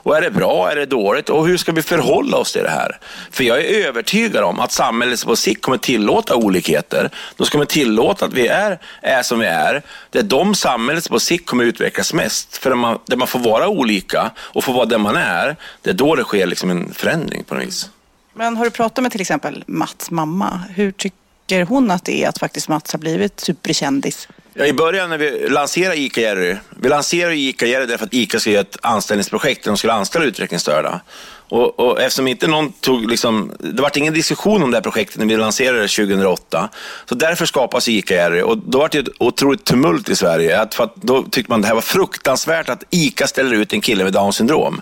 Och 0.06 0.16
är 0.16 0.20
det 0.20 0.30
bra, 0.30 0.70
är 0.70 0.76
det 0.76 0.86
dåligt 0.86 1.28
och 1.28 1.46
hur 1.46 1.56
ska 1.56 1.72
vi 1.72 1.82
förhålla 1.82 2.36
oss 2.36 2.52
till 2.52 2.62
det 2.62 2.70
här? 2.70 2.98
För 3.30 3.44
jag 3.44 3.60
är 3.60 3.86
övertygad 3.86 4.44
om 4.44 4.60
att 4.60 4.72
samhället 4.72 5.24
på 5.24 5.36
sikt 5.36 5.62
kommer 5.62 5.78
tillåta 5.78 6.36
olikheter. 6.36 7.10
De 7.36 7.46
kommer 7.46 7.64
tillåta 7.64 8.24
att 8.24 8.32
vi 8.32 8.48
är, 8.48 8.78
är 9.02 9.22
som 9.22 9.38
vi 9.38 9.46
är. 9.46 9.82
Det 10.10 10.18
är 10.18 10.22
de 10.22 10.54
samhället 10.54 11.08
på 11.08 11.20
sikt 11.20 11.46
kommer 11.46 11.64
utvecklas 11.64 12.12
mest. 12.12 12.56
För 12.56 12.70
där 12.70 12.76
man, 12.76 12.98
där 13.06 13.16
man 13.16 13.28
får 13.28 13.38
vara 13.38 13.68
olika 13.68 14.30
och 14.38 14.64
får 14.64 14.72
vara 14.72 14.84
den 14.84 15.00
man 15.00 15.16
är, 15.16 15.56
det 15.82 15.90
är 15.90 15.94
då 15.94 16.14
det 16.14 16.24
sker 16.24 16.46
liksom 16.46 16.70
en 16.70 16.94
förändring 16.94 17.44
på 17.44 17.54
något 17.54 17.64
vis. 17.64 17.90
Men 18.34 18.56
har 18.56 18.64
du 18.64 18.70
pratat 18.70 19.02
med 19.02 19.12
till 19.12 19.20
exempel 19.20 19.64
Mats 19.66 20.10
mamma? 20.10 20.60
Hur 20.74 20.92
tycker 20.92 21.25
Tycker 21.46 21.64
hon 21.64 21.90
att 21.90 22.04
det 22.04 22.24
är 22.24 22.28
att 22.28 22.38
faktiskt 22.38 22.68
Mats 22.68 22.92
har 22.92 22.98
blivit 22.98 23.40
superkändis? 23.40 24.28
Ja, 24.54 24.66
I 24.66 24.72
början 24.72 25.10
när 25.10 25.18
vi 25.18 25.48
lanserade 25.48 26.00
ICA 26.00 26.20
Jerry, 26.20 26.56
vi 26.80 26.88
lanserade 26.88 27.36
ICA 27.36 27.66
Jerry 27.66 27.86
därför 27.86 28.04
att 28.06 28.14
ICA 28.14 28.40
skulle 28.40 28.54
göra 28.54 28.66
ett 28.66 28.76
anställningsprojekt 28.82 29.64
där 29.64 29.70
de 29.70 29.76
skulle 29.76 29.92
anställa 29.92 30.24
utvecklingsstörda. 30.24 31.00
Och, 31.48 31.80
och 31.80 32.00
eftersom 32.00 32.28
inte 32.28 32.46
någon 32.46 32.72
tog, 32.72 33.10
liksom, 33.10 33.52
det 33.58 33.82
var 33.82 33.98
ingen 33.98 34.14
diskussion 34.14 34.62
om 34.62 34.70
det 34.70 34.76
här 34.76 34.82
projektet 34.82 35.18
när 35.18 35.26
vi 35.26 35.36
lanserade 35.36 35.82
det 35.82 35.88
2008. 35.88 36.68
Så 37.08 37.14
därför 37.14 37.46
skapas 37.46 37.88
ICA 37.88 38.14
Jerry 38.14 38.42
och 38.42 38.58
då 38.58 38.78
var 38.78 38.88
det 38.88 38.98
ett 38.98 39.08
otroligt 39.18 39.64
tumult 39.64 40.08
i 40.08 40.16
Sverige. 40.16 40.60
Att, 40.60 40.74
för 40.74 40.84
att 40.84 40.96
då 40.96 41.22
tyckte 41.22 41.52
man 41.52 41.60
det 41.60 41.68
här 41.68 41.74
var 41.74 41.82
fruktansvärt 41.82 42.68
att 42.68 42.84
ICA 42.90 43.26
ställer 43.26 43.52
ut 43.56 43.72
en 43.72 43.80
kille 43.80 44.04
med 44.04 44.12
Downs 44.12 44.36
syndrom. 44.36 44.80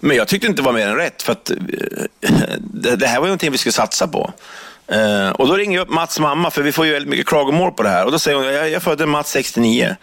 Men 0.00 0.16
jag 0.16 0.28
tyckte 0.28 0.46
inte 0.46 0.62
det 0.62 0.66
var 0.66 0.72
mer 0.72 0.88
än 0.88 0.96
rätt 0.96 1.22
för 1.22 1.32
att 1.32 1.50
eh, 1.50 1.56
det, 2.58 2.96
det 2.96 3.06
här 3.06 3.18
var 3.18 3.26
ju 3.26 3.28
någonting 3.28 3.52
vi 3.52 3.58
skulle 3.58 3.72
satsa 3.72 4.08
på. 4.08 4.32
Eh, 4.88 5.30
och 5.30 5.48
då 5.48 5.56
ringer 5.56 5.78
jag 5.78 5.82
upp 5.82 5.94
Mats 5.94 6.20
mamma, 6.20 6.50
för 6.50 6.62
vi 6.62 6.72
får 6.72 6.86
ju 6.86 6.92
väldigt 6.92 7.10
mycket 7.10 7.26
klagomål 7.26 7.72
på 7.72 7.82
det 7.82 7.88
här. 7.88 8.04
Och 8.04 8.12
då 8.12 8.18
säger 8.18 8.36
hon, 8.36 8.46
jag, 8.46 8.70
jag 8.70 8.82
födde 8.82 9.06
Mats 9.06 9.30
69. 9.30 9.96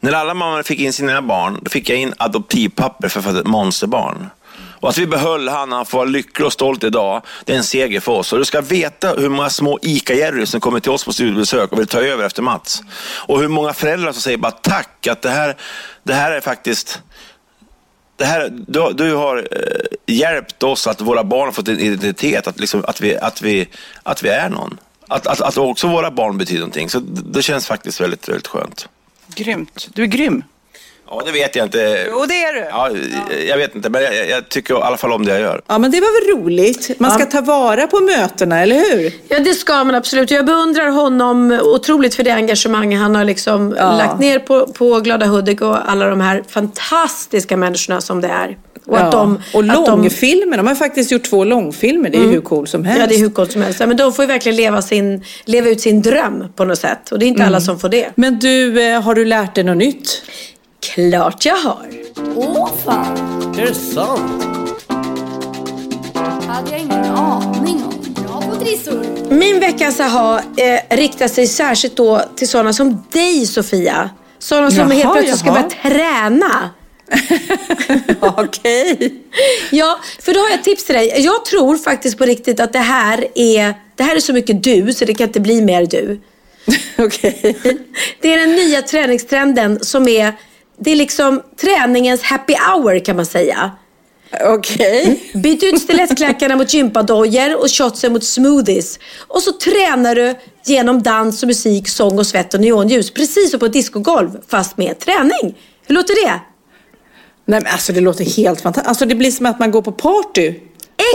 När 0.00 0.12
alla 0.12 0.34
mammor 0.34 0.62
fick 0.62 0.80
in 0.80 0.92
sina 0.92 1.22
barn, 1.22 1.58
då 1.62 1.70
fick 1.70 1.90
jag 1.90 1.98
in 1.98 2.14
adoptivpapper 2.16 3.08
för 3.08 3.18
att 3.18 3.26
föda 3.26 3.40
ett 3.40 3.46
monsterbarn. 3.46 4.30
Och 4.80 4.88
att 4.88 4.98
vi 4.98 5.06
behöll 5.06 5.48
han, 5.48 5.72
han 5.72 5.86
får 5.86 5.98
vara 5.98 6.08
lycklig 6.08 6.46
och 6.46 6.52
stolt 6.52 6.84
idag, 6.84 7.22
det 7.44 7.52
är 7.52 7.56
en 7.56 7.64
seger 7.64 8.00
för 8.00 8.12
oss. 8.12 8.32
Och 8.32 8.38
du 8.38 8.44
ska 8.44 8.60
veta 8.60 9.08
hur 9.08 9.28
många 9.28 9.50
små 9.50 9.78
ICA-Jerry 9.82 10.46
som 10.46 10.60
kommer 10.60 10.80
till 10.80 10.90
oss 10.90 11.04
på 11.04 11.12
studiebesök 11.12 11.72
och 11.72 11.78
vill 11.78 11.86
ta 11.86 12.00
över 12.00 12.24
efter 12.24 12.42
Mats. 12.42 12.82
Och 13.26 13.40
hur 13.40 13.48
många 13.48 13.72
föräldrar 13.72 14.12
som 14.12 14.22
säger 14.22 14.38
bara 14.38 14.52
tack, 14.52 15.06
att 15.06 15.22
det 15.22 15.30
här, 15.30 15.56
det 16.02 16.14
här 16.14 16.32
är 16.32 16.40
faktiskt 16.40 17.02
det 18.18 18.24
här, 18.24 18.48
du, 18.66 18.92
du 18.92 19.14
har 19.14 19.36
eh, 19.36 20.14
hjälpt 20.16 20.62
oss 20.62 20.86
att 20.86 21.00
våra 21.00 21.24
barn 21.24 21.44
har 21.44 21.52
fått 21.52 21.68
en 21.68 21.80
identitet, 21.80 22.46
att, 22.46 22.60
liksom, 22.60 22.84
att, 22.88 23.00
vi, 23.00 23.16
att, 23.16 23.42
vi, 23.42 23.68
att 24.02 24.22
vi 24.22 24.28
är 24.28 24.48
någon. 24.48 24.80
Att, 25.08 25.26
att, 25.26 25.40
att 25.40 25.58
också 25.58 25.88
våra 25.88 26.10
barn 26.10 26.38
betyder 26.38 26.60
någonting. 26.60 26.90
Så 26.90 27.00
det, 27.00 27.22
det 27.22 27.42
känns 27.42 27.66
faktiskt 27.66 28.00
väldigt, 28.00 28.28
väldigt 28.28 28.46
skönt. 28.46 28.88
Grymt. 29.34 29.88
Du 29.94 30.02
är 30.02 30.06
grym. 30.06 30.44
Ja, 31.10 31.22
det 31.26 31.32
vet 31.32 31.56
jag 31.56 31.66
inte. 31.66 32.06
Jo, 32.10 32.24
det 32.28 32.34
är 32.42 32.52
du. 32.54 32.60
Ja, 32.70 32.90
jag 33.48 33.58
vet 33.58 33.74
inte, 33.74 33.90
men 33.90 34.02
jag, 34.02 34.28
jag 34.28 34.48
tycker 34.48 34.74
i 34.74 34.82
alla 34.82 34.96
fall 34.96 35.12
om 35.12 35.24
det 35.24 35.32
jag 35.32 35.40
gör. 35.40 35.60
Ja, 35.66 35.78
men 35.78 35.90
det 35.90 36.00
var 36.00 36.34
väl 36.36 36.42
roligt. 36.44 36.90
Man 37.00 37.10
ska 37.10 37.24
ta 37.26 37.40
vara 37.40 37.86
på 37.86 38.00
mötena, 38.00 38.62
eller 38.62 38.76
hur? 38.76 39.12
Ja, 39.28 39.38
det 39.38 39.54
ska 39.54 39.84
man 39.84 39.94
absolut. 39.94 40.30
Jag 40.30 40.46
beundrar 40.46 40.88
honom 40.88 41.60
otroligt 41.64 42.14
för 42.14 42.22
det 42.22 42.30
engagemang 42.30 42.96
han 42.96 43.14
har 43.14 43.24
liksom 43.24 43.74
Ja. 43.78 43.96
lagt 43.96 44.20
ner 44.20 44.38
på, 44.38 44.66
på 44.66 45.00
Glada 45.00 45.26
Hudik 45.26 45.60
och 45.60 45.90
alla 45.90 46.06
de 46.06 46.20
här 46.20 46.42
fantastiska 46.48 47.56
människorna 47.56 48.00
som 48.00 48.20
det 48.20 48.28
är. 48.28 48.56
Och, 48.86 48.98
att 49.00 49.12
de, 49.12 49.42
och 49.54 49.60
att 49.60 49.66
de, 49.86 49.90
långfilmer, 49.90 50.56
de 50.56 50.66
har 50.66 50.74
faktiskt 50.74 51.12
gjort 51.12 51.24
två 51.30 51.44
långfilmer. 51.44 52.10
Det 52.10 52.18
är 52.18 52.22
ju 52.22 52.28
hur 52.30 52.40
cool 52.40 52.66
som 52.66 52.84
helst. 52.84 53.00
Ja, 53.00 53.06
det 53.06 53.14
är 53.14 53.18
hur 53.18 53.30
coolt 53.30 53.52
som 53.52 53.62
helst. 53.62 53.80
Ja, 53.80 53.86
men 53.86 53.96
de 53.96 54.12
får 54.12 54.22
ju 54.22 54.26
verkligen 54.26 54.56
leva, 54.56 54.82
sin, 54.82 55.24
leva 55.44 55.68
ut 55.68 55.80
sin 55.80 56.02
dröm 56.02 56.44
på 56.56 56.64
något 56.64 56.78
sätt. 56.78 57.12
Och 57.12 57.18
det 57.18 57.24
är 57.24 57.28
inte 57.28 57.44
alla 57.44 57.60
som 57.60 57.78
får 57.78 57.88
det. 57.88 58.08
Men 58.14 58.38
du, 58.38 58.82
eh, 58.82 59.00
har 59.02 59.14
du 59.14 59.24
lärt 59.24 59.54
dig 59.54 59.64
något 59.64 59.76
nytt? 59.76 60.22
Klart 60.94 61.44
jag 61.44 61.56
har. 61.56 61.86
Åh 62.36 62.70
fan! 62.84 63.16
Är 63.58 63.66
det 63.66 63.74
sant? 63.74 64.44
hade 66.48 66.70
jag 66.70 66.80
ingen 66.80 67.04
aning 67.04 67.82
om. 67.84 68.14
Bra 68.24 68.40
på 68.40 68.64
trissor. 68.64 69.04
Min 69.30 69.60
veckans 69.60 70.00
aha 70.00 70.40
eh, 70.56 70.96
riktar 70.96 71.28
sig 71.28 71.46
särskilt 71.46 71.96
då 71.96 72.22
till 72.36 72.48
sådana 72.48 72.72
som 72.72 73.04
dig 73.12 73.46
Sofia. 73.46 74.10
Sådana 74.38 74.70
som 74.70 74.78
Jaha, 74.78 74.88
helt 74.88 75.12
plötsligt 75.12 75.38
ska 75.38 75.48
jaha. 75.48 75.68
börja 75.82 75.98
träna. 75.98 76.70
Okej. 78.20 79.14
Ja, 79.70 80.00
för 80.22 80.34
då 80.34 80.40
har 80.40 80.48
jag 80.48 80.58
ett 80.58 80.64
tips 80.64 80.84
till 80.84 80.94
dig. 80.94 81.14
Jag 81.16 81.44
tror 81.44 81.76
faktiskt 81.76 82.18
på 82.18 82.24
riktigt 82.24 82.60
att 82.60 82.72
det 82.72 82.78
här 82.78 83.26
är, 83.34 83.74
det 83.96 84.02
här 84.02 84.16
är 84.16 84.20
så 84.20 84.32
mycket 84.32 84.62
du 84.62 84.92
så 84.92 85.04
det 85.04 85.14
kan 85.14 85.26
inte 85.26 85.40
bli 85.40 85.62
mer 85.62 85.86
du. 85.86 86.20
Okej. 87.04 87.56
Det 88.20 88.34
är 88.34 88.38
den 88.38 88.52
nya 88.56 88.82
träningstrenden 88.82 89.84
som 89.84 90.08
är, 90.08 90.32
det 90.80 90.90
är 90.90 90.96
liksom 90.96 91.42
träningens 91.60 92.22
happy 92.22 92.54
hour 92.54 93.04
kan 93.04 93.16
man 93.16 93.26
säga. 93.26 93.70
Okej. 94.44 95.30
Byt 95.34 95.62
ut 95.62 95.82
stilettklackarna 95.82 96.56
mot 96.56 96.74
gympadojor 96.74 97.60
och 97.60 97.70
shotsen 97.70 98.12
mot 98.12 98.24
smoothies. 98.24 98.98
Och 99.28 99.42
så 99.42 99.52
tränar 99.52 100.14
du 100.14 100.34
genom 100.64 101.02
dans 101.02 101.42
och 101.42 101.46
musik, 101.46 101.88
sång 101.88 102.18
och 102.18 102.26
svett 102.26 102.54
och 102.54 102.60
neonljus. 102.60 103.10
Precis 103.10 103.50
som 103.50 103.60
på 103.60 103.66
ett 103.66 103.72
discogolv, 103.72 104.30
fast 104.48 104.76
med 104.76 104.98
träning. 104.98 105.58
Hur 105.86 105.94
låter 105.94 106.26
det? 106.26 106.40
Nej, 107.44 107.60
men 107.60 107.66
alltså 107.72 107.92
det 107.92 108.00
låter 108.00 108.24
helt 108.24 108.60
fantastiskt. 108.60 108.88
Alltså 108.88 109.06
det 109.06 109.14
blir 109.14 109.30
som 109.30 109.46
att 109.46 109.58
man 109.58 109.70
går 109.70 109.82
på 109.82 109.92
party. 109.92 110.54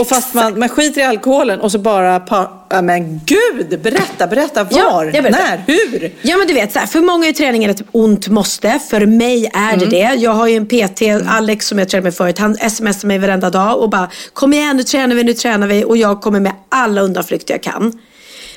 Och 0.00 0.08
fast 0.08 0.34
man, 0.34 0.58
man 0.58 0.68
skiter 0.68 1.00
i 1.00 1.04
alkoholen 1.04 1.60
och 1.60 1.72
så 1.72 1.78
bara... 1.78 2.22
Ja, 2.68 2.82
men 2.82 3.20
gud! 3.24 3.80
Berätta, 3.82 4.26
berätta. 4.26 4.66
Ja, 4.70 4.90
Var? 4.92 5.06
berättar. 5.12 5.30
När? 5.30 5.62
Hur? 5.66 6.12
Ja 6.22 6.36
men 6.36 6.46
du 6.46 6.54
vet, 6.54 6.72
så 6.72 6.78
här, 6.78 6.86
för 6.86 7.00
många 7.00 7.26
är 7.26 7.32
träningen 7.32 7.70
ett 7.70 7.82
ont 7.92 8.28
måste. 8.28 8.78
För 8.90 9.06
mig 9.06 9.50
är 9.54 9.76
det 9.76 9.86
det. 9.86 10.14
Jag 10.14 10.30
har 10.30 10.46
ju 10.48 10.56
en 10.56 10.66
PT, 10.66 11.02
Alex 11.26 11.66
som 11.66 11.78
jag 11.78 11.88
tränade 11.88 12.04
med 12.04 12.14
förut. 12.14 12.38
Han 12.38 12.54
smsar 12.70 13.08
mig 13.08 13.18
varenda 13.18 13.50
dag 13.50 13.78
och 13.80 13.90
bara 13.90 14.10
Kom 14.32 14.52
igen 14.52 14.76
nu 14.76 14.82
tränar 14.82 15.16
vi, 15.16 15.24
nu 15.24 15.34
tränar 15.34 15.66
vi. 15.66 15.84
Och 15.84 15.96
jag 15.96 16.20
kommer 16.20 16.40
med 16.40 16.52
alla 16.68 17.00
undanflykter 17.00 17.54
jag 17.54 17.62
kan. 17.62 17.98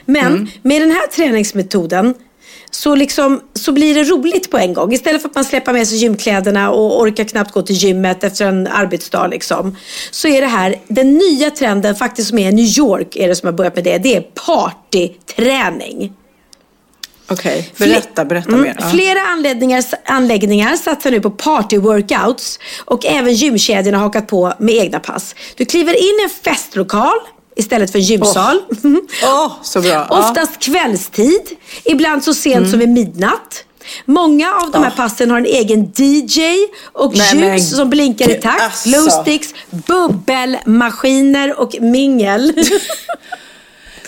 Men 0.06 0.50
med 0.62 0.82
den 0.82 0.92
här 0.92 1.08
träningsmetoden 1.08 2.14
så, 2.78 2.96
liksom, 2.96 3.42
så 3.54 3.72
blir 3.72 3.96
det 3.96 4.04
roligt 4.04 4.52
på 4.52 4.58
en 4.58 4.74
gång. 4.74 4.94
Istället 4.94 5.22
för 5.22 5.30
att 5.30 5.36
man 5.36 5.46
släpper 5.46 5.74
med 5.74 5.88
sig 5.88 5.98
gymkläderna 5.98 6.72
och 6.72 7.02
orkar 7.02 7.24
knappt 7.24 7.52
gå 7.52 7.62
till 7.62 7.76
gymmet 7.76 8.24
efter 8.24 8.46
en 8.46 8.68
arbetsdag. 8.68 9.28
Liksom, 9.28 9.76
så 10.12 10.28
är 10.28 10.42
det 10.42 10.48
här 10.48 10.76
den 10.88 11.14
nya 11.14 11.52
trenden 11.52 11.96
faktiskt 11.96 12.30
som 12.30 12.40
är 12.40 12.50
i 12.50 12.54
New 12.54 12.78
York 12.78 13.16
är 13.16 13.28
det 13.28 13.36
som 13.36 13.48
har 13.48 13.54
börjat 13.54 13.76
med 13.76 13.84
det. 13.84 13.98
Det 13.98 14.16
är 14.16 14.22
partyträning. 14.22 16.14
Okej, 17.30 17.74
berätta, 17.78 18.26
berätta 18.26 18.50
Mm, 18.50 18.62
mer. 18.62 18.76
Ja. 18.80 18.90
Flera 18.90 19.20
anläggningar, 19.20 19.84
anläggningar 20.06 20.76
satsar 20.76 21.12
nu 21.12 21.22
på 21.22 21.30
party-workouts 21.30 22.60
och 22.86 23.06
även 23.06 23.34
gymkedjorna 23.34 23.98
har 23.98 24.04
hakat 24.04 24.28
på 24.28 24.54
med 24.60 24.76
egna 24.76 25.00
pass. 25.00 25.36
Du 25.56 25.66
kliver 25.66 25.94
in 25.94 26.20
i 26.22 26.24
en 26.24 26.30
festlokal 26.30 27.18
istället 27.58 27.92
för 27.92 28.00
gymsal. 28.00 28.62
Åh, 29.24 29.52
så 29.64 29.82
bra. 29.82 29.92
Mm. 29.96 30.08
Oftast 30.10 30.60
kvällstid, 30.60 31.42
ibland 31.84 32.24
så 32.24 32.34
sent 32.34 32.70
som 32.70 32.80
vid 32.80 32.90
midnatt. 32.90 33.64
Många 34.06 34.54
av 34.54 34.72
de 34.72 34.84
här 34.84 34.92
passen 34.92 35.32
har 35.32 35.38
en 35.38 35.46
egen 35.46 35.92
DJ 35.96 36.42
och 36.94 37.16
Nej, 37.18 37.34
ljus 37.34 37.42
men 37.42 37.62
som 37.62 37.90
blinkar 37.90 38.30
i 38.30 38.34
takt. 38.34 38.62
alltså. 38.62 38.90
Glowsticks, 38.90 39.54
bubbelmaskiner 39.70 41.60
och 41.60 41.76
mingel. 41.82 42.54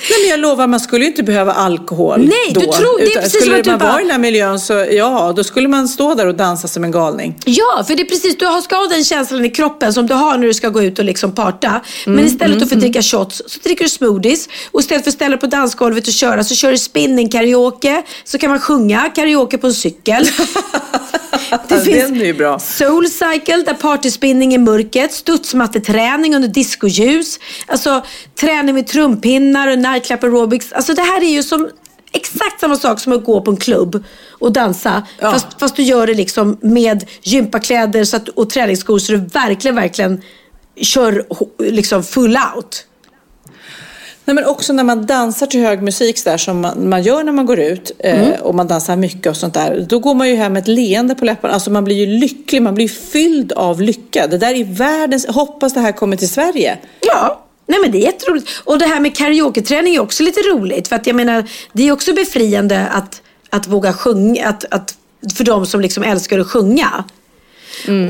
Nej, 0.10 0.20
men 0.22 0.30
jag 0.30 0.40
lovar, 0.40 0.68
man 0.68 0.80
skulle 0.80 1.04
ju 1.04 1.10
inte 1.10 1.24
behöva 1.24 1.52
alkohol 1.54 2.20
Nej, 2.20 2.54
då. 2.54 2.60
du 2.60 2.66
tror- 2.68 3.00
det 3.00 3.06
är 3.06 3.22
precis 3.22 3.42
skulle 3.42 3.64
man 3.66 3.80
vara 3.80 4.00
i 4.00 4.04
den 4.04 4.12
här 4.12 4.18
miljön 4.20 4.60
så, 4.60 4.74
ja, 4.92 5.34
då 5.36 5.44
skulle 5.44 5.68
man 5.68 5.88
stå 5.88 6.14
där 6.16 6.28
och 6.28 6.36
dansa 6.36 6.68
som 6.68 6.84
en 6.84 6.92
galning. 6.92 7.36
Ja, 7.46 7.84
för 7.88 7.96
det 7.96 8.02
är 8.02 8.06
precis, 8.06 8.38
du 8.38 8.46
har- 8.46 8.62
ska 8.62 8.76
ha 8.76 8.88
den 8.88 9.04
känslan 9.04 9.46
i 9.46 9.50
kroppen 9.50 9.94
som 9.94 10.08
du 10.08 10.14
har 10.14 10.38
när 10.38 10.48
du 10.48 10.54
ska 10.54 10.70
gå 10.70 10.82
ut 10.84 11.00
och 11.00 11.06
liksom 11.06 11.32
parta. 11.36 11.82
Men 12.06 12.26
istället 12.26 12.70
för 12.70 12.76
att 12.76 12.82
dricka 12.82 13.02
shots 13.02 13.42
så 13.48 13.60
dricker 13.64 13.84
du 13.84 13.90
smoothies. 13.90 14.50
Och 14.72 14.80
istället 14.80 15.04
för 15.04 15.10
att 15.12 15.16
ställa 15.16 15.38
på 15.38 15.46
dansgolvet 15.48 16.08
och 16.08 16.14
köra 16.14 16.44
så 16.44 16.56
kör 16.56 16.72
du 16.72 16.78
spinning 16.78 17.30
karaoke. 17.30 18.04
Så 18.24 18.38
kan 18.38 18.50
man 18.50 18.60
sjunga 18.60 19.10
karaoke 19.16 19.58
på 19.58 19.68
en 19.68 19.74
cykel. 19.74 20.28
Den 21.68 22.22
är 22.22 22.26
ju 22.26 22.34
bra. 22.34 22.60
Soul 22.60 23.08
Cycle 23.10 23.64
där 23.66 23.74
partyspinning 23.74 24.54
i 24.54 24.58
mörkret, 24.58 25.14
studsmatteträning 25.14 26.36
under 26.36 26.48
discoljus, 26.48 27.40
alltså 27.68 28.04
träning 28.40 28.76
med 28.76 28.88
trumpinnar 28.88 29.68
och 29.68 29.80
nightclub 29.92 30.24
aerobics. 30.24 30.74
Alltså 30.74 30.94
det 30.94 31.02
här 31.02 31.22
är 31.22 31.32
ju 31.32 31.44
som 31.44 31.70
exakt 32.12 32.60
samma 32.60 32.76
sak 32.76 33.00
som 33.00 33.14
att 33.14 33.26
gå 33.26 33.42
på 33.42 33.52
en 33.52 33.58
klubb 33.58 34.04
och 34.30 34.52
dansa. 34.52 35.08
Ja. 35.20 35.32
Fast, 35.32 35.48
fast 35.60 35.76
du 35.76 35.84
gör 35.84 36.08
det 36.08 36.14
liksom 36.14 36.58
med 36.62 37.06
gympakläder 37.22 38.04
så 38.04 38.18
att, 38.18 38.30
och 38.30 38.50
träningsskor 38.50 39.00
så 39.00 39.12
du 39.12 39.18
verkligen, 39.18 39.76
verkligen 39.76 40.22
kör 40.82 41.26
liksom 41.60 42.04
full 42.04 42.38
out. 42.56 42.86
Nej, 44.26 44.36
men 44.36 44.46
också 44.46 44.74
när 44.74 44.84
man 44.84 45.06
dansar 45.06 45.48
till 45.48 45.60
hög 45.60 45.82
musik 45.82 46.18
så 46.18 46.30
där, 46.30 46.38
som 46.38 46.62
man, 46.62 46.90
man 46.90 47.04
gör 47.04 47.24
när 47.24 47.32
man 47.32 47.46
går 47.46 47.60
ut 47.60 47.92
eh, 48.00 48.42
och 48.42 48.56
man 48.56 48.68
dansar 48.68 48.96
mycket 48.96 49.28
och 49.28 49.38
sånt 49.38 49.54
där. 49.54 49.86
Då 49.90 50.00
går 50.00 50.14
man 50.16 50.30
ju 50.30 50.36
hem 50.36 50.54
med 50.54 50.62
ett 50.62 50.68
leende 50.68 51.16
på 51.16 51.26
läpparna. 51.26 51.54
Alltså 51.54 51.72
man 51.72 51.84
blir 51.84 51.96
ju 51.96 52.06
lycklig, 52.06 52.62
man 52.62 52.76
blir 52.76 52.88
fylld 52.88 53.52
av 53.52 53.82
lycka. 53.82 54.28
Det 54.28 54.38
där 54.38 54.54
är 54.54 54.64
världens, 54.64 55.28
hoppas 55.28 55.74
det 55.74 55.80
här 55.80 55.92
kommer 55.92 56.18
till 56.18 56.30
Sverige. 56.30 56.78
Ja. 57.02 57.46
Nej 57.70 57.80
men 57.82 57.92
det 57.92 57.98
är 57.98 58.02
jätteroligt. 58.06 58.50
Och 58.64 58.80
det 58.80 58.86
här 58.86 59.00
med 59.00 59.18
karaoke-träning 59.18 59.96
är 59.96 60.00
också 60.00 60.24
lite 60.24 60.40
roligt. 60.40 60.88
För 60.88 60.96
att 60.96 61.08
jag 61.08 61.16
menar, 61.16 61.44
det 61.74 61.88
är 61.88 61.92
också 61.92 62.14
befriande 62.14 62.88
att, 62.88 63.22
att 63.50 63.68
våga 63.68 63.94
sjunga. 63.94 64.48
Att, 64.48 64.66
att, 64.72 64.96
för 65.36 65.44
de 65.44 65.66
som 65.66 65.82
liksom 65.82 66.04
älskar 66.04 66.40
att 66.40 66.48
sjunga. 66.48 67.04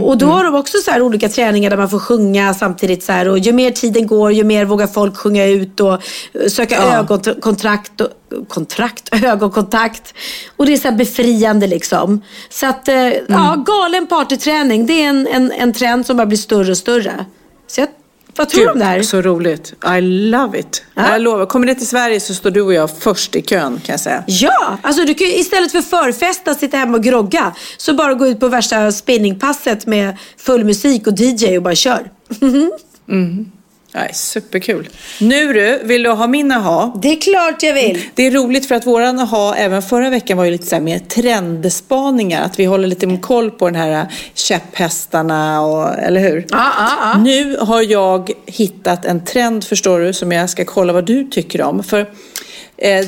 och 0.01 0.17
då 0.17 0.25
har 0.25 0.43
de 0.43 0.55
också 0.55 0.77
så 0.77 0.91
här 0.91 1.01
olika 1.01 1.29
träningar 1.29 1.69
där 1.69 1.77
man 1.77 1.89
får 1.89 1.99
sjunga 1.99 2.53
samtidigt. 2.53 3.03
Så 3.03 3.11
här, 3.11 3.27
och 3.27 3.39
ju 3.39 3.51
mer 3.53 3.71
tiden 3.71 4.07
går, 4.07 4.31
ju 4.31 4.43
mer 4.43 4.65
vågar 4.65 4.87
folk 4.87 5.17
sjunga 5.17 5.45
ut 5.45 5.79
och 5.79 6.03
söka 6.47 6.75
Ja. 6.75 6.97
ögonkontrakt. 6.97 8.01
Och, 8.01 8.07
kontrakt, 8.47 9.09
ögonkontakt. 9.23 10.13
Och 10.57 10.65
det 10.65 10.73
är 10.73 10.77
så 10.77 10.87
här 10.87 10.95
befriande 10.95 11.67
liksom. 11.67 12.21
Så 12.49 12.65
att, 12.67 12.87
eh, 12.87 12.95
ja, 13.27 13.63
galen 13.67 14.07
partyträning. 14.07 14.85
Det 14.85 14.93
är 15.03 15.09
en, 15.09 15.27
en, 15.27 15.51
en 15.51 15.73
trend 15.73 16.05
som 16.05 16.17
bara 16.17 16.25
blir 16.25 16.37
större 16.37 16.71
och 16.71 16.77
större. 16.77 17.25
Så 17.67 17.81
jag, 17.81 17.87
vad 18.35 18.49
tror 18.49 18.63
du 18.63 18.71
om 18.71 18.79
det 18.79 18.85
här? 18.85 19.01
Så 19.01 19.21
roligt. 19.21 19.73
I 19.97 20.01
love 20.01 20.59
it. 20.59 20.83
Ja. 20.93 21.11
Jag 21.11 21.21
lovar, 21.21 21.45
kommer 21.45 21.67
det 21.67 21.75
till 21.75 21.87
Sverige 21.87 22.19
så 22.19 22.33
står 22.33 22.51
du 22.51 22.61
och 22.61 22.73
jag 22.73 22.89
först 22.99 23.35
i 23.35 23.41
kön 23.41 23.81
kan 23.85 23.93
jag 23.93 23.99
säga. 23.99 24.23
Ja, 24.27 24.77
alltså 24.81 25.05
du 25.05 25.13
kan 25.13 25.27
istället 25.27 25.71
för 25.71 25.81
förfesta, 25.81 26.53
sitta 26.53 26.77
hemma 26.77 26.97
och 26.97 27.03
grogga. 27.03 27.55
Så 27.77 27.93
bara 27.93 28.13
gå 28.13 28.27
ut 28.27 28.39
på 28.39 28.47
värsta 28.47 28.91
spinningpasset 28.91 29.85
med 29.85 30.17
full 30.37 30.65
musik 30.65 31.07
och 31.07 31.13
DJ 31.19 31.57
och 31.57 31.63
bara 31.63 31.75
kör. 31.75 32.11
Nej, 33.93 34.11
superkul. 34.13 34.89
Nu 35.19 35.53
du, 35.53 35.79
vill 35.83 36.03
du 36.03 36.09
ha 36.09 36.27
min 36.27 36.51
aha? 36.51 36.99
Det 37.01 37.07
är 37.07 37.21
klart 37.21 37.63
jag 37.63 37.73
vill. 37.73 38.01
Det 38.15 38.27
är 38.27 38.31
roligt 38.31 38.65
för 38.65 38.75
att 38.75 38.87
våran 38.87 39.19
aha 39.19 39.55
även 39.55 39.81
förra 39.81 40.09
veckan 40.09 40.37
var 40.37 40.45
ju 40.45 40.51
lite 40.51 40.65
så 40.65 40.75
här 40.75 40.81
mer 40.81 40.99
trendspaningar. 40.99 42.45
Att 42.45 42.59
vi 42.59 42.65
håller 42.65 42.87
lite 42.87 43.17
koll 43.21 43.51
på 43.51 43.65
den 43.65 43.75
här 43.75 44.07
käpphästarna 44.33 45.61
och, 45.61 45.99
eller 45.99 46.21
hur? 46.21 46.45
Ja, 46.49 46.71
ja, 46.77 46.89
ja. 47.01 47.19
Nu 47.19 47.57
har 47.57 47.81
jag 47.81 48.31
hittat 48.45 49.05
en 49.05 49.25
trend 49.25 49.63
förstår 49.63 49.99
du 49.99 50.13
som 50.13 50.31
jag 50.31 50.49
ska 50.49 50.65
kolla 50.65 50.93
vad 50.93 51.05
du 51.05 51.23
tycker 51.23 51.61
om. 51.61 51.83
För 51.83 52.09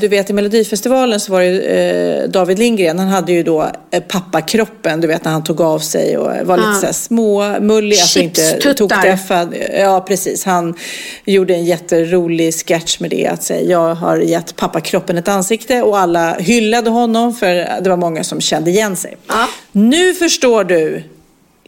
du 0.01 0.07
vet 0.07 0.29
i 0.29 0.33
Melodifestivalen 0.33 1.19
så 1.19 1.31
var 1.31 1.41
det 1.41 1.61
eh, 1.61 2.29
David 2.29 2.59
Lindgren, 2.59 2.99
han 2.99 3.07
hade 3.07 3.31
ju 3.31 3.43
då 3.43 3.71
eh, 3.91 4.03
pappakroppen, 4.03 5.01
du 5.01 5.07
vet 5.07 5.25
när 5.25 5.31
han 5.31 5.43
tog 5.43 5.61
av 5.61 5.79
sig 5.79 6.17
och 6.17 6.47
var 6.47 6.57
lite 6.57 6.69
Ja. 6.83 6.87
så 6.87 6.93
småmullig, 6.93 7.99
alltså 7.99 8.19
inte 8.19 8.73
tokdäffad. 8.73 9.55
Ja, 9.79 10.05
precis. 10.07 10.45
Han 10.45 10.75
gjorde 11.25 11.53
en 11.53 11.65
jätterolig 11.65 12.53
sketch 12.53 12.99
med 12.99 13.09
det, 13.09 13.27
att 13.27 13.43
säga 13.43 13.61
jag 13.71 13.95
har 13.95 14.17
gett 14.17 14.55
pappakroppen 14.55 15.17
ett 15.17 15.27
ansikte 15.27 15.81
och 15.81 15.99
alla 15.99 16.33
hyllade 16.33 16.89
honom 16.89 17.35
för 17.35 17.81
det 17.81 17.89
var 17.89 17.97
många 17.97 18.23
som 18.23 18.41
kände 18.41 18.69
igen 18.71 18.95
sig. 18.95 19.17
Ja. 19.27 19.47
Nu 19.71 20.13
förstår 20.13 20.63
du 20.63 21.03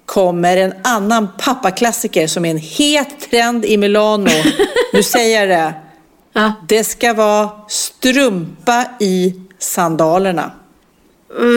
kommer 0.06 0.58
en 0.58 0.74
annan 0.82 1.28
pappaklassiker 1.40 2.28
som 2.28 2.46
är 2.46 2.52
en 2.52 2.58
het 2.58 3.08
trend 3.32 3.66
i 3.66 3.78
Milano. 3.78 4.30
nu 4.94 5.04
säger 5.04 5.40
jag 5.40 5.50
det. 5.50 5.74
Ja. 6.34 6.54
Det 6.68 6.84
ska 6.84 7.14
vara 7.14 7.50
strumpa 7.68 8.86
i 9.00 9.34
sandalerna. 9.60 10.52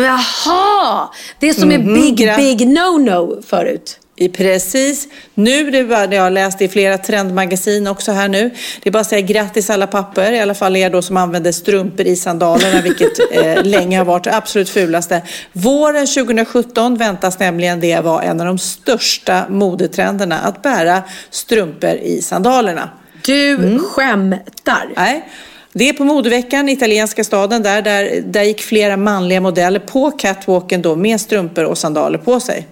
Jaha, 0.05 1.09
det 1.39 1.55
som 1.55 1.73
är 1.73 1.79
Mhm, 1.79 1.95
big, 1.95 2.19
gra- 2.21 2.37
big 2.37 2.61
no-no 2.69 3.43
förut. 3.43 3.99
I 4.19 4.29
precis. 4.29 5.09
Nu, 5.35 5.71
det 5.71 5.83
det 5.83 6.17
jag 6.17 6.23
har 6.23 6.31
läst 6.31 6.63
i 6.63 6.69
flera 6.69 6.99
trendmagasin 6.99 7.87
också 7.87 8.13
här 8.13 8.29
nu. 8.29 8.51
Det 8.83 8.89
är 8.89 8.93
bara 8.93 9.01
att 9.01 9.07
säga 9.07 9.21
grattis 9.21 9.71
alla 9.71 9.87
papper, 9.87 10.33
i 10.33 10.41
alla 10.41 10.55
fall 10.55 10.77
er 10.77 10.91
då 10.91 11.03
som 11.03 11.17
använder 11.17 11.53
strumpor 11.53 12.07
i 12.07 12.17
sandalerna, 12.17 12.81
vilket 12.81 13.13
eh, 13.33 13.63
länge 13.65 13.99
har 13.99 14.05
varit 14.05 14.25
det 14.25 14.37
absolut 14.37 14.69
fulaste. 14.71 15.23
Våren 15.53 16.07
2017 16.07 16.97
väntas 16.97 17.39
nämligen 17.39 17.81
det 17.81 18.01
vara 18.01 18.23
en 18.23 18.41
av 18.41 18.47
de 18.47 18.59
största 18.59 19.47
modetrenderna, 19.49 20.39
att 20.39 20.63
bära 20.63 21.03
strumpor 21.31 21.91
i 21.91 22.23
sandalerna. 22.23 22.91
Du 23.27 23.55
Mm. 23.55 23.79
skämtar. 23.79 24.93
Nej. 24.97 25.29
Det 25.73 25.89
är 25.89 25.93
på 25.93 26.05
modeveckan 26.05 26.69
italienska 26.69 27.25
staden 27.25 27.63
där, 27.63 27.83
där, 27.83 28.23
där 28.27 28.43
gick 28.43 28.61
flera 28.61 28.97
manliga 28.97 29.41
modeller 29.41 29.81
på 29.81 30.11
catwalken 30.11 30.83
då 30.83 30.97
med 30.97 31.21
strumpor 31.21 31.65
och 31.65 31.79
sandaler 31.79 32.19
på 32.19 32.41
sig. 32.41 32.67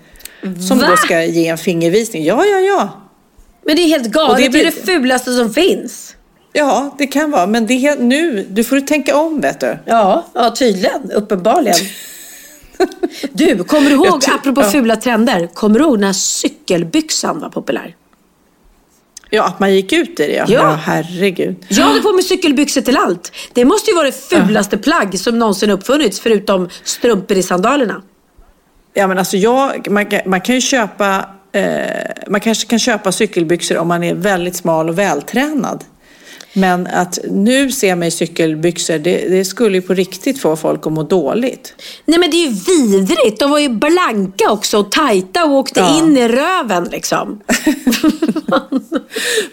Som 0.69 0.79
Va? 0.79 0.87
då 0.91 0.97
ska 0.97 1.23
ge 1.25 1.49
en 1.49 1.59
fingervisning. 1.59 2.25
Ja, 2.25 2.45
ja, 2.45 2.59
ja. 2.61 2.89
Men 3.67 3.77
det 3.77 3.83
är 3.83 3.89
helt 3.89 4.09
galet. 4.11 4.31
Och 4.31 4.37
det 4.37 4.49
det, 4.49 4.61
är 4.61 4.65
det 4.65 4.87
fulaste 4.87 5.33
som 5.33 5.55
finns. 5.55 6.15
Ja, 6.53 6.95
det 6.99 7.07
kan 7.07 7.31
vara. 7.31 7.47
Men 7.47 7.67
det 7.67 7.75
är 7.75 7.79
helt 7.79 8.01
nu. 8.01 8.47
Du 8.51 8.65
får 8.65 8.81
tänka 8.81 9.17
om, 9.17 9.41
vet 9.41 9.61
du. 9.61 9.79
Ja, 9.85 10.27
ja 10.35 10.51
tydligen. 10.51 11.11
Uppenbarligen. 11.13 11.77
Du, 13.33 13.65
kommer 13.65 13.91
du 13.91 13.97
ihåg, 13.97 14.23
apropå 14.35 14.61
ja. 14.61 14.71
fula 14.71 14.97
trender, 14.97 15.47
kommer 15.47 15.79
du 15.79 15.85
ihåg 15.85 16.01
när 16.01 16.13
cykelbyxan 16.13 17.41
var 17.41 17.49
populär? 17.49 17.95
Ja, 19.35 19.45
att 19.45 19.61
man 19.61 19.75
gick 19.75 19.93
ut 19.93 20.21
i 20.21 20.27
det. 20.27 20.33
Ja, 20.33 20.45
Ja. 20.49 20.61
ja 20.61 20.79
herregud. 20.85 21.57
Jag 21.69 21.85
hade 21.85 22.01
på 22.01 22.13
mig 22.13 22.23
cykelbyxor 22.25 22.81
till 22.81 22.97
allt. 22.97 23.33
Det 23.53 23.65
måste 23.65 23.91
ju 23.91 23.97
vara 23.97 24.07
det 24.07 24.13
fulaste 24.29 24.79
plagg 24.79 25.19
som 25.19 25.39
någonsin 25.39 25.71
uppfunnits, 25.71 26.21
förutom 26.21 26.69
strumpor 26.85 27.37
i 27.37 27.43
sandalerna. 27.43 28.03
Ja, 28.95 29.07
men 29.07 29.19
alltså 29.19 29.37
jag, 29.37 29.91
man, 29.91 30.07
man 30.27 30.41
kan 30.41 30.55
ju 30.55 30.61
köpa, 30.61 31.29
eh, 31.53 31.65
man 32.29 32.41
kanske 32.41 32.69
kan 32.69 32.79
köpa 32.79 33.13
cykelbyxor 33.13 33.79
om 33.79 33.89
man 33.89 34.05
är 34.05 34.15
väldigt 34.15 34.57
smal 34.57 34.89
och 34.89 34.99
vältränad. 34.99 35.85
Men 36.57 36.87
att 36.87 37.19
nu 37.31 37.73
se 37.73 37.97
mig 37.97 38.09
i 38.09 38.11
cykelbyxor, 38.11 38.99
det, 38.99 39.29
det 39.29 39.45
skulle 39.45 39.77
ju 39.77 39.83
på 39.83 39.95
riktigt 39.95 40.39
få 40.41 40.57
folk 40.57 40.87
att 40.87 40.93
må 40.93 41.03
dåligt. 41.03 41.75
Nej 42.05 42.19
men 42.19 42.31
det 42.31 42.37
är 42.37 42.49
ju 42.49 42.55
vidrigt. 42.55 43.41
De 43.41 43.51
var 43.51 43.59
ju 43.59 43.69
blanka 43.69 44.51
också 44.51 44.79
och 44.79 44.93
tajta 44.93 45.45
och 45.45 45.53
åkte 45.53 45.81
Ja. 45.81 45.99
in 45.99 46.17
i 46.17 46.29
röven 46.29 46.85
liksom. 46.85 47.41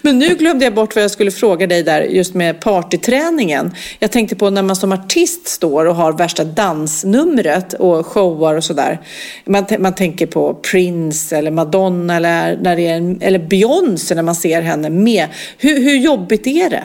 Men 0.01 0.19
nu 0.19 0.35
glömde 0.35 0.65
jag 0.65 0.73
bort 0.75 0.95
vad 0.95 1.03
jag 1.03 1.11
skulle 1.11 1.31
fråga 1.31 1.67
dig 1.67 1.83
där 1.83 2.01
just 2.01 2.33
med 2.33 2.59
partyträningen. 2.59 3.71
Jag 3.99 4.11
tänkte 4.11 4.35
på 4.35 4.49
när 4.49 4.61
man 4.61 4.75
som 4.75 4.91
artist 4.91 5.47
står 5.47 5.85
och 5.85 5.95
har 5.95 6.13
värsta 6.13 6.43
dansnumret 6.43 7.73
och 7.73 8.05
showar 8.07 8.55
och 8.55 8.63
sådär. 8.63 9.01
Man, 9.45 9.65
man 9.79 9.95
tänker 9.95 10.25
på 10.25 10.53
Prince 10.53 11.37
eller 11.37 11.51
Madonna 11.51 12.15
eller, 12.15 12.57
när 12.61 12.75
det 12.75 12.87
är 12.87 12.97
en, 12.97 13.21
eller 13.21 13.39
Beyoncé 13.39 14.15
när 14.15 14.23
man 14.23 14.35
ser 14.35 14.61
henne 14.61 14.89
med. 14.89 15.27
Hur, 15.57 15.79
hur 15.79 15.97
jobbigt 15.97 16.47
är 16.47 16.69
det? 16.69 16.83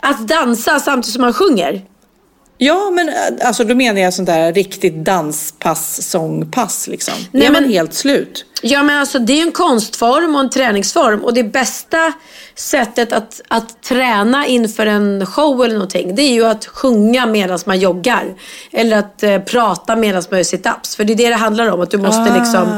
Att 0.00 0.28
dansa 0.28 0.80
samtidigt 0.80 1.12
som 1.12 1.22
man 1.22 1.32
sjunger. 1.32 1.82
Ja, 2.62 2.90
men 2.90 3.08
äh, 3.08 3.14
alltså 3.46 3.64
då 3.64 3.74
menar 3.74 4.00
jag 4.00 4.14
sånt 4.14 4.26
där 4.26 4.52
riktigt 4.52 5.04
danspass, 5.04 6.10
sångpass 6.10 6.88
liksom. 6.88 7.14
Nej, 7.30 7.46
är 7.46 7.52
man 7.52 7.62
men- 7.62 7.72
helt 7.72 7.94
slut? 7.94 8.44
Ja 8.62 8.82
men 8.82 8.98
alltså 8.98 9.18
det 9.18 9.32
är 9.32 9.42
en 9.42 9.52
konstform 9.52 10.34
och 10.34 10.40
en 10.40 10.50
träningsform 10.50 11.24
och 11.24 11.34
det 11.34 11.44
bästa 11.44 12.12
sättet 12.54 13.12
att, 13.12 13.40
att 13.48 13.82
träna 13.82 14.46
inför 14.46 14.86
en 14.86 15.26
show 15.26 15.64
eller 15.64 15.74
någonting 15.74 16.14
det 16.14 16.22
är 16.22 16.32
ju 16.32 16.46
att 16.46 16.66
sjunga 16.66 17.26
medan 17.26 17.58
man 17.66 17.78
joggar. 17.80 18.34
Eller 18.72 18.96
att 18.96 19.22
eh, 19.22 19.38
prata 19.38 19.96
medan 19.96 20.22
man 20.30 20.38
gör 20.38 20.44
sit-ups. 20.44 20.96
För 20.96 21.04
det 21.04 21.12
är 21.12 21.16
det 21.16 21.28
det 21.28 21.34
handlar 21.34 21.70
om. 21.70 21.80
Att 21.80 21.90
du 21.90 21.98
måste 21.98 22.38
liksom 22.38 22.68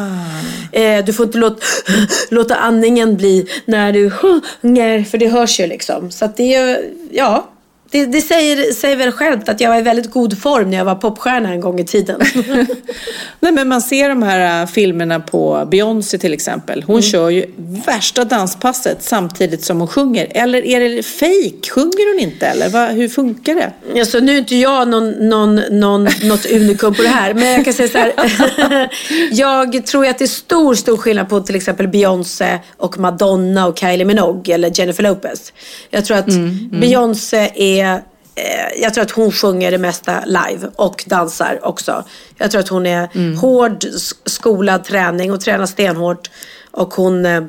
eh, 0.73 1.05
Du 1.05 1.13
får 1.13 1.27
inte 1.27 1.39
låta, 1.39 1.63
låta 2.31 2.57
andningen 2.57 3.17
bli 3.17 3.47
när 3.65 3.93
du 3.93 4.11
sjunger. 4.11 5.05
För 5.05 5.19
det 5.19 5.29
hörs 5.29 5.61
ju 5.61 5.67
liksom. 5.67 6.11
Så 6.11 6.25
att 6.25 6.37
det 6.37 6.55
är 6.55 6.91
ja. 7.11 7.49
Det, 7.93 8.07
det 8.07 8.21
säger, 8.21 8.73
säger 8.73 8.97
väl 8.97 9.13
självt 9.13 9.49
att 9.49 9.61
jag 9.61 9.71
var 9.71 9.79
i 9.79 9.83
väldigt 9.83 10.11
god 10.11 10.39
form 10.39 10.71
när 10.71 10.79
jag 10.79 10.85
var 10.85 10.95
popstjärna 10.95 11.53
en 11.53 11.61
gång 11.61 11.81
i 11.81 11.85
tiden. 11.85 12.21
Nej, 13.41 13.53
men 13.53 13.69
man 13.69 13.83
ser 13.83 14.09
de 14.09 14.23
här 14.23 14.63
äh, 14.63 14.67
filmerna 14.67 15.21
på 15.21 15.69
Beyoncé 15.71 16.19
till 16.19 16.33
exempel. 16.33 16.83
Hon 16.83 17.03
kör 17.03 17.31
ju 17.31 17.47
värsta 17.87 18.25
danspasset 18.25 19.03
samtidigt 19.03 19.65
som 19.65 19.79
hon 19.79 19.89
sjunger. 19.89 20.29
Eller 20.31 20.67
är 20.67 20.81
det 20.81 21.03
fake? 21.03 21.71
Sjunger 21.75 22.15
hon 22.15 22.21
inte 22.21 22.47
eller? 22.47 22.69
Va, 22.69 22.87
hur 22.87 23.09
funkar 23.09 23.55
det? 23.55 24.01
Alltså, 24.01 24.19
nu 24.19 24.35
är 24.35 24.39
inte 24.39 24.57
jag 24.57 24.89
någon, 24.89 25.11
någon, 25.11 25.55
någon, 25.71 26.09
något 26.23 26.47
unikum 26.51 26.95
på 26.95 27.03
det 27.03 27.09
här. 27.09 27.35
Men 27.35 27.53
jag 27.53 27.65
kan 27.65 27.75
säga 27.75 27.89
så 27.89 27.99
här. 27.99 28.89
jag 29.33 29.87
tror 29.87 30.07
att 30.07 30.19
det 30.19 30.25
är 30.25 30.29
stor, 30.29 30.75
stor 30.75 30.97
skillnad 30.97 31.29
på 31.29 31.41
till 31.41 31.57
exempel 31.57 31.89
Beyoncé 31.89 32.59
och 32.77 32.99
Madonna 32.99 33.67
och 33.67 33.79
Kylie 33.79 34.05
Minogue 34.05 34.55
eller 34.55 34.71
Jennifer 34.75 35.03
Lopez. 35.03 35.53
Jag 35.91 36.05
tror 36.05 36.17
att 36.17 36.27
Beyoncé 36.71 37.51
är 37.55 37.82
eh, 37.83 38.81
jag 38.83 38.95
tror 38.95 39.03
att 39.05 39.11
hon 39.11 39.33
sjunger 39.33 39.71
det 39.71 39.79
mesta 39.79 40.25
live 40.27 40.69
och 40.77 41.05
dansar 41.07 41.59
också. 41.63 42.05
Jag 42.39 42.51
tror 42.51 42.61
att 42.61 42.69
hon 42.69 42.87
är 42.87 43.37
hård, 43.37 43.85
s- 43.85 44.13
skolad 44.25 44.85
träning 44.85 45.33
och 45.33 45.41
tränar 45.41 45.67
stenhårt. 45.67 46.31
Och 46.71 46.95
hon 46.95 47.27
eh, 47.27 47.45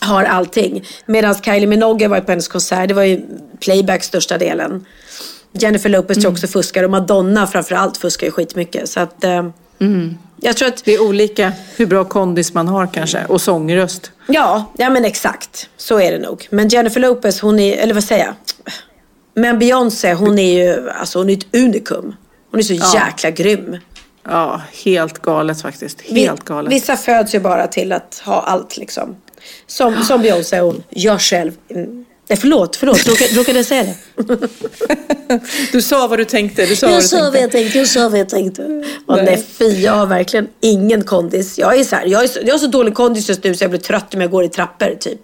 har 0.00 0.24
allting. 0.24 0.84
Medan 1.06 1.34
Kylie 1.42 1.66
Minogue 1.66 2.08
var 2.08 2.20
på 2.20 2.32
hennes 2.32 2.48
konsert, 2.48 2.88
det 2.88 2.94
var 2.94 3.02
ju 3.02 3.20
playback 3.60 4.04
största 4.04 4.38
delen. 4.38 4.84
Jennifer 5.52 5.88
Lopez 5.88 6.16
tror 6.16 6.24
jag 6.24 6.32
också 6.32 6.46
fuskar 6.46 6.82
och 6.84 6.90
Madonna 6.90 7.46
framförallt 7.46 7.96
fuskar 7.96 8.26
ju 8.26 8.30
skitmycket. 8.30 8.88
Så 8.88 9.00
att, 9.00 9.24
eh, 9.24 9.48
jag 10.40 10.56
tror 10.56 10.68
att, 10.68 10.84
Det 10.84 10.94
är 10.94 11.02
olika 11.02 11.52
hur 11.76 11.86
bra 11.86 12.04
kondis 12.04 12.54
man 12.54 12.68
har 12.68 12.86
kanske. 12.86 13.24
Och 13.28 13.40
sångröst. 13.40 14.10
ja, 14.26 14.72
ja 14.78 14.90
men 14.90 15.04
exakt. 15.04 15.68
Så 15.76 16.00
är 16.00 16.12
det 16.12 16.18
nog. 16.18 16.46
Men 16.50 16.68
Jennifer 16.68 17.00
Lopez, 17.00 17.40
hon 17.40 17.58
är, 17.58 17.76
eller 17.76 17.94
vad 17.94 18.04
säger 18.04 18.24
jag? 18.24 18.34
Men 19.34 19.58
Beyoncé, 19.58 20.12
hon 20.14 20.38
är 20.38 20.64
ju, 20.64 20.90
alltså 20.90 21.18
hon 21.18 21.30
är 21.30 21.36
ett 21.36 21.46
unikum. 21.56 22.14
Hon 22.50 22.60
är 22.60 22.64
så 22.64 22.74
jäkla 22.94 23.30
grym. 23.30 23.76
Ja, 24.24 24.60
helt 24.84 25.18
galet 25.18 25.62
faktiskt. 25.62 26.00
Helt 26.00 26.44
galet. 26.44 26.72
Vissa 26.72 26.96
föds 26.96 27.34
ju 27.34 27.40
bara 27.40 27.66
till 27.66 27.92
att 27.92 28.22
ha 28.24 28.40
allt 28.42 28.76
liksom. 28.76 29.16
Som, 29.66 30.02
som 30.04 30.22
Beyoncé 30.22 30.60
och 30.60 30.74
jag 30.90 31.20
själv. 31.20 31.52
Nej, 32.28 32.38
förlåt, 32.40 32.76
förlåt. 32.76 33.06
Råkade, 33.08 33.30
råkade 33.30 33.58
jag 33.58 33.66
säga 33.66 33.82
det? 33.82 34.38
Du 35.72 35.82
sa 35.82 36.06
vad 36.06 36.18
du 36.18 36.24
tänkte. 36.24 36.66
Du 36.66 36.76
sa 36.76 36.86
vad 36.86 36.94
Jag 36.96 37.02
du 37.02 37.08
sa 37.08 37.16
vad 37.16 37.32
tänkte. 37.32 37.40
jag 37.40 37.50
tänkte, 37.50 37.78
jag 37.78 37.88
sa 37.88 38.08
vad 38.08 38.18
jag 38.20 38.28
tänkte. 38.28 38.62
Och 39.06 39.16
nej. 39.16 39.24
Nej. 39.24 39.44
fy, 39.58 39.80
jag 39.80 39.92
har 39.92 40.06
verkligen 40.06 40.48
ingen 40.60 41.04
kondis. 41.04 41.58
Jag 41.58 41.78
är 41.80 41.84
så 41.84 41.96
här, 41.96 42.06
jag, 42.06 42.22
är 42.22 42.26
så, 42.28 42.38
jag 42.44 42.54
har 42.54 42.58
så 42.58 42.66
dålig 42.66 42.94
kondis 42.94 43.28
just 43.28 43.44
nu 43.44 43.54
så 43.54 43.64
jag 43.64 43.70
blir 43.70 43.80
trött 43.80 44.14
om 44.14 44.20
jag 44.20 44.30
går 44.30 44.44
i 44.44 44.48
trappor 44.48 44.96
typ. 45.00 45.20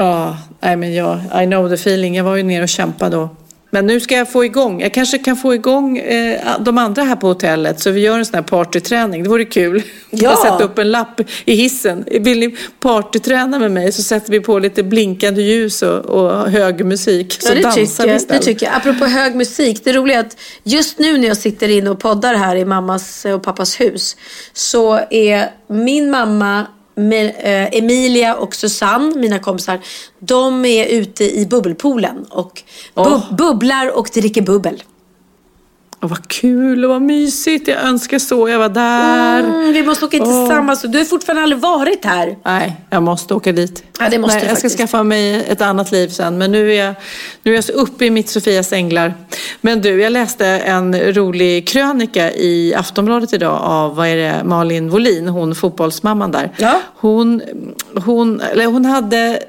Ja, 0.00 0.36
nej 0.60 0.76
men 0.76 0.94
jag, 0.94 1.18
I 1.42 1.46
know 1.46 1.68
the 1.68 1.74
feeling. 1.74 2.16
Jag 2.16 2.24
var 2.24 2.36
ju 2.36 2.42
nere 2.42 2.62
och 2.62 2.68
kämpade 2.68 3.16
då. 3.16 3.28
Men 3.72 3.86
nu 3.86 4.00
ska 4.00 4.16
jag 4.16 4.32
få 4.32 4.44
igång, 4.44 4.80
jag 4.80 4.94
kanske 4.94 5.18
kan 5.18 5.36
få 5.36 5.54
igång 5.54 5.98
eh, 5.98 6.40
de 6.60 6.78
andra 6.78 7.02
här 7.02 7.16
på 7.16 7.26
hotellet 7.26 7.80
så 7.80 7.90
vi 7.90 8.00
gör 8.00 8.18
en 8.18 8.26
sån 8.26 8.34
här 8.34 8.42
partyträning. 8.42 9.22
Det 9.22 9.28
vore 9.28 9.44
kul. 9.44 9.82
Ja. 10.10 10.18
Jag 10.22 10.38
sätter 10.38 10.64
upp 10.64 10.78
en 10.78 10.90
lapp 10.90 11.20
i 11.44 11.54
hissen. 11.54 12.04
Vill 12.20 12.38
ni 12.38 12.56
partyträna 12.80 13.58
med 13.58 13.70
mig 13.72 13.92
så 13.92 14.02
sätter 14.02 14.30
vi 14.30 14.40
på 14.40 14.58
lite 14.58 14.82
blinkande 14.82 15.42
ljus 15.42 15.82
och, 15.82 15.98
och 15.98 16.50
hög 16.50 16.84
musik. 16.84 17.36
Så 17.42 17.48
Ja, 17.48 17.54
det, 17.54 17.62
dansar 17.62 17.80
tycker 17.84 18.02
vi 18.02 18.08
jag, 18.08 18.14
det 18.14 18.16
istället. 18.16 18.42
tycker 18.42 18.66
jag. 18.66 18.76
Apropå 18.76 19.04
hög 19.04 19.34
musik. 19.34 19.80
Det 19.84 19.92
roliga 19.92 20.16
är 20.16 20.20
att 20.20 20.36
just 20.62 20.98
nu 20.98 21.18
när 21.18 21.28
jag 21.28 21.36
sitter 21.36 21.68
inne 21.68 21.90
och 21.90 21.98
poddar 22.00 22.34
här 22.34 22.56
i 22.56 22.64
mammas 22.64 23.24
och 23.24 23.42
pappas 23.42 23.80
hus. 23.80 24.16
Så 24.52 25.00
är 25.10 25.50
min 25.68 26.10
mamma, 26.10 26.66
Emilia 27.72 28.34
och 28.36 28.54
Susanne, 28.54 29.16
mina 29.16 29.38
kompisar. 29.38 29.78
De 30.18 30.64
är 30.64 30.86
ute 30.86 31.24
i 31.38 31.46
bubbelpoolen 31.46 32.24
och 32.30 32.62
bu- 32.94 33.00
Åh. 33.06 33.34
bubblar 33.34 33.98
och 33.98 34.10
dricker 34.14 34.42
bubbel. 34.42 34.82
Åh, 36.02 36.08
vad 36.08 36.28
kul 36.28 36.84
och 36.84 36.90
vad 36.90 37.02
mysigt. 37.02 37.68
Jag 37.68 37.82
önskar 37.82 38.18
så 38.18 38.48
jag 38.48 38.58
var 38.58 38.68
där. 38.68 39.40
Mm, 39.40 39.72
vi 39.72 39.82
måste 39.82 40.04
åka 40.04 40.16
Åh. 40.20 40.24
tillsammans. 40.24 40.82
Du 40.82 40.98
har 40.98 41.04
fortfarande 41.04 41.42
aldrig 41.42 41.60
varit 41.60 42.04
här. 42.04 42.36
Nej, 42.44 42.76
jag 42.90 43.02
måste 43.02 43.34
åka 43.34 43.52
dit. 43.52 43.84
Ja, 43.98 44.08
det 44.10 44.18
måste 44.18 44.38
Nej, 44.38 44.46
jag 44.48 44.58
ska 44.58 44.68
skaffa 44.68 45.02
mig 45.02 45.44
ett 45.48 45.60
annat 45.60 45.92
liv 45.92 46.08
sen. 46.08 46.38
Men 46.38 46.52
nu 46.52 46.72
är 46.72 46.84
jag, 46.84 46.94
nu 47.42 47.50
är 47.50 47.54
jag 47.54 47.64
så 47.64 47.72
uppe 47.72 48.04
i 48.04 48.10
mitt 48.10 48.28
Sofias 48.28 48.72
änglar. 48.72 49.14
Men 49.60 49.80
du, 49.80 50.00
jag 50.00 50.12
läste 50.12 50.46
en 50.46 51.12
rolig 51.14 51.68
krönika 51.68 52.32
i 52.32 52.74
Aftonbladet 52.74 53.32
idag 53.32 53.60
av 53.62 53.96
vad 53.96 54.06
är 54.08 54.16
det, 54.16 54.44
Malin 54.44 54.90
Wolin, 54.90 55.28
hon 55.28 55.54
fotbollsmamman 55.54 56.30
där. 56.30 56.50
Ja. 56.56 56.80
Hon, 56.96 57.42
hon, 58.04 58.40
eller 58.40 58.66
hon 58.66 58.84
hade 58.84 59.42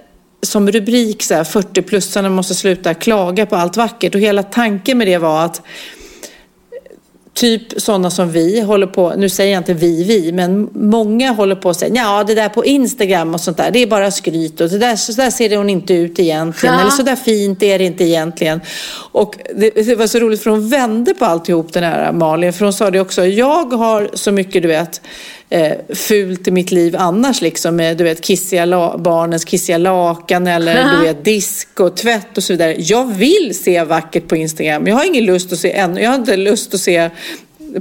som 0.44 0.72
rubrik 0.72 1.24
så 1.24 1.34
här, 1.34 1.44
40-plussarna 1.44 2.30
måste 2.30 2.56
sluta 2.56 2.94
klaga 2.94 3.46
på 3.46 3.56
allt 3.56 3.78
vackert. 3.78 4.16
Och 4.16 4.22
hela 4.22 4.44
tanken 4.44 4.98
med 4.98 5.08
det 5.08 5.18
var 5.18 5.46
att 5.46 5.62
typ 7.34 7.82
sådana 7.82 8.10
som 8.10 8.32
vi 8.32 8.62
håller 8.62 8.88
på, 8.88 9.14
nu 9.18 9.30
säger 9.30 9.52
jag 9.52 9.60
inte 9.60 9.74
vi, 9.74 10.04
vi, 10.04 10.32
men 10.32 10.70
många 10.74 11.32
håller 11.32 11.56
på 11.56 11.70
att 11.70 11.80
säga 11.80 11.96
ja 11.96 12.24
det 12.24 12.36
där 12.36 12.50
på 12.50 12.66
Instagram 12.66 13.34
och 13.34 13.42
sånt 13.42 13.58
där, 13.58 13.72
det 13.72 13.80
är 13.80 13.88
bara 13.88 14.12
skryt 14.12 14.62
och 14.62 14.70
det 14.70 14.78
där, 14.78 14.96
så 14.96 15.12
där 15.12 15.30
ser 15.30 15.58
hon 15.58 15.70
inte 15.70 15.94
ut 15.94 16.20
egentligen, 16.20 16.76
Ja. 16.76 16.82
eller 16.82 16.92
så 16.92 17.04
där 17.04 17.16
fint 17.16 17.64
är 17.64 17.80
det 17.80 17.86
inte 17.86 18.04
egentligen. 18.04 18.62
Och 19.12 19.36
det, 19.56 19.70
det 19.70 19.96
var 19.96 20.08
så 20.08 20.20
roligt 20.20 20.44
för 20.44 20.50
hon 20.50 20.70
vände 20.70 21.14
på 21.14 21.26
alltihop 21.26 21.74
den 21.74 21.84
här 21.84 22.12
Malin, 22.12 22.54
för 22.54 22.66
hon 22.66 22.74
sa 22.74 22.92
det 22.92 23.00
också, 23.00 23.26
jag 23.26 23.74
har 23.74 24.10
så 24.14 24.32
mycket 24.32 24.62
du 24.62 24.68
vet 24.68 25.02
eh, 25.52 25.96
fult 25.96 26.48
i 26.48 26.52
mitt 26.52 26.72
liv 26.72 26.96
annars 26.98 27.42
liksom 27.42 27.76
med 27.76 27.98
du 27.98 28.04
vet 28.04 28.22
kissiga 28.22 28.98
barnens 28.98 29.46
kissiga 29.46 29.78
lakan 29.78 30.48
eller 30.48 30.98
du 30.98 31.02
vet 31.06 31.26
disk 31.26 31.80
och 31.80 31.98
tvätt 31.98 32.38
och 32.38 32.44
så 32.44 32.54
vidare. 32.54 32.76
Jag 32.80 33.14
vill 33.14 33.60
se 33.64 33.84
vackert 33.84 34.28
på 34.28 34.36
Instagram. 34.36 34.88
Jag 34.88 34.96
har 34.96 35.06
ingen 35.06 35.26
lust 35.26 35.54
att 35.54 35.60
se 35.60 35.72
ännu. 35.72 36.02
Jag 36.02 36.10
har 36.10 36.16
inte 36.16 36.38
lust 36.38 36.74
att 36.74 36.80
se 36.80 37.10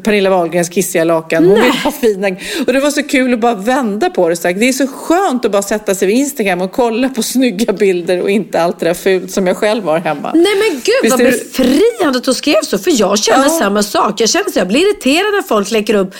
Pernilla 0.02 0.30
Wahlgrens 0.30 0.68
kissiga 0.68 1.04
lakan. 1.04 1.44
Hon 1.46 1.54
vill 1.62 1.72
ha 1.72 1.92
fina... 1.92 2.28
Och 2.66 2.72
det 2.72 2.80
var 2.80 2.90
så 2.90 3.02
kul 3.02 3.34
att 3.34 3.40
bara 3.40 3.54
vända 3.54 4.10
på 4.10 4.28
det. 4.28 4.36
Så 4.36 4.48
Det 4.48 4.68
är 4.68 4.72
så 4.72 4.86
skönt 4.86 5.44
att 5.44 5.52
bara 5.52 5.62
sätta 5.62 5.94
sig 5.94 6.08
vid 6.08 6.16
Instagram 6.16 6.60
och 6.60 6.72
kolla 6.72 7.08
på 7.08 7.22
snygga 7.22 7.72
bilder 7.72 8.20
och 8.22 8.30
inte 8.30 8.60
allt 8.60 8.80
det 8.80 8.86
där 8.86 8.94
fult 8.94 9.30
som 9.30 9.46
jag 9.46 9.56
själv 9.56 9.84
har 9.84 9.98
hemma. 9.98 10.32
Nej 10.34 10.54
men 10.56 10.70
gud 10.84 10.94
Visst 11.02 11.18
vad 11.18 11.26
är 11.26 11.30
befriande 11.30 12.18
att 12.18 12.24
du 12.24 12.34
skrev 12.34 12.62
så. 12.62 12.78
För 12.78 13.00
jag 13.00 13.18
känner 13.18 13.44
Ja. 13.44 13.48
samma 13.58 13.82
sak. 13.82 14.20
Jag 14.20 14.28
känner 14.28 14.50
så 14.50 14.58
jag 14.58 14.68
blir 14.68 14.80
irriterad 14.80 15.32
när 15.34 15.42
folk 15.42 15.70
lägger 15.70 15.94
upp 15.94 16.14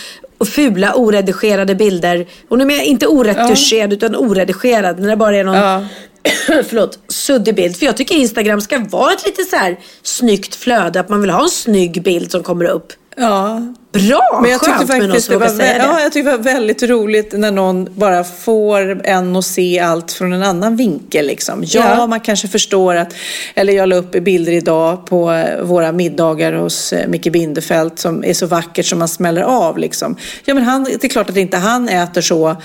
fula 0.49 0.95
oredigerade 0.95 1.75
bilder. 1.75 2.27
Och 2.49 2.59
nu 2.59 2.65
menar 2.65 2.79
jag 2.79 2.87
inte 2.87 3.07
oretuscherad 3.07 3.93
utan 3.93 4.17
oredigerad. 4.17 4.99
När 4.99 5.09
det 5.09 5.17
bara 5.17 5.37
är 5.37 5.45
någon 5.45 5.57
Ja. 5.57 5.85
förlåt, 6.69 6.99
suddig 7.09 7.55
bild. 7.55 7.77
För 7.77 7.87
jag 7.87 7.97
tycker 7.97 8.15
Instagram 8.15 8.61
ska 8.61 8.79
vara 8.79 9.13
ett 9.13 9.27
lite 9.27 9.45
så 9.45 9.57
här 9.57 9.79
snyggt 10.03 10.55
flöde. 10.55 11.01
Att 11.01 11.09
man 11.09 11.21
vill 11.21 11.31
ha 11.31 11.43
en 11.43 11.49
snygg 11.49 12.03
bild 12.03 12.31
som 12.31 12.43
kommer 12.43 12.65
upp. 12.65 12.93
Ja, 13.17 13.63
Bra! 13.93 14.39
Men 14.43 14.51
jag 14.51 14.61
tyckte 14.61 14.79
någon 14.79 14.87
faktiskt 15.09 15.27
som 15.27 15.33
det 15.33 15.39
var, 15.39 15.47
vågar 15.49 15.59
säga 15.65 15.75
vä- 15.75 15.79
det. 15.79 15.85
ja, 15.85 16.01
jag 16.01 16.13
tyckte 16.13 16.31
det 16.31 16.37
var 16.37 16.45
väldigt 16.45 16.83
roligt 16.83 17.33
när 17.33 17.51
någon 17.51 17.89
bara 17.95 18.25
får 18.25 19.07
en 19.07 19.37
att 19.37 19.45
se 19.45 19.79
allt 19.81 20.13
från 20.13 20.33
en 20.33 20.43
annan 20.43 20.77
vinkel. 20.77 21.27
Liksom. 21.27 21.63
Ja, 21.67 21.95
Ja. 21.99 22.07
man 22.07 22.21
kanske 22.21 22.49
förstår 22.49 22.95
att, 22.97 23.15
eller 23.55 23.73
jag 23.73 23.89
la 23.89 23.97
upp 23.97 24.11
bilder 24.11 24.53
idag 24.53 25.07
på 25.07 25.33
eh, 25.33 25.61
våra 25.63 25.93
middagar 25.93 26.53
hos 26.53 26.93
eh, 26.93 27.09
Micke 27.09 27.33
Bindefeld 27.33 27.99
som 27.99 28.25
är 28.25 28.35
så 28.35 28.47
vackert 28.47 28.87
som 28.87 28.99
man 28.99 29.09
smäller 29.09 29.43
av. 29.43 29.79
Liksom. 29.79 30.17
Ja, 30.45 30.55
men 30.55 30.63
han, 30.65 30.85
det 30.85 31.05
är 31.05 31.09
klart 31.09 31.31
att 31.31 31.37
inte 31.37 31.57
han 31.57 31.89
äter 31.89 32.21
så 32.21 32.49
eh, 32.49 32.57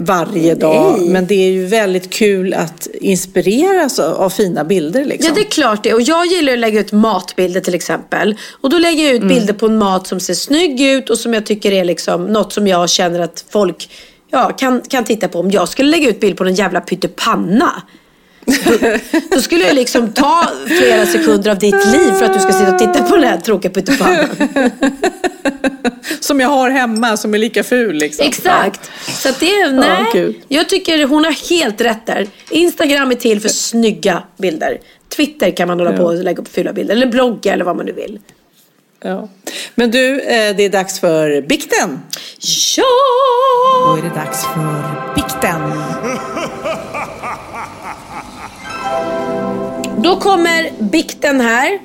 varje 0.00 0.54
dag, 0.54 1.00
men 1.08 1.26
det 1.26 1.34
är 1.34 1.50
ju 1.50 1.66
väldigt 1.66 2.10
kul 2.12 2.54
att 2.54 2.86
inspireras 3.00 3.98
av, 3.98 4.14
av 4.14 4.30
fina 4.30 4.64
bilder. 4.64 5.04
Liksom. 5.04 5.28
Ja, 5.28 5.40
det 5.42 5.46
är 5.46 5.50
klart 5.50 5.82
det. 5.82 5.94
Och 5.94 6.02
jag 6.02 6.26
gillar 6.26 6.52
att 6.52 6.58
lägga 6.58 6.80
ut 6.80 6.92
matbilder 6.92 7.60
till 7.60 7.74
exempel. 7.74 8.36
Och 8.60 8.70
då 8.70 8.78
lägger 8.78 9.04
jag 9.04 9.14
ut 9.14 9.22
Mm. 9.22 9.34
bilder 9.34 9.54
på 9.54 9.66
en 9.66 9.78
mat 9.78 10.06
som 10.06 10.20
ser 10.20 10.34
snygg 10.34 10.73
ut 10.80 11.10
och 11.10 11.18
som 11.18 11.34
jag 11.34 11.46
tycker 11.46 11.72
är 11.72 11.84
liksom 11.84 12.26
något 12.26 12.52
som 12.52 12.66
jag 12.66 12.90
känner 12.90 13.20
att 13.20 13.44
folk 13.50 13.88
ja, 14.30 14.50
kan, 14.58 14.80
kan 14.80 15.04
titta 15.04 15.28
på. 15.28 15.40
Om 15.40 15.50
jag 15.50 15.68
skulle 15.68 15.90
lägga 15.90 16.08
ut 16.08 16.20
bild 16.20 16.36
på 16.36 16.44
en 16.44 16.54
jävla 16.54 16.80
pyttipanna. 16.80 17.82
Då, 18.44 18.54
då 19.30 19.40
skulle 19.40 19.64
jag 19.64 19.74
liksom 19.74 20.12
ta 20.12 20.48
flera 20.66 21.06
sekunder 21.06 21.50
av 21.50 21.58
ditt 21.58 21.86
liv 21.86 22.12
för 22.12 22.24
att 22.24 22.34
du 22.34 22.40
ska 22.40 22.52
sitta 22.52 22.72
och 22.72 22.78
titta 22.78 23.02
på 23.02 23.16
den 23.16 23.24
här 23.24 23.38
tråkiga 23.38 23.72
pyttipannan. 23.72 24.26
Som 26.20 26.40
jag 26.40 26.48
har 26.48 26.70
hemma 26.70 27.16
som 27.16 27.34
är 27.34 27.38
lika 27.38 27.64
ful. 27.64 27.96
Liksom. 27.96 28.26
Exakt. 28.26 28.90
Så 29.06 29.28
att 29.28 29.40
det 29.40 29.60
är, 29.60 29.70
nej. 29.70 30.40
jag 30.48 30.68
tycker 30.68 31.04
hon 31.04 31.24
har 31.24 31.50
helt 31.50 31.80
rätt 31.80 32.06
där. 32.06 32.26
Instagram 32.50 33.10
är 33.10 33.14
till 33.14 33.40
för 33.40 33.48
snygga 33.48 34.22
bilder. 34.36 34.78
Twitter 35.16 35.50
kan 35.50 35.68
man 35.68 35.78
hålla 35.78 35.92
på 35.92 36.04
och 36.04 36.14
lägga 36.14 36.42
upp 36.42 36.54
fula 36.54 36.72
bilder. 36.72 36.94
Eller 36.94 37.06
blogga 37.06 37.52
eller 37.52 37.64
vad 37.64 37.76
man 37.76 37.86
nu 37.86 37.92
vill. 37.92 38.18
Ja. 39.06 39.28
Men 39.74 39.90
du, 39.90 40.20
eh, 40.20 40.56
det 40.56 40.62
är 40.64 40.68
dags 40.68 41.00
för 41.00 41.40
bikten. 41.42 42.00
Ja! 42.76 42.84
Då 43.86 43.96
är 43.98 44.02
det 44.02 44.14
dags 44.14 44.44
för 44.44 45.14
bikten. 45.14 45.60
Då 50.02 50.16
kommer 50.20 50.70
bikten 50.78 51.40
här. 51.40 51.78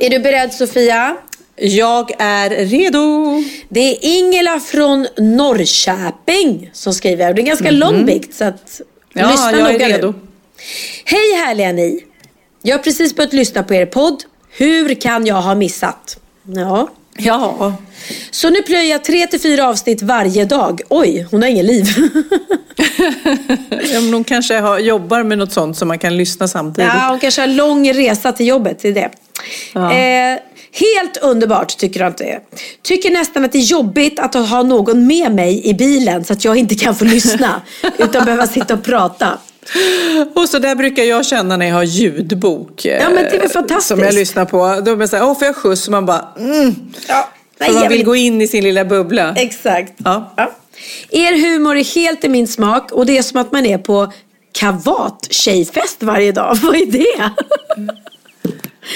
Är 0.00 0.10
du 0.10 0.18
beredd 0.18 0.52
Sofia? 0.52 1.16
Jag 1.56 2.10
är 2.18 2.50
redo. 2.50 3.42
Det 3.68 3.80
är 3.80 3.96
Ingela 4.18 4.60
från 4.60 5.06
Norrköping 5.18 6.70
som 6.72 6.92
skriver. 6.94 7.34
Det 7.34 7.38
är 7.38 7.42
en 7.42 7.46
ganska 7.48 7.70
lång 7.70 8.06
bikt 8.06 8.34
så 8.34 8.44
att 8.44 8.80
Ja, 9.12 9.30
lyssna 9.30 9.50
jag 9.52 9.60
är 9.68 9.72
noga 9.72 9.88
redo. 9.88 10.06
nu. 10.06 10.14
Hej 11.04 11.34
härliga 11.46 11.72
ni. 11.72 12.04
Jag 12.62 12.76
har 12.78 12.82
precis 12.82 13.16
börjat 13.16 13.32
lyssna 13.32 13.62
på 13.62 13.74
er 13.74 13.86
podd. 13.86 14.22
Hur 14.56 14.94
kan 14.94 15.26
jag 15.26 15.42
ha 15.42 15.54
missat? 15.54 16.18
Ja. 16.42 16.88
Ja. 17.16 17.74
Så 18.30 18.50
nu 18.50 18.62
plöjer 18.62 18.90
jag 18.90 19.04
tre 19.04 19.26
till 19.26 19.40
fyra 19.40 19.68
avsnitt 19.68 20.02
varje 20.02 20.44
dag. 20.44 20.80
Oj, 20.88 21.26
hon 21.30 21.42
har 21.42 21.48
ingen 21.48 21.66
liv. 21.66 21.86
ja 23.92 24.00
men 24.00 24.12
hon 24.12 24.24
kanske 24.24 24.58
har, 24.58 24.78
jobbar 24.78 25.22
med 25.22 25.38
något 25.38 25.52
sånt 25.52 25.76
som 25.76 25.88
man 25.88 25.98
kan 25.98 26.16
lyssna 26.16 26.48
samtidigt. 26.48 26.90
Ja, 26.94 27.06
hon 27.10 27.18
kanske 27.18 27.40
har 27.40 27.48
lång 27.48 27.92
resa 27.92 28.32
till 28.32 28.46
jobbet. 28.46 28.78
Det 28.82 28.88
är 28.88 28.92
det. 28.92 29.10
Ja. 29.72 29.92
Eh, 29.94 30.38
helt 30.72 31.16
underbart 31.16 31.76
tycker 31.76 32.00
jag 32.00 32.10
inte. 32.10 32.40
Tycker 32.82 33.10
nästan 33.10 33.44
att 33.44 33.52
det 33.52 33.58
är 33.58 33.70
jobbigt 33.70 34.18
att 34.18 34.34
ha 34.34 34.62
någon 34.62 35.06
med 35.06 35.32
mig 35.32 35.66
i 35.66 35.74
bilen 35.74 36.24
så 36.24 36.32
att 36.32 36.44
jag 36.44 36.56
inte 36.56 36.74
kan 36.74 36.94
få 36.94 37.04
lyssna. 37.04 37.62
utan 37.98 38.24
behöva 38.24 38.46
sitta 38.46 38.74
och 38.74 38.84
prata. 38.84 39.38
Och 40.34 40.48
så 40.48 40.58
där 40.58 40.74
brukar 40.74 41.02
jag 41.02 41.26
känna 41.26 41.56
när 41.56 41.66
jag 41.66 41.74
har 41.74 41.82
ljudbok. 41.82 42.84
Ja, 42.84 43.04
men 43.04 43.14
det 43.14 43.20
är 43.28 43.30
väl 43.30 43.42
eh, 43.42 43.48
fantastiskt. 43.48 43.88
Som 43.88 44.00
jag 44.00 44.14
lyssnar 44.14 44.44
på. 44.44 44.66
Då 44.76 44.82
blir 44.82 45.00
jag 45.00 45.08
såhär, 45.10 45.24
åh 45.24 45.38
får 45.38 45.46
jag 45.46 45.56
skjuts? 45.56 45.86
Och 45.86 45.92
man 45.92 46.06
bara, 46.06 46.28
mm. 46.38 46.74
Ja, 47.08 47.28
nej, 47.58 47.72
man 47.72 47.80
vill 47.82 47.88
vill- 47.88 48.06
gå 48.06 48.16
in 48.16 48.40
i 48.42 48.48
sin 48.48 48.64
lilla 48.64 48.84
bubbla. 48.84 49.34
Exakt. 49.36 49.92
Ja. 49.96 50.32
Ja. 50.36 50.50
Er 51.10 51.32
humor 51.40 51.76
är 51.76 51.94
helt 51.94 52.24
i 52.24 52.28
min 52.28 52.48
smak 52.48 52.92
och 52.92 53.06
det 53.06 53.18
är 53.18 53.22
som 53.22 53.40
att 53.40 53.52
man 53.52 53.66
är 53.66 53.78
på 53.78 54.12
kavat-tjejfest 54.52 55.96
varje 56.02 56.32
dag. 56.32 56.54
Vad 56.62 56.74
är 56.74 56.86
det? 56.86 57.30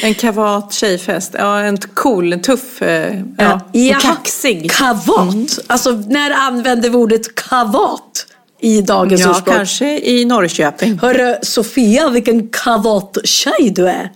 En 0.02 0.14
kavat 0.14 0.72
tjejfest. 0.72 1.34
Ja, 1.38 1.60
en 1.60 1.78
cool, 1.78 2.32
en 2.32 2.42
tuff, 2.42 2.82
eh, 2.82 3.20
ja, 3.38 3.60
och 3.96 4.02
kaxig. 4.02 4.70
Kavat? 4.70 5.58
Alltså 5.66 5.90
när 5.90 6.30
använder 6.30 6.90
vi 6.90 6.96
ordet 6.96 7.34
kavat 7.34 8.26
i 8.60 8.80
dagens 8.82 9.20
Ja, 9.20 9.28
ordspråk? 9.30 9.56
kanske 9.56 9.98
i 9.98 10.24
Norrköping. 10.24 10.98
Hörru 10.98 11.36
Sofia, 11.42 12.08
vilken 12.08 12.48
kavat-tjej 12.48 13.70
du 13.70 13.88
är. 13.88 14.10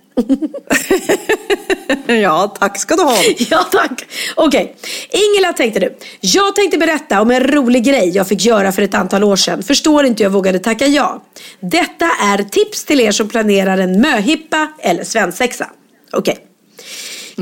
ja, 2.22 2.54
tack 2.58 2.78
ska 2.78 2.96
du 2.96 3.02
ha. 3.02 3.16
Ja 3.50 3.62
tack. 3.72 4.04
Okej, 4.34 4.76
Ingela 5.10 5.52
tänkte 5.52 5.80
du. 5.80 5.96
Jag 6.20 6.56
tänkte 6.56 6.78
berätta 6.78 7.20
om 7.20 7.30
en 7.30 7.40
rolig 7.46 7.84
grej 7.84 8.08
jag 8.08 8.28
fick 8.28 8.44
göra 8.44 8.72
för 8.72 8.82
ett 8.82 8.94
antal 8.94 9.24
år 9.24 9.36
sedan. 9.36 9.62
Förstår 9.62 10.04
inte 10.04 10.22
jag 10.22 10.30
vågade 10.30 10.58
tacka 10.58 10.86
ja. 10.86 11.22
Detta 11.60 12.06
är 12.22 12.42
tips 12.42 12.84
till 12.84 13.00
er 13.00 13.12
som 13.12 13.28
planerar 13.28 13.78
en 13.78 14.00
möhippa 14.00 14.68
eller 14.78 15.04
svensexa. 15.04 15.66
Okej. 16.12 16.36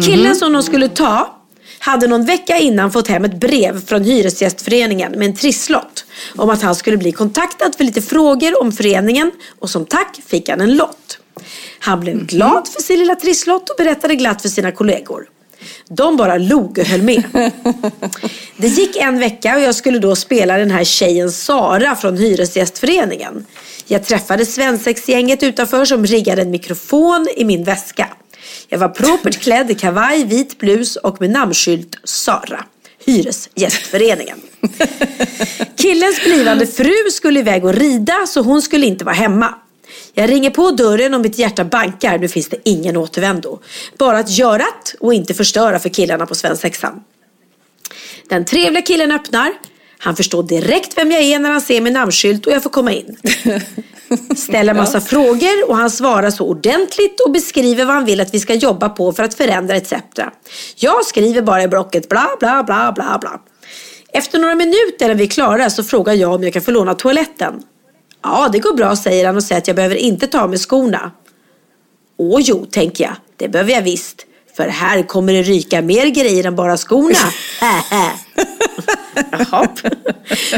Killen 0.07 0.37
som 0.37 0.53
de 0.53 0.63
skulle 0.63 0.89
ta 0.89 1.40
hade 1.81 2.07
någon 2.07 2.25
vecka 2.25 2.59
innan 2.59 2.93
fått 2.93 3.09
hem 3.09 3.25
ett 3.25 3.41
brev 3.41 3.87
från 3.87 4.05
Hyresgästföreningen 4.05 5.13
med 5.13 5.29
en 5.29 5.37
trisslott 5.37 6.05
om 6.37 6.51
att 6.51 6.63
han 6.63 6.75
skulle 6.75 6.97
bli 6.97 7.13
kontaktad 7.13 7.75
för 7.77 7.85
lite 7.85 8.03
frågor 8.03 8.63
om 8.63 8.73
föreningen 8.73 9.31
och 9.59 9.71
som 9.71 9.87
tack 9.87 10.21
fick 10.27 10.49
han 10.49 10.61
en 10.61 10.77
lott. 10.77 11.19
Han 11.79 12.01
blev 12.01 12.27
glad 12.27 12.69
för 12.69 12.83
sin 12.83 12.99
lilla 12.99 13.15
trisslott 13.15 13.71
och 13.71 13.77
berättade 13.79 14.15
glatt 14.15 14.43
för 14.43 14.49
sina 14.49 14.73
kollegor. 14.73 15.29
De 15.89 16.17
bara 16.17 16.39
log 16.39 16.79
och 16.79 16.85
höll 16.85 17.03
med. 17.03 17.23
Det 18.57 18.69
gick 18.69 18.97
en 18.97 19.19
vecka 19.19 19.57
och 19.57 19.61
jag 19.61 19.75
skulle 19.75 19.99
då 19.99 20.17
spela 20.17 20.57
den 20.57 20.71
här 20.71 20.85
tjejen 20.85 21.33
Sara 21.33 21.97
från 21.97 22.17
Hyresgästföreningen. 22.17 23.47
Jag 23.87 24.05
träffade 24.05 24.47
svensexgänget 24.47 25.43
utanför 25.43 25.85
som 25.85 26.07
riggade 26.07 26.43
en 26.43 26.51
mikrofon 26.51 27.27
i 27.37 27.45
min 27.45 27.65
väska. 27.65 28.09
Jag 28.69 28.79
var 28.79 28.89
propert 28.89 29.39
klädd 29.41 29.71
i 29.71 29.75
kavaj, 29.75 30.25
vit 30.25 30.59
blus 30.59 30.97
och 30.97 31.21
med 31.21 31.31
namnskylt 31.31 31.97
Sara. 32.05 32.65
Hyresgästföreningen. 33.07 34.41
Killens 35.77 36.25
blivande 36.25 36.67
fru 36.67 37.11
skulle 37.11 37.41
iväg 37.41 37.65
och 37.65 37.75
rida 37.75 38.27
så 38.27 38.43
hon 38.43 38.63
skulle 38.63 38.87
inte 38.87 39.05
vara 39.05 39.15
hemma. 39.15 39.55
Jag 40.15 40.31
ringer 40.31 40.51
på 40.51 40.71
dörren 40.71 41.15
och 41.15 41.21
mitt 41.21 41.39
hjärta 41.39 41.65
bankar. 41.65 42.19
Nu 42.19 42.29
finns 42.29 42.49
det 42.49 42.57
ingen 42.65 42.97
återvändo. 42.97 43.61
Bara 43.99 44.19
att 44.19 44.31
göra 44.31 44.67
och 45.01 45.15
inte 45.15 45.35
förstöra 45.35 45.79
för 45.79 45.89
killarna 45.89 46.27
på 46.27 46.35
svensexan. 46.35 47.03
Den 48.29 48.45
trevliga 48.45 48.83
killen 48.83 49.13
öppnar. 49.13 49.53
Han 50.03 50.17
förstår 50.17 50.43
direkt 50.43 50.99
vem 50.99 51.11
jag 51.11 51.23
är 51.23 51.39
när 51.39 51.51
han 51.51 51.61
ser 51.61 51.81
min 51.81 51.93
namnskylt 51.93 52.47
och 52.47 52.53
jag 52.53 52.63
får 52.63 52.71
komma 52.71 52.93
in. 52.93 53.17
Ställer 54.37 54.75
massa 54.75 55.01
frågor 55.01 55.69
och 55.69 55.77
han 55.77 55.91
svarar 55.91 56.31
så 56.31 56.47
ordentligt 56.47 57.21
och 57.21 57.33
beskriver 57.33 57.85
vad 57.85 57.95
han 57.95 58.05
vill 58.05 58.21
att 58.21 58.35
vi 58.35 58.41
ska 58.41 58.55
jobba 58.55 58.89
på 58.89 59.13
för 59.13 59.23
att 59.23 59.35
förändra 59.35 59.77
etc. 59.77 59.93
Jag 60.77 61.05
skriver 61.05 61.43
bara 61.43 61.63
i 61.63 61.69
blocket 61.69 62.09
bla 62.09 62.29
bla 62.39 62.63
bla 62.63 62.93
bla 62.93 63.19
bla. 63.21 63.41
Efter 64.13 64.39
några 64.39 64.55
minuter 64.55 65.09
när 65.09 65.15
vi 65.15 65.25
är 65.25 65.29
klara 65.29 65.71
så 65.71 65.85
frågar 65.85 66.15
jag 66.15 66.35
om 66.35 66.43
jag 66.43 66.53
kan 66.53 66.63
få 66.63 66.71
låna 66.71 66.95
toaletten. 66.95 67.63
Ja, 68.23 68.49
det 68.53 68.59
går 68.59 68.75
bra 68.75 68.97
säger 68.97 69.27
han 69.27 69.37
och 69.37 69.43
säger 69.43 69.61
att 69.61 69.67
jag 69.67 69.77
behöver 69.77 69.97
inte 69.97 70.27
ta 70.27 70.47
mig 70.47 70.59
skorna. 70.59 71.11
Åh 72.19 72.41
jo, 72.45 72.67
tänker 72.71 73.05
jag. 73.05 73.15
Det 73.37 73.49
behöver 73.49 73.73
jag 73.73 73.83
visst. 73.83 74.27
För 74.57 74.69
här 74.69 75.03
kommer 75.03 75.33
det 75.33 75.43
ryka 75.43 75.83
mer 75.83 76.07
grejer 76.07 76.47
än 76.47 76.57
bara 76.57 76.77
skorna. 76.77 77.19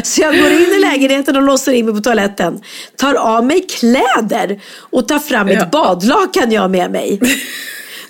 Så 0.03 0.21
jag 0.21 0.39
går 0.39 0.51
in 0.51 0.69
i 0.77 0.79
lägenheten 0.79 1.35
och 1.35 1.41
låser 1.41 1.71
in 1.71 1.85
mig 1.85 1.95
på 1.95 2.01
toaletten. 2.01 2.61
Tar 2.97 3.13
av 3.13 3.45
mig 3.45 3.67
kläder 3.79 4.61
och 4.77 5.07
tar 5.07 5.19
fram 5.19 5.47
ett 5.47 5.57
Ja. 5.59 5.65
badlakan 5.71 6.51
jag 6.51 6.71
med 6.71 6.91
mig. 6.91 7.19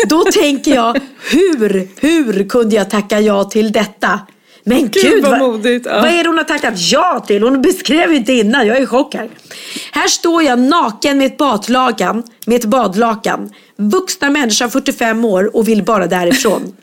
Då 0.07 0.23
tänker 0.23 0.75
jag, 0.75 0.99
hur, 1.31 1.87
hur 2.01 2.49
kunde 2.49 2.75
jag 2.75 2.89
tacka 2.89 3.19
ja 3.19 3.43
till 3.43 3.71
detta? 3.71 4.19
Men 4.65 4.89
gud, 4.89 5.23
vad 5.23 5.39
modigt, 5.39 5.85
ja. 5.85 6.01
vad 6.01 6.09
är 6.09 6.23
det 6.23 6.29
hon 6.29 6.37
har 6.37 6.43
tackat 6.45 6.73
ja 6.91 7.23
till? 7.27 7.43
Hon 7.43 7.61
beskrev 7.61 8.13
inte 8.13 8.33
innan, 8.33 8.67
jag 8.67 8.77
är 8.77 8.81
i 8.81 8.85
chock 8.85 9.15
här. 9.15 9.29
Här 9.91 10.07
står 10.07 10.43
jag 10.43 10.59
naken 10.59 11.17
med 11.17 11.27
ett 11.27 11.37
badlakan, 11.37 12.23
med 12.45 12.55
ett 12.55 12.65
badlakan. 12.65 13.49
Vuxna 13.75 14.29
människa 14.29 14.69
45 14.69 15.25
år 15.25 15.55
och 15.55 15.67
vill 15.67 15.83
bara 15.83 16.07
därifrån. 16.07 16.75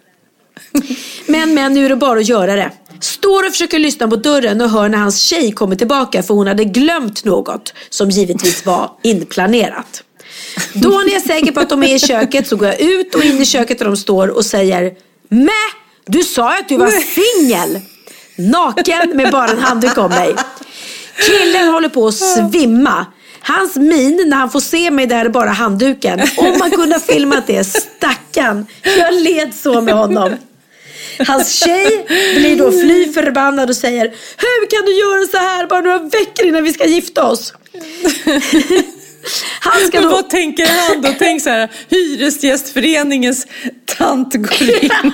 Men, 1.26 1.54
men 1.54 1.74
nu 1.74 1.84
är 1.84 1.88
det 1.88 1.96
bara 1.96 2.18
att 2.18 2.28
göra 2.28 2.56
det. 2.56 2.70
Står 3.00 3.46
och 3.46 3.52
försöker 3.52 3.78
lyssna 3.78 4.08
på 4.08 4.16
dörren 4.16 4.60
och 4.60 4.70
hör 4.70 4.88
när 4.88 4.98
hans 4.98 5.20
tjej 5.20 5.52
kommer 5.52 5.76
tillbaka 5.76 6.22
för 6.22 6.34
hon 6.34 6.46
hade 6.46 6.64
glömt 6.64 7.24
något 7.24 7.74
som 7.90 8.10
givetvis 8.10 8.66
var 8.66 8.90
inplanerat. 9.02 10.02
Då 10.74 10.88
när 10.88 11.12
jag 11.12 11.14
är 11.14 11.20
säker 11.20 11.52
på 11.52 11.60
att 11.60 11.68
de 11.68 11.82
är 11.82 11.94
i 11.94 11.98
köket 11.98 12.48
så 12.48 12.56
går 12.56 12.68
jag 12.68 12.80
ut 12.80 13.14
och 13.14 13.24
in 13.24 13.40
i 13.40 13.46
köket 13.46 13.78
där 13.78 13.86
de 13.86 13.96
står 13.96 14.28
och 14.28 14.44
säger 14.44 14.94
Mä! 15.28 15.50
Du 16.06 16.22
sa 16.22 16.54
ju 16.54 16.60
att 16.60 16.68
du 16.68 16.76
var 16.76 16.90
singel! 16.90 17.80
Naken 18.36 19.16
med 19.16 19.32
bara 19.32 19.50
en 19.50 19.58
handduk 19.58 19.98
om 19.98 20.10
mig. 20.10 20.34
Killen 21.26 21.68
håller 21.68 21.88
på 21.88 22.06
att 22.06 22.14
svimma. 22.14 23.06
Hans 23.42 23.76
min 23.76 24.24
när 24.26 24.36
han 24.36 24.50
får 24.50 24.60
se 24.60 24.90
mig 24.90 25.06
där 25.06 25.24
är 25.24 25.28
bara 25.28 25.50
handduken. 25.50 26.20
Om 26.36 26.58
man 26.58 26.70
kunde 26.70 26.94
ha 26.94 27.00
filmat 27.00 27.46
det, 27.46 27.64
stackarn. 27.64 28.66
Jag 28.98 29.14
led 29.14 29.54
så 29.54 29.80
med 29.80 29.94
honom. 29.94 30.30
Hans 31.18 31.52
tjej 31.64 32.06
blir 32.36 32.56
då 32.56 32.72
fly 32.72 33.12
förbannad 33.12 33.70
och 33.70 33.76
säger 33.76 34.04
Hur 34.36 34.70
kan 34.70 34.84
du 34.86 34.92
göra 34.92 35.26
så 35.26 35.36
här 35.36 35.66
bara 35.66 35.80
några 35.80 35.98
veckor 35.98 36.46
innan 36.46 36.64
vi 36.64 36.72
ska 36.72 36.86
gifta 36.86 37.26
oss? 37.26 37.54
Han 39.60 39.86
ska 39.86 40.00
Men 40.00 40.08
då... 40.08 40.14
vad 40.16 40.30
tänker 40.30 40.66
han 40.66 41.02
då? 41.02 41.14
Tänk 41.18 41.42
så 41.42 41.50
här, 41.50 41.70
Hyresgästföreningens 41.88 43.46
tant 43.86 44.34
går 44.34 44.62
in. 44.62 44.90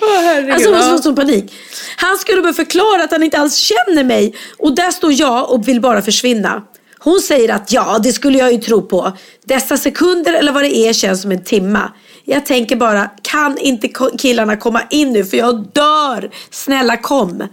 Herregud. 0.00 0.54
Alltså 0.54 0.70
hon 0.74 0.82
får 0.82 0.98
sån 0.98 1.16
panik. 1.16 1.52
Han 1.96 2.18
skulle 2.18 2.42
börja 2.42 2.54
förklara 2.54 3.04
att 3.04 3.10
han 3.10 3.22
inte 3.22 3.38
alls 3.38 3.56
känner 3.56 4.04
mig 4.04 4.34
och 4.58 4.74
där 4.74 4.90
står 4.90 5.12
jag 5.12 5.50
och 5.50 5.68
vill 5.68 5.80
bara 5.80 6.02
försvinna. 6.02 6.62
Hon 6.98 7.20
säger 7.20 7.54
att 7.54 7.72
ja, 7.72 7.98
det 8.02 8.12
skulle 8.12 8.38
jag 8.38 8.52
ju 8.52 8.58
tro 8.58 8.82
på. 8.82 9.12
Dessa 9.44 9.76
sekunder 9.76 10.32
eller 10.32 10.52
vad 10.52 10.62
det 10.62 10.76
är 10.76 10.92
känns 10.92 11.22
som 11.22 11.30
en 11.30 11.44
timma. 11.44 11.92
Jag 12.30 12.46
tänker 12.46 12.76
bara, 12.76 13.10
kan 13.22 13.58
inte 13.58 13.88
killarna 14.18 14.56
komma 14.56 14.82
in 14.90 15.12
nu 15.12 15.24
för 15.24 15.36
jag 15.36 15.66
dör. 15.72 16.30
Snälla 16.50 16.96
kom. 16.96 17.48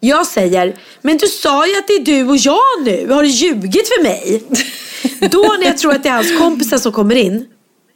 Jag 0.00 0.26
säger, 0.26 0.76
men 1.02 1.16
du 1.16 1.26
sa 1.26 1.66
ju 1.66 1.78
att 1.78 1.86
det 1.86 1.92
är 1.92 2.04
du 2.04 2.28
och 2.28 2.36
jag 2.36 2.82
nu. 2.84 3.12
Har 3.12 3.22
du 3.22 3.28
ljugit 3.28 3.88
för 3.88 4.02
mig? 4.02 4.42
Då 5.30 5.56
när 5.58 5.66
jag 5.66 5.78
tror 5.78 5.92
att 5.92 6.02
det 6.02 6.08
är 6.08 6.12
hans 6.12 6.38
kompisar 6.38 6.78
som 6.78 6.92
kommer 6.92 7.14
in, 7.14 7.46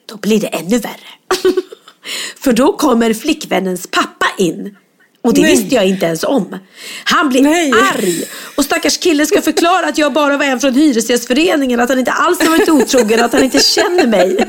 då 0.07 0.17
blir 0.17 0.41
det 0.41 0.47
ännu 0.47 0.79
värre. 0.79 1.13
För 2.41 2.53
då 2.53 2.73
kommer 2.73 3.15
flickvännens 3.15 3.87
pappa 3.87 4.27
in. 4.39 4.77
Och 5.25 5.35
det 5.35 5.43
Nej. 5.43 5.51
visste 5.51 5.75
jag 5.75 5.87
inte 5.87 6.07
ens 6.07 6.25
om. 6.25 6.59
Han 7.05 7.29
blir 7.29 7.43
Nej. 7.43 7.73
arg. 7.73 8.25
Och 8.57 8.65
stackars 8.65 8.99
killen 8.99 9.27
ska 9.27 9.43
förklara 9.43 9.87
att 9.87 9.99
jag 9.99 10.13
bara 10.13 10.37
var 10.37 10.45
en 10.45 10.61
från 10.61 10.75
Hyresgästföreningen. 10.75 11.81
Att 11.81 11.89
han 11.89 11.99
inte 11.99 12.13
alls 12.13 12.41
har 12.41 12.51
varit 12.51 12.69
otrogen. 12.69 13.25
Att 13.25 13.33
han 13.33 13.43
inte 13.43 13.59
känner 13.59 14.07
mig. 14.07 14.47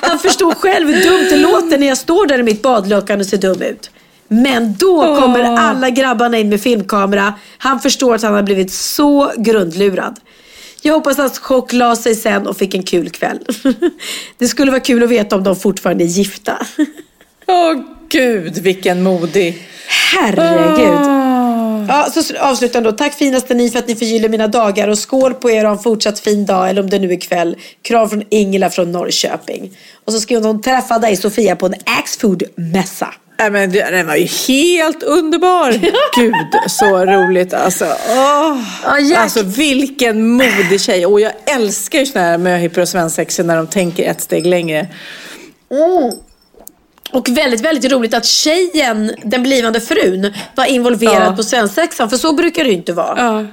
Han 0.00 0.18
förstår 0.18 0.54
själv 0.54 0.88
hur 0.88 1.04
dumt 1.04 1.26
det 1.30 1.36
låter 1.36 1.78
när 1.78 1.86
jag 1.86 1.98
står 1.98 2.26
där 2.26 2.38
i 2.38 2.42
mitt 2.42 2.62
badlakan 2.62 3.20
och 3.20 3.26
ser 3.26 3.36
dum 3.36 3.62
ut. 3.62 3.90
Men 4.28 4.74
då 4.76 5.20
kommer 5.20 5.44
alla 5.44 5.90
grabbarna 5.90 6.38
in 6.38 6.48
med 6.48 6.60
filmkamera. 6.60 7.34
Han 7.58 7.80
förstår 7.80 8.14
att 8.14 8.22
han 8.22 8.34
har 8.34 8.42
blivit 8.42 8.72
så 8.72 9.32
grundlurad. 9.36 10.20
Jag 10.82 10.94
hoppas 10.94 11.18
att 11.18 11.38
Chock 11.38 11.72
la 11.72 11.96
sig 11.96 12.14
sen 12.14 12.46
och 12.46 12.56
fick 12.56 12.74
en 12.74 12.82
kul 12.82 13.10
kväll. 13.10 13.38
Det 14.38 14.48
skulle 14.48 14.70
vara 14.70 14.80
kul 14.80 15.02
att 15.02 15.08
veta 15.08 15.36
om 15.36 15.44
de 15.44 15.56
fortfarande 15.56 16.04
är 16.04 16.08
gifta. 16.08 16.66
Åh 17.46 17.95
gud, 18.08 18.58
vilken 18.58 19.02
modig. 19.02 19.66
Herregud. 20.14 20.88
Ah. 21.06 21.86
Ja, 21.88 22.10
så 22.22 22.36
avslutar 22.38 22.74
han 22.74 22.82
då. 22.84 22.92
Tack 22.92 23.14
finaste 23.14 23.54
ni 23.54 23.70
för 23.70 23.78
att 23.78 23.88
ni 23.88 23.94
förgyller 23.94 24.28
mina 24.28 24.46
dagar 24.48 24.88
och 24.88 24.98
skål 24.98 25.34
på 25.34 25.50
er 25.50 25.64
och 25.64 25.70
en 25.70 25.78
fortsatt 25.78 26.20
fin 26.20 26.46
dag 26.46 26.70
eller 26.70 26.82
om 26.82 26.90
det 26.90 26.98
nu 26.98 27.12
är 27.12 27.20
kväll. 27.20 27.56
Kram 27.82 28.08
från 28.10 28.22
Ingela 28.30 28.70
från 28.70 28.92
Norrköping. 28.92 29.70
Och 30.04 30.12
så 30.12 30.20
skriver 30.20 30.46
hon 30.46 30.62
träffa 30.62 30.98
dig 30.98 31.16
Sofia 31.16 31.56
på 31.56 31.66
en 31.66 31.74
Axfood-mässa. 31.74 33.08
Nej, 33.38 33.50
men 33.50 33.72
det- 33.72 33.90
den 33.90 34.06
var 34.06 34.16
ju 34.16 34.26
helt 34.48 35.02
underbar. 35.02 35.70
Gud, 36.20 36.34
så 36.70 37.04
roligt 37.04 37.54
alltså. 37.54 37.86
Ja, 38.08 38.58
Jack. 39.00 39.18
Alltså 39.18 39.42
vilken 39.42 40.28
modig 40.28 40.80
tjej. 40.80 41.06
Och 41.06 41.20
jag 41.20 41.32
älskar 41.56 41.98
ju 41.98 42.06
såna 42.06 42.24
här 42.24 42.38
möhippor 42.38 42.80
och 42.82 42.88
svensexor 42.88 43.44
när 43.44 43.56
de 43.56 43.66
tänker 43.66 44.10
ett 44.10 44.20
steg 44.20 44.46
längre. 44.46 44.86
Och 47.10 47.28
väldigt, 47.28 47.60
väldigt 47.60 47.92
roligt 47.92 48.14
att 48.14 48.24
tjejen, 48.26 49.14
den 49.24 49.42
blivande 49.42 49.80
frun, 49.80 50.32
var 50.54 50.64
involverad 50.64 51.32
Ja. 51.32 51.36
på 51.36 51.42
svensexan. 51.42 52.10
För 52.10 52.16
så 52.16 52.32
brukar 52.32 52.64
det 52.64 52.70
ju 52.70 52.76
inte 52.76 52.92
vara. 52.92 53.18
Ja. 53.18 53.46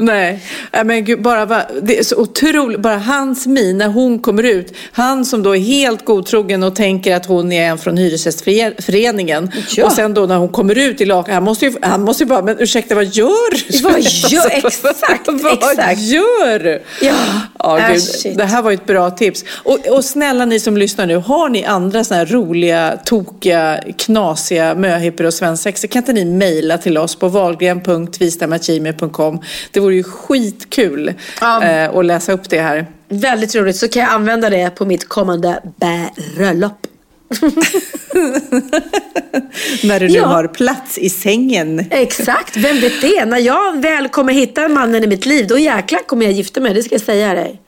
Nej, 0.00 0.42
Nej, 0.72 0.84
men 0.84 1.04
gud, 1.04 1.22
bara, 1.22 1.46
det 1.82 1.98
är 1.98 2.02
så 2.04 2.16
otroligt. 2.16 2.80
Bara 2.80 2.96
hans 2.98 3.46
min 3.46 3.78
när 3.78 3.88
hon 3.88 4.18
kommer 4.18 4.42
ut. 4.42 4.74
Han 4.92 5.24
som 5.24 5.42
då 5.42 5.56
är 5.56 5.60
helt 5.60 6.04
godtrogen 6.04 6.62
och 6.62 6.76
tänker 6.76 7.16
att 7.16 7.26
hon 7.26 7.52
är 7.52 7.68
en 7.70 7.78
från 7.78 7.96
Hyresgästföreningen. 7.96 9.50
Ja. 9.76 9.86
Och 9.86 9.92
sen 9.92 10.14
då 10.14 10.26
när 10.26 10.36
hon 10.36 10.48
kommer 10.48 10.78
ut 10.78 11.00
i 11.00 11.04
lakan, 11.04 11.34
han 11.34 11.44
måste 11.44 11.66
ju, 11.66 11.72
han 11.82 12.02
måste 12.02 12.24
ju 12.24 12.28
bara, 12.28 12.42
men 12.42 12.58
ursäkta 12.58 12.94
vad 12.94 13.04
gör 13.04 13.54
du? 13.72 13.78
Vad 13.82 13.92
gör- 14.30 14.50
exakt, 14.66 14.82
vad 15.42 15.52
exakt. 15.52 16.00
gör 16.00 16.58
du? 16.58 16.82
Ja. 17.02 17.14
Ja, 17.58 17.78
Äh, 17.78 17.92
gud, 17.92 18.02
shit. 18.02 18.38
det 18.38 18.44
här 18.44 18.62
var 18.62 18.70
ju 18.70 18.74
ett 18.74 18.86
bra 18.86 19.10
tips. 19.10 19.44
Och, 19.64 19.78
och 19.88 20.04
snälla 20.04 20.44
ni 20.44 20.60
som 20.60 20.76
lyssnar 20.76 21.06
nu, 21.06 21.16
har 21.16 21.48
ni 21.48 21.64
andra 21.64 22.04
såna 22.04 22.18
här 22.18 22.26
roliga, 22.26 22.98
tokiga, 23.04 23.80
knasiga 23.98 24.74
möhippor 24.74 25.26
och 25.26 25.34
svensexor 25.34 25.88
kan 25.88 26.02
inte 26.02 26.12
ni 26.12 26.24
mejla 26.24 26.78
till 26.78 26.98
oss 26.98 27.16
på 27.16 27.28
wahlgren.vistamagmail.com. 27.28 29.40
Det 29.70 29.80
vore 29.80 29.89
ju 29.92 30.02
skitkul 30.02 31.14
Ja. 31.40 31.62
eh, 31.64 31.90
att 31.96 32.04
läsa 32.04 32.32
upp 32.32 32.50
det 32.50 32.60
här. 32.60 32.86
Väldigt 33.08 33.54
roligt. 33.54 33.76
Så 33.76 33.88
kan 33.88 34.02
jag 34.02 34.10
använda 34.12 34.50
det 34.50 34.70
på 34.74 34.84
mitt 34.84 35.08
kommande 35.08 35.60
bröllop. 36.36 36.86
När 39.82 40.00
du 40.00 40.08
nu 40.08 40.14
Ja. 40.14 40.26
har 40.26 40.46
plats 40.46 40.98
i 40.98 41.10
sängen. 41.10 41.84
Exakt, 41.90 42.56
vem 42.56 42.80
vet 42.80 43.00
det? 43.00 43.24
När 43.24 43.38
jag 43.38 43.82
väl 43.82 44.08
kommer 44.08 44.32
hitta 44.32 44.68
mannen 44.68 45.04
i 45.04 45.06
mitt 45.06 45.26
liv, 45.26 45.46
då 45.46 45.58
jäklar 45.58 46.00
kommer 46.00 46.24
jag 46.26 46.32
gifta 46.32 46.60
mig. 46.60 46.74
Det 46.74 46.82
ska 46.82 46.94
jag 46.94 47.02
säga 47.02 47.34
dig. 47.34 47.60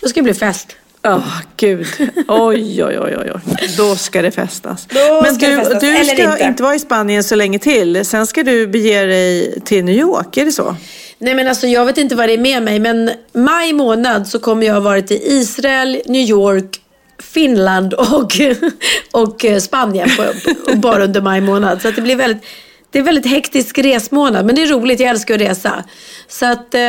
Då 0.00 0.08
ska 0.08 0.20
det 0.20 0.24
bli 0.24 0.34
fest. 0.34 0.76
Ja, 1.02 1.22
gud. 1.56 1.86
Oj, 2.28 2.84
oj, 2.84 2.98
oj, 3.00 3.16
oj, 3.18 3.32
oj. 3.34 3.40
Då 3.76 3.96
ska 3.96 4.22
det 4.22 4.30
festas. 4.30 4.86
Då 4.90 5.22
Men 5.22 5.38
du, 5.38 5.46
festas. 5.56 5.80
du 5.80 6.04
ska 6.04 6.22
inte. 6.32 6.44
inte 6.44 6.62
vara 6.62 6.74
i 6.74 6.78
Spanien 6.78 7.24
så 7.24 7.34
länge 7.34 7.58
till. 7.58 8.04
Sen 8.04 8.26
ska 8.26 8.42
du 8.42 8.66
bege 8.66 9.02
dig 9.06 9.60
till 9.64 9.84
New 9.84 9.96
York, 9.96 10.36
är 10.36 10.44
det 10.44 10.52
så? 10.52 10.76
Nej 11.18 11.34
men 11.34 11.48
alltså 11.48 11.66
jag 11.66 11.84
vet 11.86 11.98
inte 11.98 12.14
vad 12.14 12.28
det 12.28 12.32
är 12.32 12.38
med 12.38 12.62
mig 12.62 12.78
men 12.78 13.10
maj 13.32 13.72
månad 13.72 14.28
så 14.28 14.38
kommer 14.38 14.66
jag 14.66 14.74
ha 14.74 14.80
varit 14.80 15.10
i 15.10 15.14
Israel, 15.14 16.02
New 16.06 16.22
York, 16.28 16.80
Finland 17.22 17.94
och, 17.94 18.32
och 19.12 19.44
eh, 19.44 19.58
Spanien 19.58 20.08
på, 20.16 20.24
bara 20.76 21.04
under 21.04 21.20
maj 21.20 21.40
månad. 21.40 21.82
Så 21.82 21.90
det 21.90 22.00
blir 22.02 22.16
väldigt, 22.16 22.42
det 22.90 22.98
är 22.98 23.02
väldigt 23.02 23.26
hektisk 23.26 23.78
resmånad 23.78 24.46
men 24.46 24.54
det 24.54 24.62
är 24.62 24.66
roligt, 24.66 25.00
jag 25.00 25.10
älskar 25.10 25.34
att 25.34 25.40
resa. 25.40 25.84
Så 26.28 26.46
att 26.46 26.74
eh, 26.74 26.80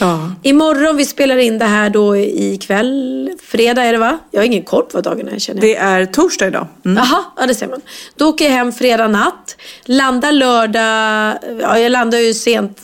Ja. 0.00 0.32
imorgon, 0.42 0.96
vi 0.96 1.04
spelar 1.04 1.36
in 1.36 1.58
det 1.58 1.64
här 1.64 1.90
då 1.90 2.16
ikväll, 2.16 3.30
fredag 3.42 3.82
är 3.82 3.92
det 3.92 3.98
va? 3.98 4.18
Jag 4.30 4.40
har 4.40 4.44
ingen 4.46 4.62
koll 4.62 4.82
på 4.82 4.88
vad 4.92 5.04
dagen 5.04 5.28
är 5.28 5.38
känner 5.38 5.62
jag. 5.66 5.70
Det 5.70 5.76
är 5.76 6.06
torsdag 6.06 6.46
idag. 6.46 6.66
Mm. 6.84 7.02
Ja 7.38 7.46
det 7.46 7.54
ser 7.54 7.66
man. 7.68 7.80
Då 8.16 8.28
åker 8.28 8.44
jag 8.44 8.52
hem 8.52 8.72
fredag 8.72 9.08
natt. 9.08 9.56
Landar 9.84 10.32
lördag, 10.32 11.38
ja 11.60 11.78
jag 11.78 11.92
landar 11.92 12.18
ju 12.18 12.34
sent 12.34 12.80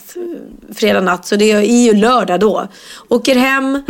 fredag 0.75 1.01
natt 1.01 1.25
så 1.25 1.35
det 1.35 1.51
är 1.51 1.61
ju 1.61 1.93
lördag 1.93 2.39
då. 2.39 2.67
Åker 3.07 3.35
hem, 3.35 3.83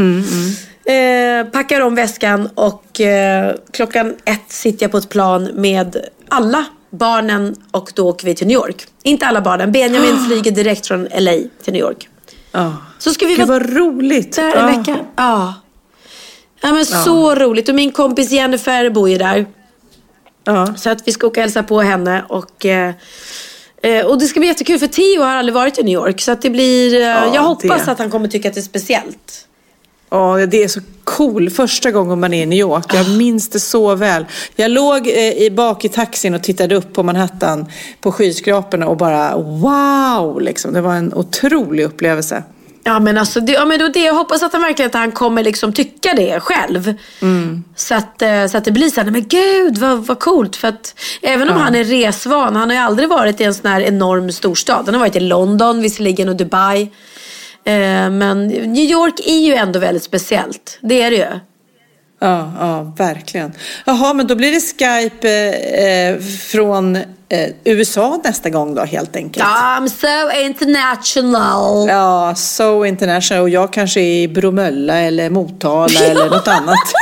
Eh, 0.85 1.45
packar 1.45 1.81
om 1.81 1.95
väskan 1.95 2.49
och 2.55 3.01
eh, 3.01 3.55
klockan 3.71 4.15
ett 4.25 4.51
sitter 4.51 4.83
jag 4.83 4.91
på 4.91 4.97
ett 4.97 5.09
plan 5.09 5.49
med 5.53 5.97
alla 6.29 6.65
barnen 6.89 7.55
och 7.71 7.91
då 7.95 8.09
åker 8.09 8.25
vi 8.25 8.35
till 8.35 8.47
New 8.47 8.55
York. 8.55 8.85
Inte 9.03 9.25
alla 9.25 9.41
barnen, 9.41 9.71
Benjamin 9.71 10.25
flyger 10.27 10.51
direkt 10.51 10.87
från 10.87 11.07
LA 11.19 11.31
till 11.63 11.73
New 11.73 11.81
York. 11.81 12.09
Ja. 12.51 12.77
Så 12.99 13.13
ska 13.13 13.25
vi 13.25 13.35
Gud 13.35 13.47
vara 13.47 13.63
roligt. 13.63 14.35
där 14.35 14.55
en 14.55 14.77
vecka. 14.77 14.97
Ja. 15.15 15.53
Ja 16.61 16.71
men 16.71 16.85
så 16.85 17.35
roligt 17.35 17.69
och 17.69 17.75
min 17.75 17.91
kompis 17.91 18.31
Jennifer 18.31 18.89
bor 18.89 19.09
ju 19.09 19.17
där. 19.17 19.45
Så 20.77 20.89
att 20.89 21.07
vi 21.07 21.11
ska 21.11 21.27
åka 21.27 21.39
och 21.39 21.43
hälsa 21.43 21.63
på 21.63 21.81
henne 21.81 22.25
och 22.29 22.65
eh, 22.65 22.93
eh, 23.83 24.05
och 24.05 24.19
det 24.19 24.25
ska 24.25 24.39
bli 24.39 24.49
jättekul 24.49 24.79
för 24.79 24.87
Theo 24.87 25.21
har 25.21 25.35
aldrig 25.35 25.53
varit 25.53 25.79
i 25.79 25.83
New 25.83 25.93
York 25.93 26.21
så 26.21 26.31
att 26.31 26.41
det 26.41 26.49
blir, 26.49 26.93
eh, 26.93 27.07
jag 27.33 27.41
hoppas 27.41 27.85
det. 27.85 27.91
att 27.91 27.99
han 27.99 28.11
kommer 28.11 28.27
tycka 28.27 28.49
att 28.49 28.53
det 28.53 28.59
är 28.59 28.61
speciellt. 28.61 29.47
Ja, 30.13 30.45
det 30.45 30.63
är 30.63 30.67
så 30.67 30.79
cool. 31.03 31.49
Första 31.49 31.91
gången 31.91 32.19
man 32.19 32.33
är 32.33 32.43
i 32.43 32.45
New 32.45 32.59
York. 32.59 32.93
Jag 32.93 33.09
minns 33.09 33.49
det 33.49 33.59
så 33.59 33.95
väl. 33.95 34.25
Jag 34.55 34.71
låg 34.71 35.07
eh, 35.07 35.33
i, 35.33 35.51
bak 35.51 35.85
i 35.85 35.89
taxin 35.89 36.33
och 36.33 36.43
tittade 36.43 36.75
upp 36.75 36.93
på 36.93 37.03
Manhattan 37.03 37.65
på 38.01 38.11
skyskraporna 38.11 38.87
och 38.87 38.97
bara 38.97 39.37
wow! 39.37 40.41
Liksom. 40.41 40.73
Det 40.73 40.81
var 40.81 40.93
en 40.93 41.13
otrolig 41.13 41.83
upplevelse. 41.83 42.43
Ja 42.83 42.99
men 42.99 43.17
alltså, 43.17 43.39
det, 43.39 43.51
ja, 43.51 43.65
men 43.65 43.79
då 43.79 43.87
det, 43.87 43.99
jag 43.99 44.13
hoppas 44.13 44.43
att 44.43 44.53
han 44.53 44.61
verkligen 44.61 44.89
att 44.89 44.95
han 44.95 45.11
kommer 45.11 45.43
liksom 45.43 45.73
tycka 45.73 46.13
det 46.13 46.39
själv. 46.39 46.93
Så, 47.75 47.95
att, 47.95 48.21
eh, 48.21 48.47
så 48.47 48.57
att 48.57 48.65
det 48.65 48.71
blir 48.71 48.89
så 48.89 49.01
här, 49.01 49.11
nej 49.11 49.21
men 49.21 49.27
gud 49.27 49.77
vad, 49.77 50.05
vad 50.05 50.19
coolt. 50.19 50.55
För 50.55 50.67
att 50.67 50.99
även 51.21 51.49
om 51.49 51.55
han 51.57 51.75
är 51.75 51.83
resvan, 51.83 52.55
han 52.55 52.69
har 52.69 52.75
ju 52.75 52.81
aldrig 52.83 53.09
varit 53.09 53.41
i 53.41 53.43
en 53.43 53.53
sån 53.53 53.71
här 53.71 53.81
enorm 53.81 54.31
storstad. 54.31 54.85
Han 54.85 54.93
har 54.93 54.99
varit 54.99 55.15
i 55.15 55.19
London 55.19 55.81
visserligen 55.81 56.29
och 56.29 56.35
Dubai. 56.35 56.81
Eh, 57.65 58.09
men 58.09 58.47
New 58.47 58.83
York 58.83 59.19
är 59.25 59.39
ju 59.39 59.53
ändå 59.53 59.79
väldigt 59.79 60.03
speciellt. 60.03 60.79
Det 60.81 61.01
är 61.01 61.11
det 61.11 61.17
ju. 61.17 61.39
Ja, 62.23 62.51
ja, 62.59 62.93
verkligen. 62.97 63.53
Jaha, 63.85 64.13
men 64.13 64.27
då 64.27 64.35
blir 64.35 64.51
det 64.51 64.59
Skype 64.59 65.29
eh, 65.59 66.19
från 66.51 66.95
eh, 66.95 67.49
USA 67.63 68.21
nästa 68.23 68.49
gång 68.49 68.75
då 68.75 68.83
helt 68.83 69.15
enkelt. 69.15 69.45
I'm 69.45 69.87
so 69.87 70.41
international. 70.45 71.87
Ja, 71.89 72.35
so 72.35 72.85
international. 72.85 73.41
Och 73.41 73.49
jag 73.49 73.73
kanske 73.73 74.01
är 74.01 74.23
i 74.23 74.27
Bromölla 74.27 74.97
eller 74.97 75.29
Motala 75.29 75.99
eller 76.03 76.29
något 76.29 76.47
annat. 76.47 76.93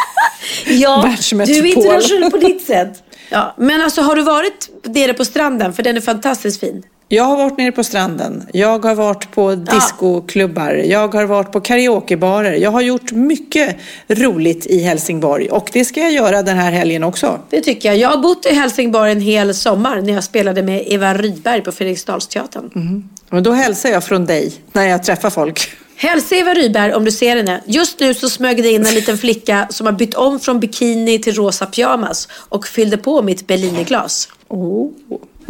Ja, 0.67 1.15
du 1.29 1.41
är 1.43 1.65
internationell 1.65 2.31
på 2.31 2.37
ditt 2.37 2.65
sätt. 2.65 3.03
Ja, 3.29 3.55
men 3.57 3.81
alltså 3.81 4.01
har 4.01 4.15
du 4.15 4.21
varit 4.21 4.69
nere 4.83 5.13
på 5.13 5.25
stranden? 5.25 5.73
För 5.73 5.83
den 5.83 5.97
är 5.97 6.01
fantastiskt 6.01 6.59
fin. 6.59 6.83
Jag 7.13 7.23
har 7.23 7.37
varit 7.37 7.57
nere 7.57 7.71
på 7.71 7.83
stranden. 7.83 8.43
Jag 8.53 8.85
har 8.85 8.95
varit 8.95 9.31
på 9.31 9.55
discoklubbar. 9.55 10.73
Jag 10.73 11.13
har 11.13 11.25
varit 11.25 11.51
på 11.51 11.61
karaokebarer. 11.61 12.53
Jag 12.53 12.71
har 12.71 12.81
gjort 12.81 13.11
mycket 13.11 13.77
roligt 14.07 14.65
i 14.65 14.79
Helsingborg. 14.79 15.49
Och 15.49 15.69
det 15.73 15.85
ska 15.85 15.99
jag 15.99 16.11
göra 16.11 16.41
den 16.41 16.57
här 16.57 16.71
helgen 16.71 17.03
också. 17.03 17.39
Det 17.49 17.61
tycker 17.61 17.89
jag. 17.89 17.97
Jag 17.97 18.09
har 18.09 18.17
bott 18.17 18.45
i 18.45 18.53
Helsingborg 18.53 19.11
en 19.11 19.21
hel 19.21 19.55
sommar 19.55 20.01
när 20.01 20.13
jag 20.13 20.23
spelade 20.23 20.63
med 20.63 20.83
Eva 20.87 21.13
Rydberg 21.13 21.61
på 21.61 21.71
Fredriksdalsteatern. 21.71 23.03
Och 23.29 23.43
då 23.43 23.51
hälsar 23.51 23.89
jag 23.89 24.03
från 24.03 24.25
dig 24.25 24.53
när 24.73 24.87
jag 24.87 25.03
träffar 25.03 25.29
folk. 25.29 25.71
Hälsa 25.95 26.35
Eva 26.35 26.53
Rydberg 26.53 26.93
om 26.93 27.05
du 27.05 27.11
ser 27.11 27.35
henne. 27.35 27.61
Just 27.65 27.99
nu 27.99 28.13
så 28.13 28.29
smög 28.29 28.63
det 28.63 28.71
in 28.71 28.85
en 28.85 28.93
liten 28.93 29.17
flicka 29.17 29.67
som 29.69 29.85
har 29.85 29.93
bytt 29.93 30.13
om 30.13 30.39
från 30.39 30.59
bikini 30.59 31.19
till 31.19 31.35
rosa 31.35 31.65
pyjamas 31.65 32.27
och 32.31 32.67
fyllde 32.67 32.97
på 32.97 33.21
mitt 33.21 33.47
Berlinerglas. 33.47 34.29
Oh. 34.47 34.91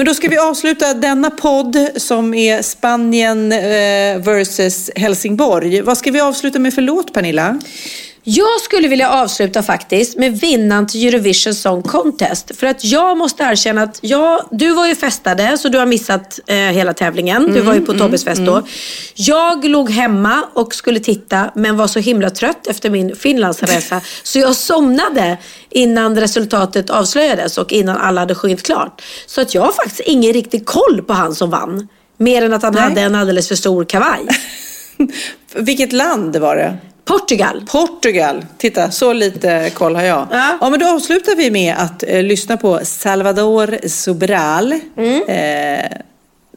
Men 0.01 0.05
då 0.05 0.13
ska 0.13 0.27
vi 0.27 0.37
avsluta 0.37 0.93
denna 0.93 1.29
podd 1.29 1.87
som 1.95 2.33
är 2.33 2.61
Spanien 2.61 3.51
eh, 3.51 4.23
versus 4.23 4.89
Helsingborg. 4.95 5.81
Vad 5.81 5.97
ska 5.97 6.11
vi 6.11 6.19
avsluta 6.21 6.59
med 6.59 6.73
för 6.73 6.81
låt 6.81 7.13
Pernilla? 7.13 7.59
Jag 8.23 8.61
skulle 8.61 8.87
vilja 8.87 9.09
avsluta 9.09 9.63
faktiskt 9.63 10.17
med 10.17 10.39
vinnaren 10.39 10.87
till 10.87 11.07
Eurovision 11.07 11.53
Song 11.53 11.81
Contest. 11.81 12.55
För 12.55 12.67
att 12.67 12.83
jag 12.83 13.17
måste 13.17 13.43
erkänna 13.43 13.83
att 13.83 13.99
jag, 14.01 14.47
du 14.51 14.73
var 14.73 14.87
ju 14.87 14.95
festade 14.95 15.57
så 15.57 15.69
du 15.69 15.77
har 15.77 15.85
missat 15.85 16.39
eh, 16.47 16.55
hela 16.55 16.93
tävlingen. 16.93 17.53
Du 17.53 17.61
var 17.61 17.73
ju 17.73 17.85
på 17.85 17.93
Tobbes 17.93 18.23
fest 18.23 18.41
då. 18.41 18.63
Jag 19.15 19.65
låg 19.65 19.89
hemma 19.89 20.43
och 20.53 20.75
skulle 20.75 20.99
titta 20.99 21.51
men 21.55 21.77
var 21.77 21.87
så 21.87 21.99
himla 21.99 22.29
trött 22.29 22.67
efter 22.67 22.89
min 22.89 23.15
Finlandsresa. 23.15 24.01
så 24.23 24.39
jag 24.39 24.55
somnade 24.55 25.37
innan 25.69 26.19
resultatet 26.19 26.89
avslöjades 26.89 27.57
och 27.57 27.71
innan 27.71 27.97
alla 27.97 28.21
hade 28.21 28.35
sjungit 28.35 28.63
klart. 28.63 29.01
Så 29.25 29.41
att 29.41 29.55
jag 29.55 29.61
har 29.61 29.71
faktiskt 29.71 29.99
ingen 29.99 30.33
riktig 30.33 30.65
koll 30.65 31.01
på 31.07 31.13
han 31.13 31.35
som 31.35 31.49
vann. 31.49 31.87
Mer 32.17 32.41
än 32.41 32.53
att 32.53 32.63
han 32.63 32.73
Nej. 32.73 32.83
hade 32.83 33.01
en 33.01 33.15
alldeles 33.15 33.47
för 33.47 33.55
stor 33.55 33.85
kavaj. 33.85 34.27
Vilket 35.55 35.93
land 35.93 36.35
var 36.35 36.55
det? 36.55 36.77
Portugal. 37.05 37.63
Portugal. 37.71 38.45
Titta, 38.57 38.91
så 38.91 39.13
lite 39.13 39.71
koll 39.73 39.95
har 39.95 40.03
jag. 40.03 40.27
Ja. 40.31 40.57
Ja, 40.61 40.69
men 40.69 40.79
då 40.79 40.87
avslutar 40.87 41.35
vi 41.35 41.51
med 41.51 41.75
att 41.77 42.03
eh, 42.07 42.23
lyssna 42.23 42.57
på 42.57 42.79
Salvador 42.83 43.87
Sobral. 43.87 44.79
Mm. 44.97 45.21
Eh, 45.27 45.91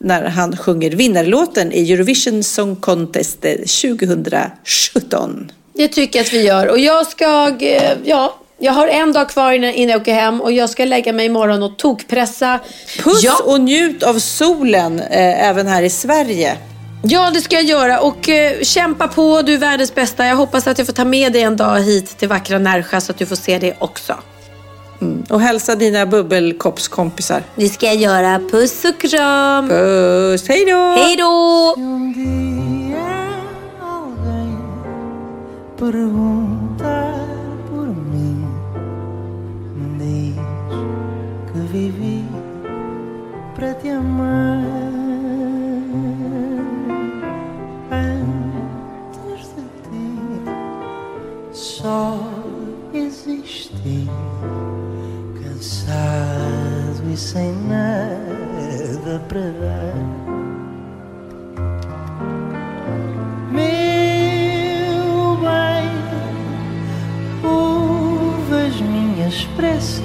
när 0.00 0.22
han 0.22 0.56
sjunger 0.56 0.90
vinnarlåten 0.90 1.72
i 1.72 1.92
Eurovision 1.92 2.42
Song 2.42 2.76
Contest 2.76 3.44
eh, 3.44 3.52
2017. 3.52 5.50
Det 5.74 5.88
tycker 5.88 6.18
jag 6.18 6.26
att 6.26 6.32
vi 6.32 6.42
gör. 6.42 6.68
Och 6.68 6.78
jag 6.78 7.06
ska, 7.06 7.56
eh, 7.60 7.92
ja, 8.04 8.34
jag 8.58 8.72
har 8.72 8.88
en 8.88 9.12
dag 9.12 9.28
kvar 9.28 9.52
innan 9.52 9.70
innan 9.70 9.92
jag 9.92 10.00
åker 10.00 10.14
hem 10.14 10.40
och 10.40 10.52
jag 10.52 10.70
ska 10.70 10.84
lägga 10.84 11.12
mig 11.12 11.26
imorgon 11.26 11.62
och 11.62 11.76
tokpressa. 11.76 12.60
Puss 12.98 13.24
ja, 13.24 13.40
och 13.44 13.60
njut 13.60 14.02
av 14.02 14.18
solen 14.18 15.00
eh, 15.00 15.48
även 15.48 15.66
här 15.66 15.82
i 15.82 15.90
Sverige. 15.90 16.56
Ja, 17.04 17.30
det 17.30 17.40
ska 17.40 17.56
jag 17.56 17.64
göra. 17.64 18.00
Och 18.00 18.28
eh, 18.28 18.62
kämpa 18.62 19.08
på, 19.08 19.42
du 19.42 19.54
är 19.54 19.58
världens 19.58 19.94
bästa. 19.94 20.26
Jag 20.26 20.36
hoppas 20.36 20.66
att 20.66 20.78
jag 20.78 20.86
får 20.86 20.94
ta 20.94 21.04
med 21.04 21.32
dig 21.32 21.42
en 21.42 21.56
dag 21.56 21.80
hit 21.80 22.18
till 22.18 22.28
vackra 22.28 22.58
Närsjö 22.58 23.00
så 23.00 23.12
att 23.12 23.18
du 23.18 23.26
får 23.26 23.36
se 23.36 23.58
det 23.58 23.74
också. 23.78 24.14
Och 25.30 25.40
hälsa 25.40 25.74
dina 25.74 26.06
bubbelkoppskompisar. 26.06 27.42
Det 27.56 27.68
ska 27.68 27.86
jag 27.86 27.96
göra. 27.96 28.40
Puss 28.50 28.84
och 28.84 29.00
kram. 29.00 29.68
Puss, 29.68 30.48
hej 30.48 30.64
då! 30.64 30.94
Hej 30.98 31.16
då! 31.16 31.74
para 43.64 43.74
te 43.74 43.90
amar. 43.90 44.63
Só 51.84 52.18
existi, 52.94 54.08
cansado 55.42 57.12
e 57.12 57.14
sem 57.14 57.52
nada 57.68 59.20
para 59.28 59.50
dar. 59.60 59.92
Meu 63.52 63.66
bem, 65.42 65.90
ouve 67.44 68.66
as 68.66 68.80
minhas 68.80 69.44
preces, 69.54 70.00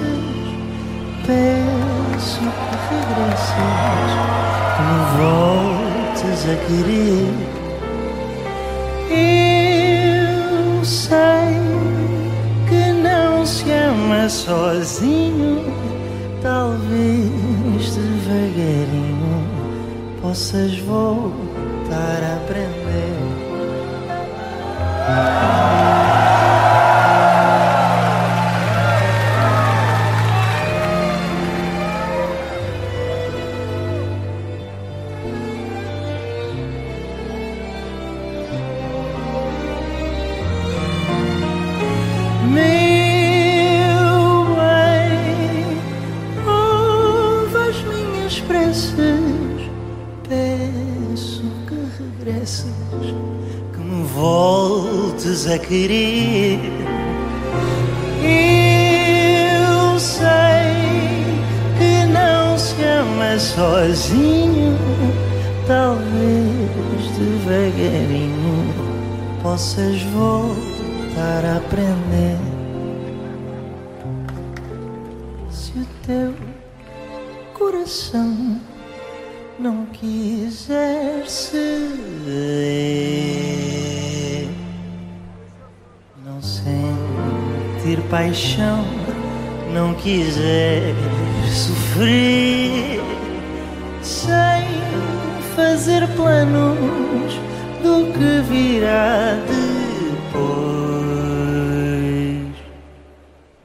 peço 1.26 2.40
que 2.40 2.76
regresses, 2.90 3.56
que 4.76 4.82
me 4.82 5.00
voltes 5.16 6.40
a 6.44 6.56
querer. 6.66 7.32
Eu 9.08 9.79
sei 10.84 11.58
que 12.68 12.92
não 12.92 13.44
se 13.44 13.70
ama 13.70 14.28
sozinho, 14.28 15.64
talvez 16.42 17.96
devagarinho 17.96 19.44
possas 20.20 20.78
voltar 20.80 22.22
a 22.22 22.36
aprender. 22.36 22.80
Peço 50.28 51.42
que 51.66 51.74
regresses, 51.98 52.64
que 53.72 53.78
me 53.78 54.04
voltes 54.06 55.46
a 55.48 55.58
querer. 55.58 56.60
Eu 58.22 59.98
sei 59.98 60.22
que 61.78 62.06
não 62.12 62.56
se 62.56 62.82
ama 62.84 63.38
sozinho, 63.38 64.78
talvez 65.66 67.10
devagarinho 67.18 68.74
possas 69.42 70.00
voltar 70.02 71.44
a 71.44 71.56
aprender. 71.56 72.49
Paixão, 88.20 88.84
não 89.72 89.94
quiser 89.94 90.94
sofrer, 91.48 93.00
sem 94.02 94.66
fazer 95.56 96.06
planos 96.08 97.32
do 97.82 98.12
que 98.12 98.42
virá 98.46 99.38
depois. 99.48 100.50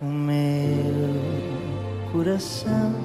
O 0.02 0.06
meu 0.06 1.20
coração 2.14 3.05